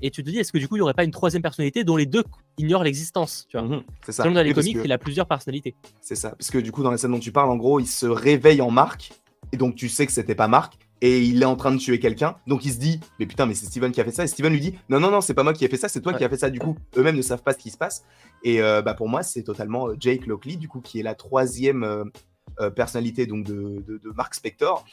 [0.00, 1.82] Et tu te dis Est-ce que du coup, il n'y aurait pas une troisième personnalité
[1.82, 2.24] dont les deux
[2.58, 3.66] ignorent l'existence Tu vois?
[3.66, 3.82] Mm-hmm.
[4.06, 4.22] C'est ça.
[4.22, 5.74] dans les comics, il a plusieurs personnalités.
[6.00, 6.30] C'est ça.
[6.30, 8.60] Parce que du coup, dans la scène dont tu parles, en gros, il se réveille
[8.60, 9.12] en Marc.
[9.52, 12.00] Et donc, tu sais que c'était pas Marc et il est en train de tuer
[12.00, 12.36] quelqu'un.
[12.46, 14.24] Donc il se dit, mais putain, mais c'est Steven qui a fait ça.
[14.24, 16.00] Et Steven lui dit, non, non, non, c'est pas moi qui ai fait ça, c'est
[16.00, 16.48] toi qui as fait ça.
[16.48, 18.06] Du coup, eux-mêmes ne savent pas ce qui se passe.
[18.42, 21.14] Et euh, bah, pour moi, c'est totalement euh, Jake Lockley, du coup, qui est la
[21.14, 24.86] troisième euh, personnalité donc de, de, Mark Spector,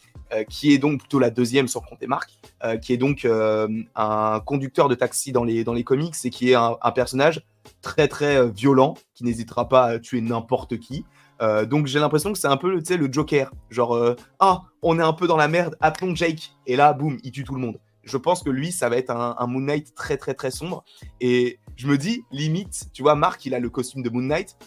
[0.50, 2.32] qui est donc plutôt la deuxième sans compter Mark,
[2.82, 3.28] qui est donc
[3.96, 7.46] un conducteur de taxi dans les, dans les comics et qui est un, un personnage
[7.84, 11.06] très très violent, qui n'hésitera pas à tuer n'importe qui.
[11.42, 13.52] Euh, donc j'ai l'impression que c'est un peu le Joker.
[13.70, 16.54] Genre, euh, ah, on est un peu dans la merde, appelons Jake.
[16.68, 17.80] Et là, boum, il tue tout le monde.
[18.04, 20.84] Je pense que lui, ça va être un, un, Moon Knight très très très sombre.
[21.20, 24.58] Et je me dis, limite, tu vois, Marc, il a le costume de Moon Knight.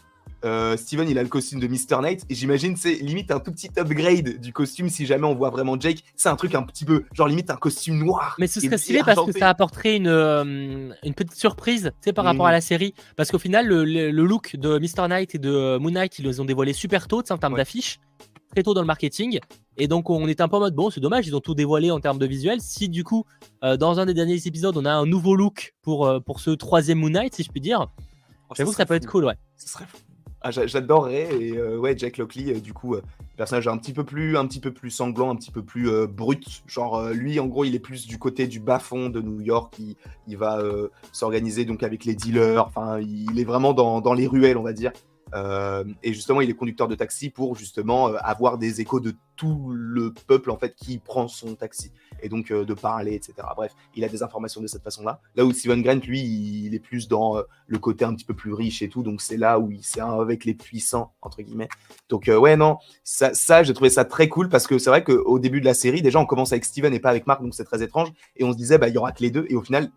[0.44, 2.00] Euh, Steven, il a le costume de Mr.
[2.00, 2.24] Knight.
[2.28, 5.78] Et j'imagine, c'est limite un tout petit upgrade du costume si jamais on voit vraiment
[5.78, 6.04] Jake.
[6.16, 8.36] C'est un truc un petit peu, genre limite un costume noir.
[8.38, 12.12] Mais ce serait stylé parce que ça apporterait une, euh, une petite surprise tu sais,
[12.12, 12.94] par rapport à la série.
[13.16, 15.08] Parce qu'au final, le, look de Mr.
[15.08, 17.98] Knight et de Moon Knight, ils les ont dévoilé super tôt en termes d'affiches.
[18.52, 19.40] Très tôt dans le marketing.
[19.76, 21.90] Et donc, on est un peu en mode bon, c'est dommage, ils ont tout dévoilé
[21.90, 22.60] en termes de visuel.
[22.60, 23.24] Si du coup,
[23.64, 26.98] euh, dans un des derniers épisodes, on a un nouveau look pour, pour ce troisième
[26.98, 27.88] Moon Knight, si je puis dire,
[28.48, 29.34] oh, j'avoue que ça peut être cool, ouais.
[29.56, 29.98] Ce serait fou.
[30.46, 31.34] Ah, j'adorerais.
[31.40, 33.02] Et euh, ouais, Jack Lockley, euh, du coup, euh,
[33.38, 36.62] personnage un petit peu plus, un petit peu plus sanglant, un petit peu plus brut.
[36.66, 39.74] Genre, lui, en gros, il est plus du côté du bas fond de New York.
[39.78, 39.96] Il,
[40.28, 40.62] il va
[41.12, 42.66] s'organiser donc avec les dealers.
[42.66, 44.92] Enfin, il est vraiment dans, dans les ruelles, on va dire.
[46.02, 50.12] Et justement, il est conducteur de taxi pour justement avoir des échos de tout le
[50.28, 51.90] peuple en fait qui prend son taxi
[52.24, 53.34] et donc euh, de parler, etc.
[53.54, 55.20] Bref, il a des informations de cette façon-là.
[55.36, 58.52] Là où Steven Grant, lui, il est plus dans le côté un petit peu plus
[58.52, 61.68] riche et tout, donc c'est là où il c'est avec les puissants entre guillemets.
[62.08, 65.38] Donc ouais, non, ça, ça j'ai trouvé ça très cool parce que c'est vrai qu'au
[65.38, 67.64] début de la série, déjà on commence avec Steven et pas avec Mark, donc c'est
[67.64, 68.08] très étrange.
[68.36, 69.90] Et on se disait bah il y aura que les deux et au final,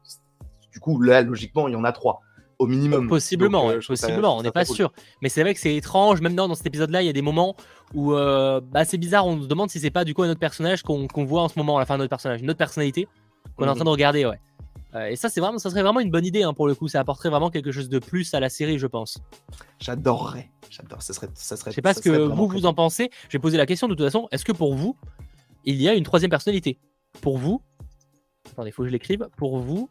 [0.71, 2.21] du coup là logiquement il y en a trois
[2.59, 3.07] au minimum.
[3.07, 4.91] Possiblement, euh, possiblement, on n'est pas sûr.
[5.21, 7.21] Mais c'est vrai que c'est étrange, même dans, dans cet épisode-là, il y a des
[7.21, 7.55] moments
[7.93, 10.39] où euh, bah, c'est bizarre, on se demande si c'est pas du coup un autre
[10.39, 13.07] personnage qu'on voit en ce moment, à la fin de notre personnage, une autre personnalité
[13.55, 14.39] qu'on est en train de regarder, ouais.
[14.95, 16.87] Euh, et ça, c'est vraiment, ça serait vraiment une bonne idée hein, pour le coup,
[16.87, 19.19] ça apporterait vraiment quelque chose de plus à la série, je pense.
[19.79, 21.71] J'adorerais, j'adore, ça serait, ça serait.
[21.71, 23.95] Je sais pas ce que vous, vous en pensez, je vais poser la question de
[23.95, 24.95] toute façon, est-ce que pour vous,
[25.65, 26.79] il y a une troisième personnalité?
[27.21, 27.61] Pour vous,
[28.51, 29.89] attendez, il faut que je l'écrive, pour vous,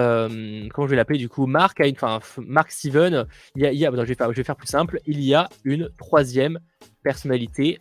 [0.00, 4.00] euh, comment je vais l'appeler du coup, Marc, enfin Marc Steven, il y a, je,
[4.00, 6.58] vais faire, je vais faire plus simple, il y a une troisième
[7.02, 7.78] personnalité.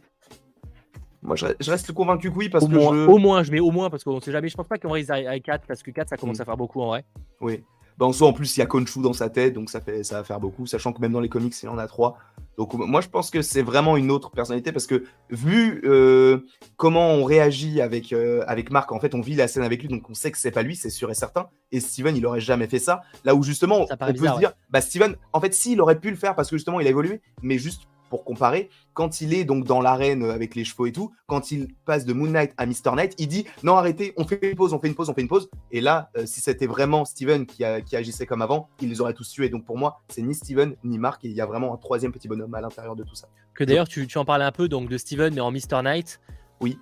[1.21, 3.71] Moi je, reste convaincu que oui parce au que moins, au moins, je mets au
[3.71, 6.09] moins parce qu'on sait jamais, je pense pas qu'on va à 4 parce que 4
[6.09, 6.41] ça commence mm.
[6.41, 7.05] à faire beaucoup en vrai.
[7.41, 7.63] Oui.
[7.99, 10.05] Bah, en soi, en plus, il y a Konshu dans sa tête, donc ça, fait,
[10.05, 12.17] ça va faire beaucoup, sachant que même dans les comics, il en a trois.
[12.57, 16.45] Donc moi, je pense que c'est vraiment une autre personnalité, parce que vu euh,
[16.77, 19.89] comment on réagit avec, euh, avec Marc, en fait, on vit la scène avec lui,
[19.89, 21.49] donc on sait que c'est pas lui, c'est sûr et certain.
[21.73, 23.01] Et Steven, il aurait jamais fait ça.
[23.25, 26.09] Là où justement, on peut se dire, bah Steven, en fait, si, il aurait pu
[26.09, 29.43] le faire, parce que justement, il a évolué, mais juste pour comparer, quand il est
[29.43, 32.65] donc dans l'arène avec les chevaux et tout, quand il passe de Moon Knight à
[32.65, 32.95] Mr.
[32.95, 35.21] Knight, il dit non arrêtez, on fait une pause, on fait une pause, on fait
[35.21, 35.49] une pause.
[35.71, 39.13] Et là, euh, si c'était vraiment Steven qui, qui, agissait comme avant, il les aurait
[39.13, 39.49] tous tués.
[39.49, 42.11] Donc pour moi, c'est ni Steven ni Mark, et il y a vraiment un troisième
[42.11, 43.27] petit bonhomme à l'intérieur de tout ça.
[43.53, 45.81] Que d'ailleurs, tu, tu, en parlais un peu donc de Steven, mais en Mr.
[45.83, 46.19] Knight.
[46.61, 46.77] Oui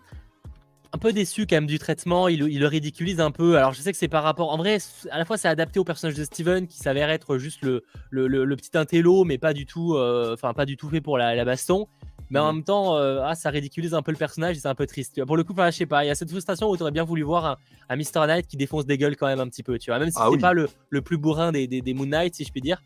[0.93, 3.57] un peu déçu quand même du traitement, il, le ridiculise un peu.
[3.57, 4.77] Alors je sais que c'est par rapport, en vrai,
[5.11, 8.55] à la fois c'est adapté au personnage de Steven qui s'avère être juste le, le,
[8.55, 11.88] petit intello, mais pas du tout, euh, enfin pas du tout fait pour la, baston.
[12.29, 12.55] Mais en mhm.
[12.57, 15.23] même temps, euh, ah, ça ridiculise un peu le personnage et c'est un peu triste.
[15.25, 17.05] Pour le coup, je sais pas, il y a cette frustration où tu aurais bien
[17.05, 17.57] voulu voir
[17.89, 18.25] un, Mr.
[18.25, 19.99] Knight qui défonce des gueules quand même un petit peu, tu vois.
[19.99, 20.67] Même si ah c'est pas le,
[21.01, 22.81] plus bourrin des, des, des Moon Knight, si je puis dire.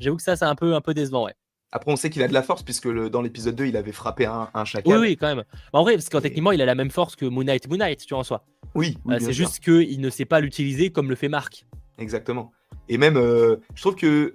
[0.00, 1.34] J'avoue que ça, c'est un peu, un peu décevant, ouais.
[1.72, 4.24] Après, on sait qu'il a de la force, puisque dans l'épisode 2, il avait frappé
[4.24, 4.94] un, un chacal.
[4.94, 5.44] Oui, oui, quand même.
[5.72, 8.00] en vrai, parce que techniquement, il a la même force que Moon Knight, Moon Knight,
[8.00, 8.44] tu vois, en soi.
[8.74, 11.66] Oui, euh, c'est juste qu'il ne sait pas l'utiliser comme le fait Marc.
[11.98, 12.52] Exactement.
[12.88, 14.32] Et même, euh, je trouve que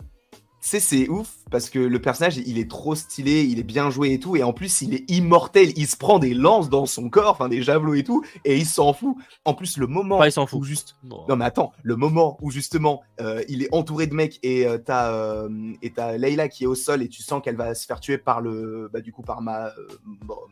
[0.67, 4.13] sais, c'est ouf parce que le personnage, il est trop stylé, il est bien joué
[4.13, 4.35] et tout.
[4.35, 5.71] Et en plus, il est immortel.
[5.75, 8.23] Il se prend des lances dans son corps, enfin des javelots et tout.
[8.45, 9.15] Et il s'en fout.
[9.45, 10.59] En plus, le moment il s'en fout.
[10.59, 10.95] où juste.
[11.03, 14.77] Non, mais attends, le moment où justement euh, il est entouré de mecs et euh,
[14.77, 15.49] t'as euh,
[15.81, 18.17] et t'as Leila qui est au sol et tu sens qu'elle va se faire tuer
[18.17, 18.89] par le.
[18.93, 19.71] Bah, du coup, par ma.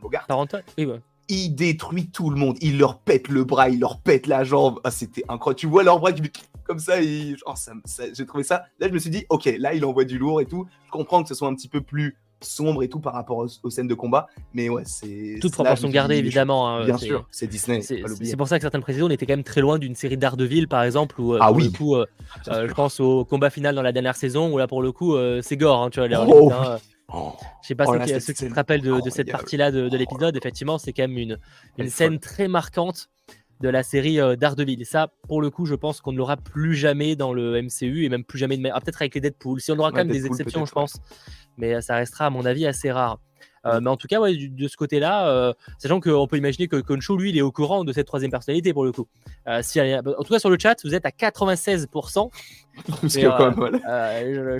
[0.01, 0.28] Mogart.
[0.28, 0.39] Par
[0.78, 0.88] oui,
[1.30, 2.57] il détruit tout le monde.
[2.61, 4.80] Il leur pète le bras, il leur pète la jambe.
[4.84, 5.59] Ah, c'était incroyable.
[5.59, 6.23] Tu vois leur bras qui
[6.65, 7.01] comme ça.
[7.01, 7.36] Et,
[8.13, 8.65] j'ai trouvé ça.
[8.80, 10.67] Là, je me suis dit, ok, là, il envoie du lourd et tout.
[10.86, 13.69] Je comprends que ce soit un petit peu plus sombre et tout par rapport aux,
[13.69, 14.27] scènes de combat.
[14.53, 15.39] Mais ouais, c'est.
[15.41, 16.69] Toute proportion gardée, évidemment.
[16.69, 17.82] Hein, Bien sûr, c'est Disney.
[17.82, 20.67] C'est pour ça que certaines précisions, on était quand même très loin d'une série d'Ardeville,
[20.67, 21.71] par exemple, où, euh, ah, oui.
[21.71, 22.05] coup, euh,
[22.47, 25.15] euh, je pense au combat final dans la dernière saison, où là, pour le coup,
[25.41, 26.07] c'est gore, hein, tu vois.
[26.07, 26.51] Les oh.
[27.14, 27.34] Oh.
[27.62, 30.36] Je sais pas oh ceux, qui, se rappellent de, cette partie-là de, l'épisode.
[30.38, 31.38] Effectivement, c'est quand même une,
[31.78, 33.10] une scène très marquante
[33.62, 34.82] de la série euh, d'Ardeville.
[34.82, 38.05] Et ça, pour le coup, je pense qu'on ne l'aura plus jamais dans le MCU
[38.05, 39.60] et même plus jamais de ah, peut-être avec les Deadpool.
[39.60, 40.99] Si on aura quand même des exceptions, je pense,
[41.57, 43.20] mais ça restera à mon avis assez rare.
[43.66, 46.78] Euh, mais en tout cas, ouais, de ce côté-là, euh, sachant qu'on peut imaginer que
[46.78, 49.07] Konshu, lui, il est au courant de cette troisième personnalité pour le coup.
[49.47, 52.30] Euh, si, en tout cas, sur le chat, vous êtes à 96%.
[53.03, 53.07] je,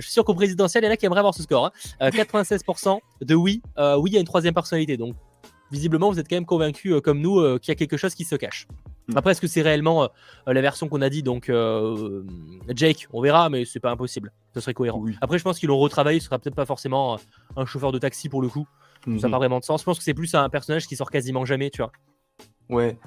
[0.00, 1.72] suis sûr qu'au présidentiel, il y en a qui aimeraient avoir ce score.
[2.00, 2.98] 96% hein.
[3.22, 4.96] de oui, oui, il y a une troisième personnalité.
[4.96, 5.14] Donc,
[5.70, 8.36] visiblement, vous êtes quand même convaincu, comme nous, qu'il y a quelque chose qui se
[8.36, 8.66] cache.
[9.08, 9.16] Mm.
[9.16, 10.08] Après, est-ce que c'est réellement
[10.46, 11.50] la version qu'on a dit Donc,
[12.74, 14.32] Jake, on verra, mais c'est pas impossible.
[14.54, 15.02] Ce serait cohérent.
[15.20, 16.20] Après, je pense qu'ils l'ont retravaillé.
[16.20, 17.18] Ce sera peut-être pas forcément
[17.56, 18.66] un chauffeur de taxi pour le coup.
[19.04, 19.30] Ça n'a mhm.
[19.30, 19.80] pas vraiment de sens.
[19.80, 21.92] Je pense que c'est plus un personnage qui sort quasiment jamais, tu vois.
[22.68, 22.98] Ouais,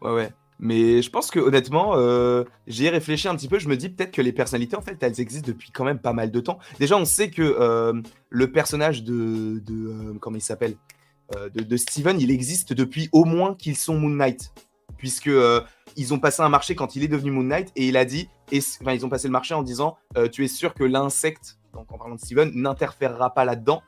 [0.00, 0.32] ouais, ouais.
[0.62, 3.58] Mais je pense que honnêtement, euh, j'y ai réfléchi un petit peu.
[3.58, 6.12] Je me dis peut-être que les personnalités, en fait, elles existent depuis quand même pas
[6.12, 6.60] mal de temps.
[6.78, 8.00] Déjà, on sait que euh,
[8.30, 10.76] le personnage de, de euh, comment il s'appelle,
[11.54, 14.52] de, Steven, il existe depuis au moins qu'ils sont Moon Knight,
[14.98, 15.30] puisque
[15.96, 18.28] ils ont passé un marché quand il est devenu Moon Knight et il a dit,
[18.50, 19.96] et, enfin, ils ont passé le marché en disant,
[20.30, 23.82] tu es sûr que l'insecte, donc en parlant de Steven, n'interférera pas là-dedans.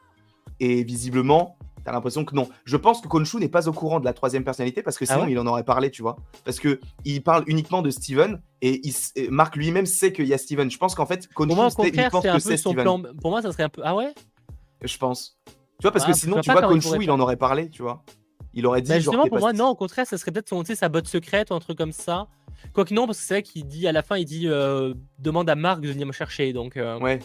[0.60, 2.48] Et visiblement, t'as l'impression que non.
[2.64, 5.14] Je pense que Konshu n'est pas au courant de la troisième personnalité parce que ah
[5.14, 6.16] sinon il en aurait parlé, tu vois.
[6.44, 10.38] Parce que il parle uniquement de Steven et, il, Marc lui-même sait qu'il y a
[10.38, 10.70] Steven.
[10.70, 12.82] Je pense qu'en fait, Konshu, il pense que c'est Steven.
[12.82, 13.02] Plan...
[13.20, 13.82] Pour moi, ça serait un peu.
[13.84, 14.14] Ah ouais
[14.82, 15.38] Je pense.
[15.46, 18.04] Tu vois, parce que ah, sinon, tu vois, Konshu, il en aurait parlé, tu vois.
[18.54, 18.88] Il aurait dit.
[18.88, 21.54] Bah justement, pour moi, non, au contraire, ça serait peut-être son, sa botte secrète ou
[21.54, 22.28] un truc comme ça.
[22.72, 25.50] Quoique non, parce que c'est vrai qu'il dit à la fin, il dit euh, demande
[25.50, 26.52] à Marc de venir me chercher.
[26.52, 27.18] Donc, euh, Ouais,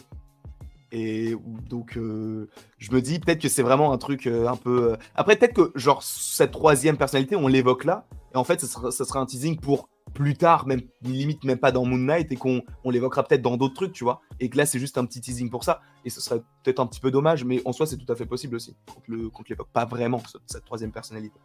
[0.92, 1.36] et
[1.70, 4.94] donc, euh, je me dis peut-être que c'est vraiment un truc euh, un peu.
[4.94, 8.08] Euh, après, peut-être que, genre, cette troisième personnalité, on l'évoque là.
[8.34, 11.86] Et en fait, ça sera, un teasing pour plus tard, même limite même pas dans
[11.86, 14.22] Moon Knight, et qu'on on, l'évoquera peut-être dans d'autres trucs, tu vois.
[14.40, 15.82] Et que là, c'est juste un petit teasing pour ça.
[16.06, 18.26] Et ce serait peut-être un petit peu dommage, mais en soi, c'est tout à fait
[18.26, 18.76] possible aussi.
[19.06, 21.40] Qu'on ne l'évoque pas vraiment, cette troisième personnalité.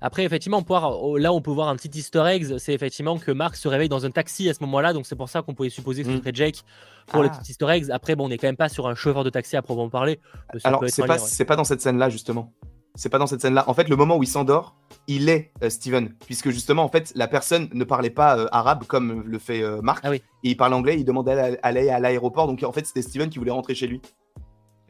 [0.00, 3.56] Après, effectivement, on là, on peut voir un petit easter egg, c'est effectivement que Mark
[3.56, 6.02] se réveille dans un taxi à ce moment-là, donc c'est pour ça qu'on pouvait supposer
[6.02, 6.20] que ce mm.
[6.20, 6.62] serait Jake
[7.06, 7.38] pour les ah.
[7.38, 7.90] petits easter eggs.
[7.90, 10.20] Après, bon, on n'est quand même pas sur un chauffeur de taxi à proprement parler.
[10.64, 11.16] Alors, c'est pas,
[11.46, 12.52] pas dans cette scène-là, justement.
[12.96, 13.64] C'est pas dans cette scène-là.
[13.68, 14.74] En fait, le moment où il s'endort,
[15.06, 18.84] il est euh, Steven, puisque justement, en fait, la personne ne parlait pas euh, arabe
[18.86, 22.00] comme le fait euh, Mark, ah et il parle anglais, il demandait à aller à
[22.00, 24.00] l'aéroport, donc en fait, c'était Steven qui voulait rentrer chez lui.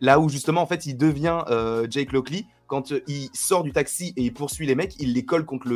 [0.01, 1.43] Là où justement, en fait, il devient
[1.89, 5.24] Jake Lockley quand euh, il sort du taxi et il poursuit les mecs, il les
[5.24, 5.68] colle contre,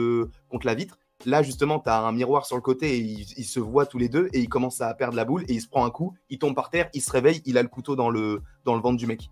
[0.65, 0.99] la vitre.
[1.27, 4.09] Là, justement, tu as un miroir sur le côté et ils, se voient tous les
[4.09, 6.39] deux et il commence à perdre la boule et il se prend un coup, il
[6.39, 9.31] tombe par terre, il se réveille, il a le couteau dans le, ventre du mec.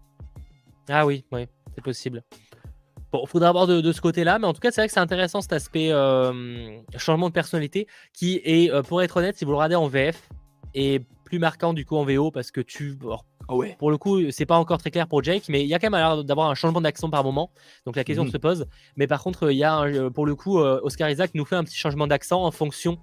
[0.91, 2.23] Ah oui, oui, c'est possible.
[3.11, 5.41] Bon, faudra voir de, ce côté-là, mais en tout cas, c'est vrai que c'est intéressant
[5.41, 9.57] cet aspect euh, changement de personnalité qui est, euh, pour être honnête, si vous le
[9.57, 10.29] regardez en VF,
[10.75, 12.99] est plus marquant du coup en VO parce que tu.
[13.49, 13.77] Ah ouais.
[13.79, 15.91] Pour le coup, c'est pas encore très clair pour Jake, mais il y a quand
[15.91, 17.51] même l'air d'avoir un changement d'accent par moment.
[17.85, 18.31] Donc la question mhm.
[18.31, 18.67] se pose.
[18.97, 21.65] Mais par contre, il y a pour le coup, euh, Oscar Isaac nous fait un
[21.65, 22.99] petit changement d'accent en fonction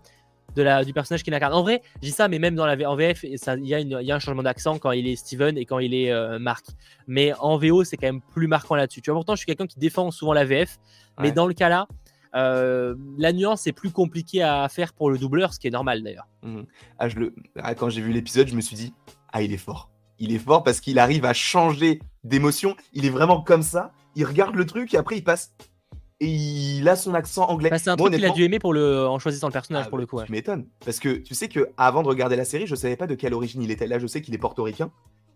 [0.55, 1.53] de la, du personnage qu'il incarne.
[1.53, 4.15] En vrai, je dis ça, mais même dans la en VF, il y, y, a
[4.15, 6.65] un changement d'accent quand il est Steven et quand il est euh, Marc.
[7.07, 9.01] Mais en VO, c'est quand même plus marquant là-dessus.
[9.01, 10.77] Tu vois, pourtant, je suis quelqu'un qui défend souvent la VF,
[11.19, 11.87] mais dans le cas là,
[12.35, 16.03] euh, la nuance est plus compliquée à faire pour le doubleur, ce qui est normal
[16.03, 16.27] d'ailleurs.
[16.43, 16.61] Mmh.
[16.99, 17.35] Ah, je le...
[17.57, 18.93] Ah, quand j'ai vu l'épisode, je me suis dit,
[19.31, 19.89] ah, il est fort.
[20.19, 22.75] Il est fort parce qu'il arrive à changer d'émotion.
[22.93, 23.91] Il est vraiment comme ça.
[24.15, 25.53] Il regarde le truc et après il passe
[26.21, 27.69] et il a son accent anglais.
[27.69, 29.05] Bah, c'est un truc qu'il a dû aimer pour le...
[29.05, 30.21] en choisissant le personnage, ah, pour le coup.
[30.23, 30.65] Tu m'étonnes.
[30.85, 33.33] Parce que tu sais que avant de regarder la série, je savais pas de quelle
[33.33, 33.87] origine il était.
[33.87, 34.91] Là, je sais qu'il est portoricain.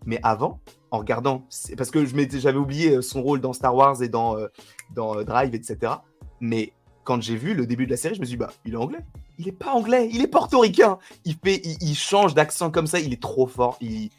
[0.05, 1.45] Mais avant, en regardant,
[1.77, 4.47] parce que j'avais oublié euh, son rôle dans Star Wars et dans, euh,
[4.95, 5.93] dans euh, Drive, etc.
[6.39, 6.71] Mais
[7.03, 8.77] quand j'ai vu le début de la série, je me suis dit, bah, il est
[8.77, 8.99] anglais.
[9.37, 10.99] Il est pas anglais, il est portoricain.
[11.25, 13.77] Il, fait, il, change d'accent comme ça, il est trop fort.
[13.81, 14.09] Il,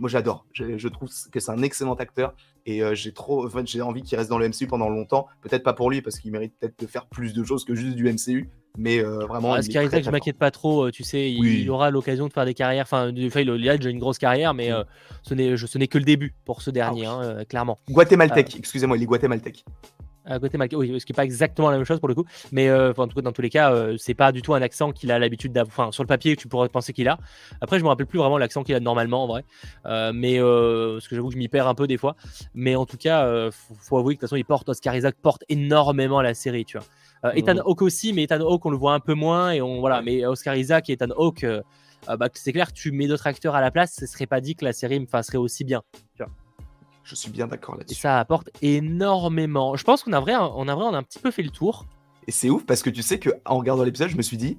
[0.00, 0.46] moi, j'adore.
[0.52, 2.34] Je, trouve que c'est un excellent acteur
[2.66, 5.26] et euh, j'ai trop, j'ai envie qu'il reste dans le MCU pendant longtemps.
[5.42, 7.96] Peut-être pas pour lui parce qu'il mérite peut-être de faire plus de choses que juste
[7.96, 8.48] du MCU.
[8.76, 9.52] Mais euh, vraiment.
[9.52, 10.86] Ah, arrive, je m'inquiète pas trop.
[10.86, 12.84] Euh, tu sais, il, aura l'occasion de faire des carrières.
[12.84, 14.84] Enfin, il a déjà une grosse carrière, mais mm.
[15.22, 17.78] ce n'est, ce n'est que le début pour ce dernier, ah hein, clairement.
[17.88, 18.56] Guatémaltèque.
[18.58, 19.64] Excusez-moi, il est Guatémaltèque
[20.24, 22.68] à côté oui, ce qui n'est pas exactement la même chose pour le coup, mais
[22.68, 24.92] euh, en tout cas, dans tous les cas, euh, c'est pas du tout un accent
[24.92, 25.64] qu'il a l'habitude d'avoir.
[25.66, 27.18] Enfin, sur le papier, tu pourrais penser qu'il a.
[27.60, 29.44] Après, je me rappelle plus vraiment l'accent qu'il a normalement en vrai,
[29.86, 32.16] euh, mais parce que j'avoue que je m'y perds un peu des fois.
[32.54, 35.16] Mais en tout cas, faut, faut, avouer que de toute façon, il porte Oscar Isaac
[35.20, 37.34] porte énormément la série, tu vois.
[37.34, 40.02] Ethan Hawke aussi, mais Ethan Hawke on le voit un peu moins et on voilà,
[40.02, 41.46] mais Oscar Isaac et Ethan Hawke,
[42.06, 44.64] bah, c'est clair, tu mets d'autres acteurs à la place, ce serait pas dit que
[44.64, 45.82] la série me fasserait aussi bien.
[46.16, 46.32] Tu vois.
[47.04, 48.00] Je suis bien d'accord là-dessus.
[48.00, 49.76] Ça apporte énormément.
[49.76, 51.50] Je pense qu'on a vrai, on a vrai, on a un petit peu fait le
[51.50, 51.86] tour.
[52.26, 54.58] Et c'est ouf parce que tu sais que en regardant l'épisode, je me suis dit,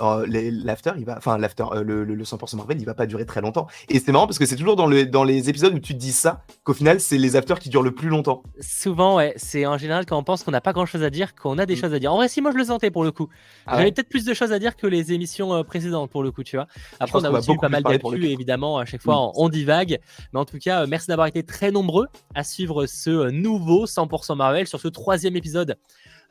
[0.00, 3.40] euh, l'after, il va, enfin l'after, euh, le, 100% Marvel, il va pas durer très
[3.40, 3.66] longtemps.
[3.88, 5.98] Et c'est marrant parce que c'est toujours dans, le, dans les épisodes où tu te
[5.98, 8.42] dis ça qu'au final c'est les afters qui durent le plus longtemps.
[8.60, 11.34] Souvent, ouais, c'est en général quand on pense qu'on n'a pas grand chose à dire
[11.34, 11.78] qu'on a des mm.
[11.78, 12.12] choses à dire.
[12.12, 13.28] En vrai, si moi je le sentais pour le coup,
[13.66, 16.32] ah j'avais peut-être plus de choses à dire que les émissions euh, précédentes pour le
[16.32, 16.66] coup, tu vois.
[16.98, 19.32] Après, on a aussi eu pas mal d'actu évidemment, à chaque fois mm.
[19.36, 20.00] on, divague.
[20.32, 24.66] Mais en tout cas, merci d'avoir été très nombreux à suivre ce nouveau 100% Marvel
[24.66, 25.76] sur ce troisième épisode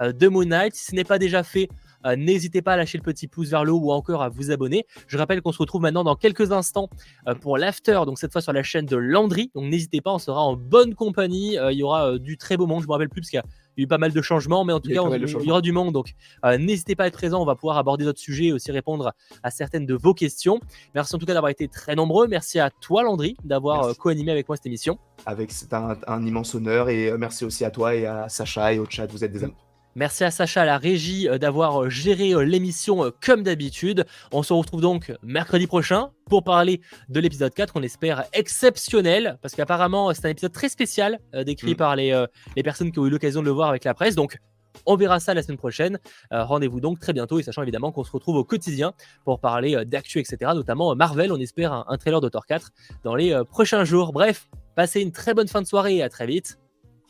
[0.02, 0.76] de Moon Knight.
[0.76, 1.70] Si ce n'est pas déjà fait,
[2.06, 4.52] euh, n'hésitez pas à lâcher le petit pouce vers le haut ou encore à vous
[4.52, 4.86] abonner.
[5.08, 6.90] Je rappelle qu'on se retrouve maintenant dans quelques instants
[7.28, 9.52] euh, pour l'after, donc cette fois sur la chaîne de Landry.
[9.56, 11.58] Donc n'hésitez pas, on sera en bonne compagnie.
[11.58, 12.82] Euh, il y aura du très beau monde.
[12.82, 14.80] Je me rappelle plus parce qu'il y a eu pas mal de changements, mais en
[14.80, 15.94] tout cas, il y aura du monde.
[15.94, 16.14] Donc,
[16.60, 17.42] n'hésitez pas à être présent.
[17.42, 20.60] On va pouvoir aborder d'autres sujets et aussi répondre à certaines de vos questions.
[20.96, 22.28] Merci en tout cas d'avoir été très nombreux.
[22.28, 24.98] Merci à toi, Landry, d'avoir co-animé avec moi cette émission.
[25.26, 28.80] Avec, c'est un, un, immense honneur et merci aussi à toi et à Sacha et
[28.80, 29.12] au chat.
[29.12, 29.56] Vous êtes des amis.
[29.96, 34.06] Merci à Sacha à la régie euh, d'avoir euh, géré euh, l'émission comme d'habitude.
[34.32, 39.54] On se retrouve donc mercredi prochain pour parler de l'épisode 4 qu'on espère exceptionnel parce
[39.54, 41.78] qu'apparemment c'est un épisode très spécial décrit mm.
[41.78, 42.26] par les,
[42.56, 44.16] les personnes qui ont eu l'occasion de le voir avec la presse.
[44.16, 44.38] Donc
[44.86, 46.00] on verra ça la semaine prochaine.
[46.32, 48.94] Rendez-vous donc très bientôt et sachant évidemment qu'on se retrouve au quotidien
[49.26, 50.52] pour parler d'actu, etc.
[50.56, 52.72] Notamment Marvel, on espère un, un trailer de Thor 4
[53.04, 54.14] dans les prochains jours.
[54.14, 56.58] Bref, passez une très bonne fin de soirée et à très vite.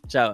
[0.10, 0.34] Ciao